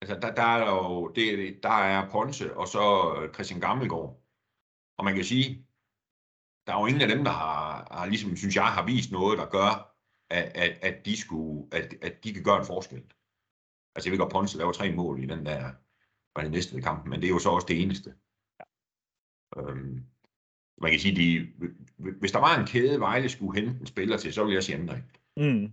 altså 0.00 0.14
der, 0.22 0.34
der 0.34 0.42
er 0.42 0.70
jo, 0.70 1.08
det, 1.08 1.58
der 1.62 1.68
er 1.92 2.10
Ponce 2.10 2.56
og 2.56 2.68
så 2.68 3.14
øh, 3.18 3.34
Christian 3.34 3.60
Gammelgaard. 3.60 4.22
Og 4.98 5.04
man 5.04 5.14
kan 5.14 5.24
sige, 5.24 5.66
der 6.66 6.74
er 6.74 6.80
jo 6.80 6.86
ingen 6.86 7.02
af 7.02 7.08
dem, 7.08 7.24
der 7.24 7.30
har, 7.30 7.88
har 7.90 8.06
ligesom, 8.06 8.36
synes 8.36 8.56
jeg, 8.56 8.66
har 8.66 8.86
vist 8.86 9.12
noget, 9.12 9.38
der 9.38 9.46
gør, 9.46 9.96
at, 10.30 10.44
at, 10.54 10.78
at, 10.82 11.06
de, 11.06 11.16
skulle, 11.16 11.76
at, 11.76 11.94
at 12.02 12.24
de 12.24 12.34
kan 12.34 12.44
gøre 12.44 12.58
en 12.58 12.66
forskel. 12.66 13.02
Altså 13.94 14.08
jeg 14.08 14.12
ved 14.12 14.18
godt, 14.18 14.32
Ponce 14.32 14.58
laver 14.58 14.72
tre 14.72 14.92
mål 14.92 15.22
i 15.22 15.26
den 15.26 15.46
der, 15.46 15.72
var 16.36 16.42
det 16.42 16.52
næste 16.52 16.82
kamp, 16.82 17.06
men 17.06 17.20
det 17.20 17.26
er 17.26 17.30
jo 17.30 17.38
så 17.38 17.50
også 17.50 17.66
det 17.70 17.82
eneste. 17.82 18.14
Øhm, 19.56 20.04
man 20.82 20.90
kan 20.90 21.00
sige, 21.00 21.16
de, 21.16 21.52
hvis 21.96 22.32
der 22.32 22.38
var 22.38 22.58
en 22.58 22.66
kæde, 22.66 23.00
Vejle 23.00 23.28
skulle 23.28 23.60
hente 23.60 23.80
en 23.80 23.86
spiller 23.86 24.16
til, 24.16 24.32
så 24.32 24.44
ville 24.44 24.54
jeg 24.54 24.62
sige 24.62 24.78
André. 24.78 24.96
Mm. 25.36 25.72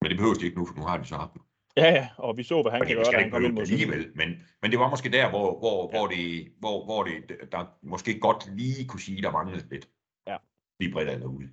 Men 0.00 0.10
det 0.10 0.16
behøver 0.16 0.34
de 0.34 0.44
ikke 0.44 0.58
nu, 0.58 0.66
for 0.66 0.74
nu 0.74 0.82
har 0.82 0.96
de 0.96 1.04
så 1.04 1.16
haft 1.16 1.32
den. 1.32 1.42
Ja, 1.76 1.90
ja, 1.92 2.08
og 2.16 2.36
vi 2.36 2.42
så, 2.42 2.62
hvad 2.62 2.72
han 2.72 2.80
Fordi 2.80 2.94
kan 2.94 3.02
gøre, 3.02 3.12
da 3.12 3.18
han 3.18 3.30
kom 3.30 3.44
ind 3.44 3.52
mod 3.52 3.62
alligevel, 3.62 4.12
men, 4.14 4.28
men 4.62 4.70
det 4.70 4.78
var 4.78 4.90
måske 4.90 5.10
der, 5.10 5.30
hvor, 5.30 5.58
hvor, 5.58 5.90
Ja. 5.92 5.98
hvor, 5.98 6.06
det, 6.06 6.52
hvor, 6.58 6.84
hvor 6.84 7.02
det, 7.04 7.52
der 7.52 7.78
måske 7.82 8.20
godt 8.20 8.56
lige 8.56 8.88
kunne 8.88 9.00
sige, 9.00 9.22
der 9.22 9.30
manglede 9.30 9.68
lidt. 9.68 9.88
Ja. 10.26 10.36
Lige 10.80 10.92
bredt 10.92 11.08
andet 11.08 11.26
ud. 11.26 11.48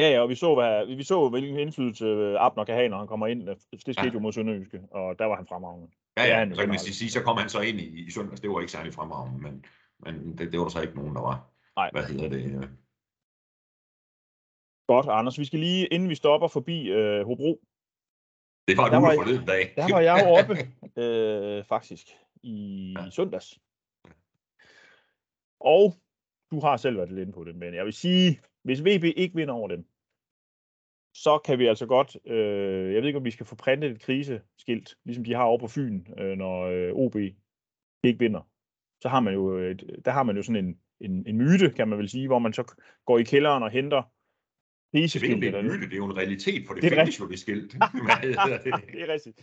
Ja, 0.00 0.08
ja, 0.10 0.20
og 0.20 0.28
vi 0.28 0.34
så, 0.34 0.54
hvad, 0.54 0.86
vi 0.96 1.02
så 1.04 1.28
hvilken 1.28 1.58
indflydelse 1.58 2.04
øh, 2.04 2.36
Abner 2.46 2.64
kan 2.64 2.74
have, 2.74 2.88
når 2.88 2.98
han 2.98 3.06
kommer 3.06 3.26
ind. 3.26 3.46
Det 3.46 3.80
skete 3.80 4.02
Ja. 4.04 4.10
jo 4.12 4.18
mod 4.18 4.32
Sønderjyske, 4.32 4.80
og 4.90 5.18
der 5.18 5.24
var 5.24 5.36
han 5.36 5.46
fremragende. 5.46 5.88
Ja, 6.16 6.24
ja, 6.24 6.38
han 6.38 6.54
så 6.54 6.60
kan 6.60 6.68
man 6.68 6.78
sige, 6.78 7.10
så 7.10 7.22
kom 7.22 7.36
han 7.36 7.48
så 7.48 7.60
ind 7.60 7.80
i, 7.80 8.06
i 8.06 8.10
søndags. 8.10 8.40
Det 8.40 8.50
var 8.50 8.60
ikke 8.60 8.72
særlig 8.72 8.94
fremragende, 8.94 9.38
men, 9.42 9.64
men 9.98 10.38
det, 10.38 10.52
det 10.52 10.58
var 10.58 10.64
der 10.64 10.70
så 10.70 10.80
ikke 10.82 10.94
nogen, 10.96 11.14
der 11.14 11.20
var. 11.20 11.50
Nej. 11.76 11.90
Hvad 11.92 12.02
hedder 12.04 12.28
det? 12.28 12.44
øh, 12.44 12.68
Godt, 14.88 15.06
Anders. 15.08 15.38
Vi 15.38 15.44
skal 15.44 15.58
lige, 15.60 15.86
inden 15.86 16.08
vi 16.08 16.14
stopper 16.14 16.48
forbi 16.48 16.88
øh, 16.88 17.26
Hobro, 17.26 17.60
Det 18.68 18.76
var 18.76 18.88
Der 18.88 18.96
en 18.96 19.02
var 19.02 19.14
forleden 19.14 19.46
dag. 19.46 19.72
der 19.76 19.94
var 19.94 20.00
jeg 20.00 20.26
oppe, 20.38 20.54
øh, 21.02 21.64
faktisk, 21.64 22.06
i 22.42 22.94
Ja. 22.98 23.10
søndags. 23.10 23.58
Og 25.60 25.94
du 26.50 26.60
har 26.60 26.76
selv 26.76 26.96
været 26.96 27.08
lidt 27.08 27.20
inde 27.20 27.32
på 27.32 27.44
det, 27.44 27.54
men 27.56 27.74
jeg 27.74 27.84
vil 27.84 27.92
sige, 27.92 28.40
hvis 28.62 28.80
VB 28.80 29.04
ikke 29.04 29.34
vinder 29.34 29.54
over 29.54 29.68
dem, 29.68 29.86
så 31.14 31.38
kan 31.44 31.58
vi 31.58 31.66
altså 31.66 31.86
godt, 31.86 32.16
øh, 32.26 32.94
jeg 32.94 33.02
ved 33.02 33.06
ikke, 33.06 33.18
om 33.18 33.24
vi 33.24 33.30
skal 33.30 33.46
få 33.46 33.56
printet 33.56 33.90
et 33.90 34.00
kriseskilt, 34.00 34.96
ligesom 35.04 35.24
de 35.24 35.34
har 35.34 35.42
over 35.42 35.58
på 35.58 35.68
Fyn, 35.68 36.04
øh, 36.18 36.36
når 36.38 36.62
øh, 36.62 36.92
OB 36.92 37.16
ikke 38.04 38.18
vinder. 38.18 38.48
Så 39.02 39.08
har 39.08 39.20
man 39.20 39.34
jo, 39.34 39.58
et, 39.58 40.00
der 40.04 40.10
har 40.10 40.22
man 40.22 40.36
jo 40.36 40.42
sådan 40.42 40.64
en, 40.64 40.78
en, 41.00 41.26
en 41.26 41.36
myte, 41.36 41.70
kan 41.70 41.88
man 41.88 41.98
vel 41.98 42.08
sige, 42.08 42.26
hvor 42.26 42.38
man 42.38 42.52
så 42.52 42.74
går 43.06 43.18
i 43.18 43.22
kælderen 43.22 43.62
og 43.62 43.70
henter 43.70 44.02
Det 44.92 44.98
er, 44.98 45.02
ikke, 45.22 45.34
en 45.58 45.64
myte, 45.64 45.86
det 45.86 45.92
er 45.92 45.96
jo 45.96 46.04
en 46.04 46.16
realitet, 46.16 46.66
for 46.66 46.74
det, 46.74 46.82
Det 46.82 46.92
findes 46.92 47.20
jo 47.20 47.28
det 47.28 47.38
skilt. 47.38 47.72
Det 48.92 49.02
er 49.02 49.08
rigtigt. 49.08 49.40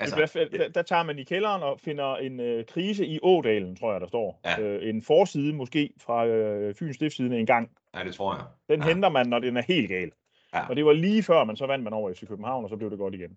Altså, 0.00 0.16
Altså, 0.20 0.48
der, 0.52 0.68
der 0.68 0.82
tager 0.82 1.02
man 1.02 1.18
i 1.18 1.24
kælderen 1.24 1.62
og 1.62 1.80
finder 1.80 2.16
en 2.16 2.40
øh, 2.40 2.64
krise 2.64 3.06
i 3.06 3.18
Ådalen, 3.22 3.76
tror 3.76 3.92
jeg, 3.92 4.00
der 4.00 4.06
står. 4.06 4.40
Ja. 4.44 4.60
Øh, 4.62 4.88
en 4.88 5.02
forside 5.02 5.52
måske 5.52 5.90
fra 6.00 6.26
øh, 6.26 6.74
Fyns 6.74 6.96
Stiftsiden 6.96 7.32
en 7.32 7.46
gang. 7.46 7.70
ja, 7.96 8.04
det 8.04 8.14
tror 8.14 8.34
jeg. 8.34 8.44
Den 8.68 8.80
Ja. 8.80 8.88
henter 8.88 9.08
man, 9.08 9.26
når 9.26 9.38
den 9.38 9.56
er 9.56 9.62
helt 9.62 9.88
gal. 9.88 10.10
Ja. 10.54 10.68
Og 10.68 10.76
det 10.76 10.84
var 10.84 10.92
lige 10.92 11.22
før, 11.22 11.44
man 11.44 11.56
så 11.56 11.66
vandt 11.66 11.84
man 11.84 11.92
over 11.92 12.12
FC 12.14 12.26
København, 12.28 12.64
og 12.64 12.70
så 12.70 12.76
blev 12.76 12.90
det 12.90 12.98
godt 12.98 13.14
igen. 13.14 13.36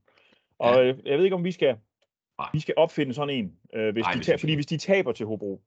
Og 0.60 0.76
Ja. 0.76 0.84
øh, 0.84 0.96
jeg 1.06 1.18
ved 1.18 1.24
ikke, 1.24 1.36
om 1.36 1.44
vi 1.44 1.52
skal, 1.52 1.76
Nej. 2.40 2.50
vi 2.54 2.60
skal 2.60 2.74
opfinde 2.78 3.14
sådan 3.14 3.30
en. 3.36 3.54
Øh, 3.76 3.94
hvis 3.94 4.04
Nej, 4.04 4.14
de 4.14 4.20
tager, 4.20 4.38
fordi 4.38 4.56
hvis 4.56 4.66
de 4.66 4.78
taber 4.78 5.12
til 5.12 5.26
Hobro, 5.26 5.62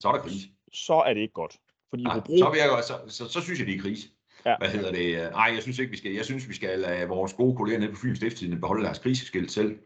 Så 0.00 0.08
er 0.08 0.12
der 0.12 0.20
krise. 0.20 0.48
så 0.72 0.94
er 0.94 1.14
det 1.14 1.20
ikke 1.20 1.34
godt. 1.34 1.56
Fordi 1.90 2.02
Nej, 2.02 2.14
Hobro... 2.14 2.36
så, 2.36 2.44
godt- 2.70 2.84
så, 2.84 2.94
så, 3.24 3.32
så, 3.32 3.40
synes 3.40 3.58
jeg, 3.58 3.66
det 3.66 3.76
er 3.76 3.80
krise. 3.80 4.08
Ja. 4.46 4.54
Hvad 4.58 4.68
hedder 4.68 4.92
det? 4.92 5.32
Nej, 5.32 5.50
jeg 5.54 5.62
synes 5.62 5.78
ikke, 5.78 5.90
vi 5.90 5.96
skal. 5.96 6.12
Jeg 6.12 6.24
synes, 6.24 6.48
vi 6.48 6.54
skal 6.54 6.78
lade 6.78 7.08
vores 7.08 7.32
gode 7.32 7.56
kolleger 7.56 7.78
nede 7.80 7.90
på 7.90 7.96
Fyns 8.02 8.18
Stiftstidende 8.18 8.60
beholde 8.60 8.84
deres 8.84 8.98
kriseskilt 8.98 9.50
selv. 9.50 9.78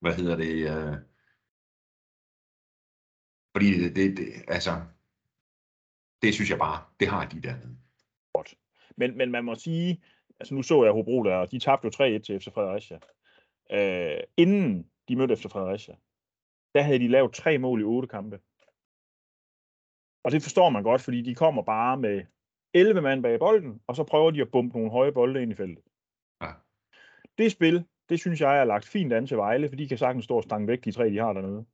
Hvad 0.00 0.14
hedder 0.14 0.36
det? 0.36 0.54
øh, 0.70 0.96
Fordi 3.56 3.82
det, 3.82 3.96
det, 3.96 4.16
det, 4.16 4.26
altså, 4.48 4.70
det 6.22 6.34
synes 6.34 6.50
jeg 6.50 6.58
bare, 6.58 6.84
det 7.00 7.08
har 7.08 7.28
de 7.28 7.42
dernede. 7.42 7.76
Men, 8.96 9.16
men 9.16 9.30
man 9.30 9.44
må 9.44 9.54
sige, 9.54 10.02
altså 10.40 10.54
nu 10.54 10.62
så 10.62 10.84
jeg 10.84 10.92
Hobro 10.92 11.24
der, 11.24 11.36
og 11.36 11.50
de 11.50 11.58
tabte 11.58 11.86
jo 11.86 12.18
3-1 12.18 12.22
til 12.22 12.40
FC 12.40 12.48
Fredericia. 12.54 12.98
Øh, 13.72 14.22
inden 14.36 14.90
de 15.08 15.16
mødte 15.16 15.36
FC 15.36 15.42
Fredericia, 15.42 15.96
der 16.74 16.82
havde 16.82 16.98
de 16.98 17.08
lavet 17.08 17.32
tre 17.32 17.58
mål 17.58 17.80
i 17.80 17.84
otte 17.84 18.08
kampe. 18.08 18.40
Og 20.24 20.32
det 20.32 20.42
forstår 20.42 20.70
man 20.70 20.82
godt, 20.82 21.00
fordi 21.00 21.22
de 21.22 21.34
kommer 21.34 21.62
bare 21.62 21.96
med 21.96 22.24
11 22.74 23.00
mand 23.00 23.22
bag 23.22 23.38
bolden, 23.38 23.82
og 23.86 23.96
så 23.96 24.04
prøver 24.04 24.30
de 24.30 24.40
at 24.40 24.50
bumpe 24.50 24.76
nogle 24.76 24.90
høje 24.90 25.12
bolde 25.12 25.42
ind 25.42 25.52
i 25.52 25.54
feltet. 25.54 25.84
Ja. 26.42 26.52
Det 27.38 27.52
spil, 27.52 27.84
det 28.08 28.20
synes 28.20 28.40
jeg 28.40 28.58
er 28.58 28.64
lagt 28.64 28.84
fint 28.84 29.12
an 29.12 29.26
til 29.26 29.36
Vejle, 29.36 29.68
for 29.68 29.76
de 29.76 29.88
kan 29.88 29.98
sagtens 29.98 30.24
stå 30.24 30.36
og 30.36 30.42
stange 30.42 30.68
væk, 30.68 30.84
de 30.84 30.92
tre, 30.92 31.10
de 31.10 31.18
har 31.18 31.32
dernede. 31.32 31.64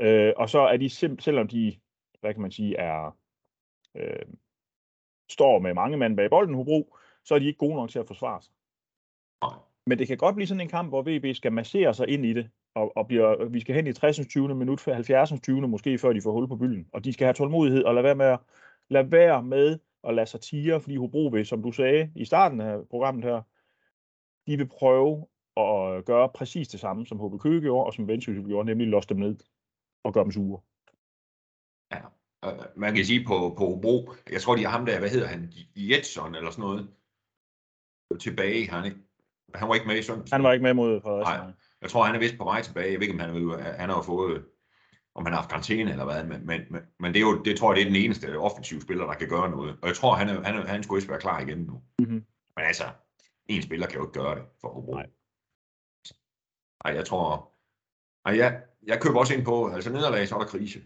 Øh, 0.00 0.32
og 0.36 0.50
så 0.50 0.60
er 0.60 0.76
de 0.76 0.86
sim- 0.86 1.20
selvom 1.20 1.48
de, 1.48 1.80
hvad 2.20 2.34
kan 2.34 2.42
man 2.42 2.50
sige, 2.50 2.76
er 2.76 3.16
øh, 3.94 4.26
står 5.30 5.58
med 5.58 5.74
mange 5.74 5.96
mand 5.96 6.16
bag 6.16 6.30
bolden, 6.30 6.54
Hobro, 6.54 6.96
så 7.24 7.34
er 7.34 7.38
de 7.38 7.46
ikke 7.46 7.58
gode 7.58 7.74
nok 7.74 7.90
til 7.90 7.98
at 7.98 8.06
forsvare 8.06 8.42
sig. 8.42 8.52
Men 9.86 9.98
det 9.98 10.06
kan 10.06 10.16
godt 10.16 10.34
blive 10.34 10.46
sådan 10.46 10.60
en 10.60 10.68
kamp, 10.68 10.88
hvor 10.88 11.02
VB 11.02 11.36
skal 11.36 11.52
massere 11.52 11.94
sig 11.94 12.08
ind 12.08 12.26
i 12.26 12.32
det, 12.32 12.50
og, 12.74 12.96
og 12.96 13.06
bliver, 13.06 13.44
vi 13.44 13.60
skal 13.60 13.74
hen 13.74 13.86
i 13.86 13.92
60. 13.92 14.26
20. 14.28 14.54
minut, 14.54 14.84
70. 14.84 15.32
20. 15.42 15.68
måske, 15.68 15.98
før 15.98 16.12
de 16.12 16.22
får 16.22 16.32
hul 16.32 16.48
på 16.48 16.56
bylden. 16.56 16.88
Og 16.92 17.04
de 17.04 17.12
skal 17.12 17.24
have 17.24 17.34
tålmodighed 17.34 17.84
og 17.84 17.94
lade 17.94 18.04
være 18.04 18.14
med 18.14 18.26
at, 18.26 18.38
lade 18.88 19.12
være 19.12 19.42
med 19.42 19.78
at 20.04 20.14
lade 20.14 20.26
sig 20.26 20.40
tire, 20.40 20.80
fordi 20.80 20.96
Hobro 20.96 21.26
vil, 21.26 21.46
som 21.46 21.62
du 21.62 21.72
sagde 21.72 22.12
i 22.16 22.24
starten 22.24 22.60
af 22.60 22.88
programmet 22.88 23.24
her, 23.24 23.42
de 24.46 24.56
vil 24.56 24.68
prøve 24.68 25.26
at 25.56 26.04
gøre 26.04 26.28
præcis 26.34 26.68
det 26.68 26.80
samme, 26.80 27.06
som 27.06 27.18
HB 27.20 27.40
Køge 27.40 27.60
gjorde, 27.60 27.86
og 27.86 27.94
som 27.94 28.08
Vendsyssel 28.08 28.44
gjorde, 28.46 28.66
nemlig 28.66 28.86
losse 28.88 29.08
dem 29.08 29.16
ned 29.16 29.36
og 30.04 30.14
gøre 30.14 30.24
dem 30.24 30.32
sure. 30.32 30.60
Øh, 32.44 32.50
Man 32.76 32.94
kan 32.94 33.04
sige 33.04 33.24
på, 33.26 33.54
på 33.58 33.64
Hobro, 33.66 34.12
jeg 34.32 34.40
tror, 34.42 34.56
de 34.56 34.64
har 34.64 34.70
ham 34.70 34.86
der, 34.86 34.98
hvad 34.98 35.08
hedder 35.08 35.26
han, 35.26 35.52
Jetson 35.76 36.34
eller 36.34 36.50
sådan 36.50 36.62
noget, 36.62 36.88
tilbage. 38.20 38.70
Han, 38.70 38.84
ikke- 38.84 38.98
han 39.54 39.68
var 39.68 39.74
ikke 39.74 39.86
med 39.86 39.96
i 39.98 40.02
søndags. 40.02 40.30
Han 40.30 40.42
var 40.42 40.52
ikke 40.52 40.62
med 40.62 40.74
mod 40.74 41.00
Fredericia. 41.00 41.36
Nej. 41.44 41.52
Jeg 41.82 41.90
tror, 41.90 42.04
han 42.04 42.14
er 42.14 42.18
vist 42.18 42.38
på 42.38 42.44
vej 42.44 42.62
tilbage. 42.62 42.92
Jeg 42.92 43.00
ved 43.00 43.06
ikke, 43.08 43.14
om 43.14 43.20
han, 43.20 43.50
er, 43.50 43.72
han 43.72 43.90
har 43.90 44.02
fået, 44.02 44.44
om 45.14 45.24
han 45.26 45.32
har 45.32 45.40
haft 45.40 45.50
karantæne 45.50 45.90
eller 45.90 46.04
hvad, 46.04 46.24
men, 46.24 46.46
men, 46.46 46.60
men, 46.70 46.82
men 47.00 47.14
det, 47.14 47.18
er 47.20 47.26
jo, 47.30 47.42
det 47.42 47.58
tror 47.58 47.70
jeg, 47.72 47.76
det 47.76 47.82
er 47.86 47.92
den 47.94 48.02
eneste 48.04 48.38
offensive 48.38 48.80
spiller, 48.80 49.06
der 49.06 49.14
kan 49.14 49.28
gøre 49.28 49.50
noget. 49.50 49.78
Og 49.82 49.88
jeg 49.88 49.96
tror, 49.96 50.14
han, 50.14 50.28
er, 50.28 50.42
han, 50.42 50.54
er, 50.56 50.66
han 50.66 50.82
skulle 50.82 51.00
ikke 51.02 51.10
være 51.10 51.20
klar 51.20 51.40
igen 51.40 51.58
nu. 51.58 51.82
Mhm. 51.98 52.12
Men 52.56 52.64
altså, 52.70 52.84
en 53.46 53.62
spiller 53.62 53.86
kan 53.86 53.96
jo 53.98 54.02
ikke 54.06 54.20
gøre 54.20 54.34
det 54.34 54.44
for 54.60 54.68
Hobro. 54.68 54.92
Nej. 54.94 55.06
Nej, 56.84 56.94
jeg 56.94 57.06
tror... 57.06 57.52
Ej, 58.24 58.36
jeg, 58.36 58.62
jeg 58.86 59.00
køber 59.02 59.18
også 59.18 59.34
ind 59.34 59.44
på, 59.44 59.68
altså 59.68 59.92
nederlag, 59.92 60.28
så 60.28 60.34
er 60.34 60.38
der 60.38 60.46
krise. 60.46 60.80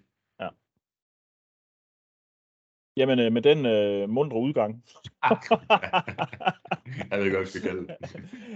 Jamen, 2.97 3.19
øh, 3.19 3.33
med 3.33 3.43
den 3.43 3.67
øh, 3.67 4.09
mundre 4.09 4.37
udgang. 4.41 4.85
jeg 7.11 7.19
ved 7.19 7.25
ikke, 7.25 7.37
hvad 7.37 7.47
skal 7.47 7.61
kalde 7.63 7.87
det. 7.87 7.97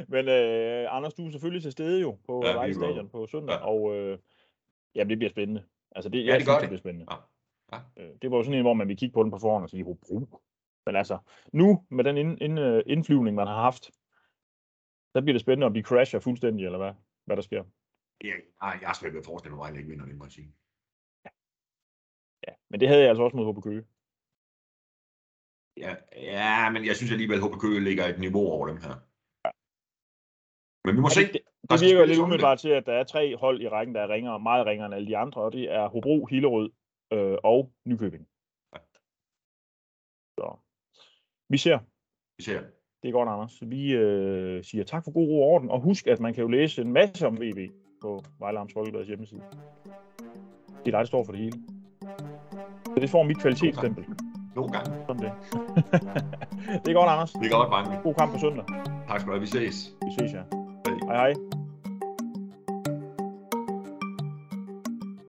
Men 0.09 0.29
øh, 0.29 0.97
Anders, 0.97 1.15
du 1.15 1.27
er 1.27 1.31
selvfølgelig 1.31 1.63
til 1.63 1.73
stede 1.73 2.01
jo 2.01 2.19
på 2.27 2.43
Ja, 2.45 2.51
ja, 2.51 2.57
Vejle 2.57 2.75
Stadion 2.75 3.09
på 3.09 3.27
søndag, 3.27 3.55
Ja. 3.55 3.59
ja. 3.61 3.67
og 3.67 3.95
øh, 3.97 4.19
jamen, 4.95 5.11
det 5.11 5.19
bliver 5.19 5.31
spændende. 5.31 5.65
Altså, 5.97 6.09
det, 6.09 6.19
Ja, 6.19 6.31
jeg 6.31 6.35
det 6.35 6.43
synes, 6.43 6.55
det. 6.55 6.61
det 6.61 6.69
bliver 6.69 6.79
spændende. 6.81 7.07
Ja. 7.13 7.17
Ja. 7.73 8.05
Øh, 8.05 8.15
Det 8.23 8.31
var 8.31 8.37
jo 8.37 8.43
sådan 8.43 8.59
en, 8.59 8.65
hvor 8.65 8.75
man 8.75 8.89
vil 8.89 8.97
kigge 8.97 9.13
på 9.15 9.23
den 9.23 9.31
på 9.31 9.39
forhånd 9.39 9.63
og 9.65 9.71
sige, 9.71 9.85
Hobro. 9.85 10.41
Men 10.87 10.97
altså, 10.97 11.19
nu 11.53 11.85
med 11.91 12.05
den 12.05 12.17
ind, 12.17 12.43
ind, 12.43 12.59
øh, 12.61 12.83
indflyvning, 12.87 13.37
man 13.37 13.47
har 13.47 13.61
haft, 13.63 13.91
der 15.15 15.21
bliver 15.21 15.35
det 15.35 15.41
spændende, 15.41 15.67
om 15.67 15.75
de 15.75 15.83
crasher 15.83 16.21
fuldstændig, 16.21 16.65
eller 16.67 16.79
hvad, 16.79 16.93
hvad 17.27 17.37
der 17.37 17.43
sker. 17.43 17.63
Ja, 18.29 18.35
nej, 18.63 18.75
jeg 18.81 18.89
har 18.91 18.99
svært 19.01 19.13
ved 19.13 19.21
at 19.21 19.29
forestille 19.31 19.55
mig, 19.57 19.59
at 19.61 19.65
Vejle 19.65 19.79
ikke 19.79 19.91
vinder, 19.91 20.07
det 20.07 20.17
må 20.17 20.25
jeg 20.25 20.33
sige. 20.39 20.51
Ja, 22.47 22.53
men 22.71 22.81
det 22.81 22.89
havde 22.89 23.03
jeg 23.03 23.11
altså 23.13 23.23
også 23.23 23.37
mod 23.37 23.47
HB 23.49 23.59
Køge. 23.69 23.85
Ja, 25.85 25.93
ja, 26.37 26.71
men 26.75 26.81
jeg 26.89 26.97
synes 26.97 27.13
alligevel, 27.13 27.39
at 27.39 27.45
HB 27.47 27.55
Køge 27.65 27.81
ligger 27.89 28.05
et 28.07 28.21
niveau 28.27 28.45
over 28.57 28.67
dem 28.71 28.79
her. 28.85 28.95
Men 30.85 30.93
vi 30.97 31.01
må 31.01 31.09
Ja, 31.09 31.17
se. 31.19 31.21
det, 31.21 31.33
det, 31.33 31.71
det 31.71 31.81
virker 31.89 32.05
lidt 32.11 32.25
umiddelbart 32.25 32.59
til, 32.65 32.73
at 32.79 32.87
der 32.87 32.95
er 33.01 33.05
tre 33.05 33.37
hold 33.37 33.59
i 33.65 33.69
rækken, 33.69 33.95
der 33.95 34.03
er 34.03 34.09
ringere, 34.15 34.41
meget 34.41 34.67
ringere 34.67 34.87
end 34.87 34.95
alle 34.95 35.09
de 35.11 35.17
andre, 35.17 35.41
og 35.47 35.53
det 35.53 35.65
er 35.79 35.85
Hobro, 35.89 36.27
Hillerød 36.27 36.69
øh, 37.13 37.39
og 37.53 37.61
Nykøbing. 37.89 38.25
Ja. 38.75 38.79
Så 40.39 40.47
vi 41.53 41.59
ser. 41.65 41.79
Vi 42.39 42.43
ser. 42.49 42.61
Det 43.03 43.09
er 43.09 43.13
godt, 43.13 43.29
Anders. 43.29 43.63
Vi 43.67 43.93
øh, 43.93 44.65
siger 44.65 44.85
tak 44.85 45.05
for 45.05 45.11
god 45.13 45.29
ro 45.29 45.43
og 45.43 45.49
orden, 45.49 45.71
og 45.71 45.81
husk, 45.81 46.07
at 46.07 46.21
man 46.21 46.35
kan 46.35 46.43
jo 46.43 46.49
læse 46.49 46.83
en 46.83 46.93
masse 46.93 47.27
om 47.27 47.37
VB 47.37 47.73
på 48.01 48.23
Vejle 48.39 48.59
Amts 48.59 48.75
Folkebladets 48.75 49.09
hjemmeside. 49.09 49.41
Det 50.85 50.87
er 50.87 50.91
dig, 50.91 50.93
der 50.93 51.05
står 51.05 51.25
for 51.25 51.33
det 51.33 51.41
hele. 51.41 51.59
Så 52.85 52.95
det 53.01 53.11
får 53.11 53.23
mit 53.23 53.39
kvalitetsstempel. 53.39 54.05
Nogle 54.57 54.73
gange. 54.73 54.93
Sådan 55.07 55.23
det. 55.23 55.33
det 56.85 56.91
er 56.91 56.95
godt, 56.95 57.11
Anders. 57.11 57.33
Det 57.33 57.47
er 57.47 57.59
godt, 57.59 57.71
mange. 57.71 57.99
God 58.03 58.15
kamp 58.15 58.33
på 58.33 58.39
søndag. 58.39 58.65
Tak 59.09 59.21
skal 59.21 59.27
du 59.27 59.33
have. 59.33 59.41
Vi 59.41 59.47
ses. 59.47 59.95
Vi 60.05 60.11
ses, 60.19 60.33
ja. 60.33 60.43
Hej. 60.87 61.17
Hej 61.17 61.17
hej. 61.17 61.62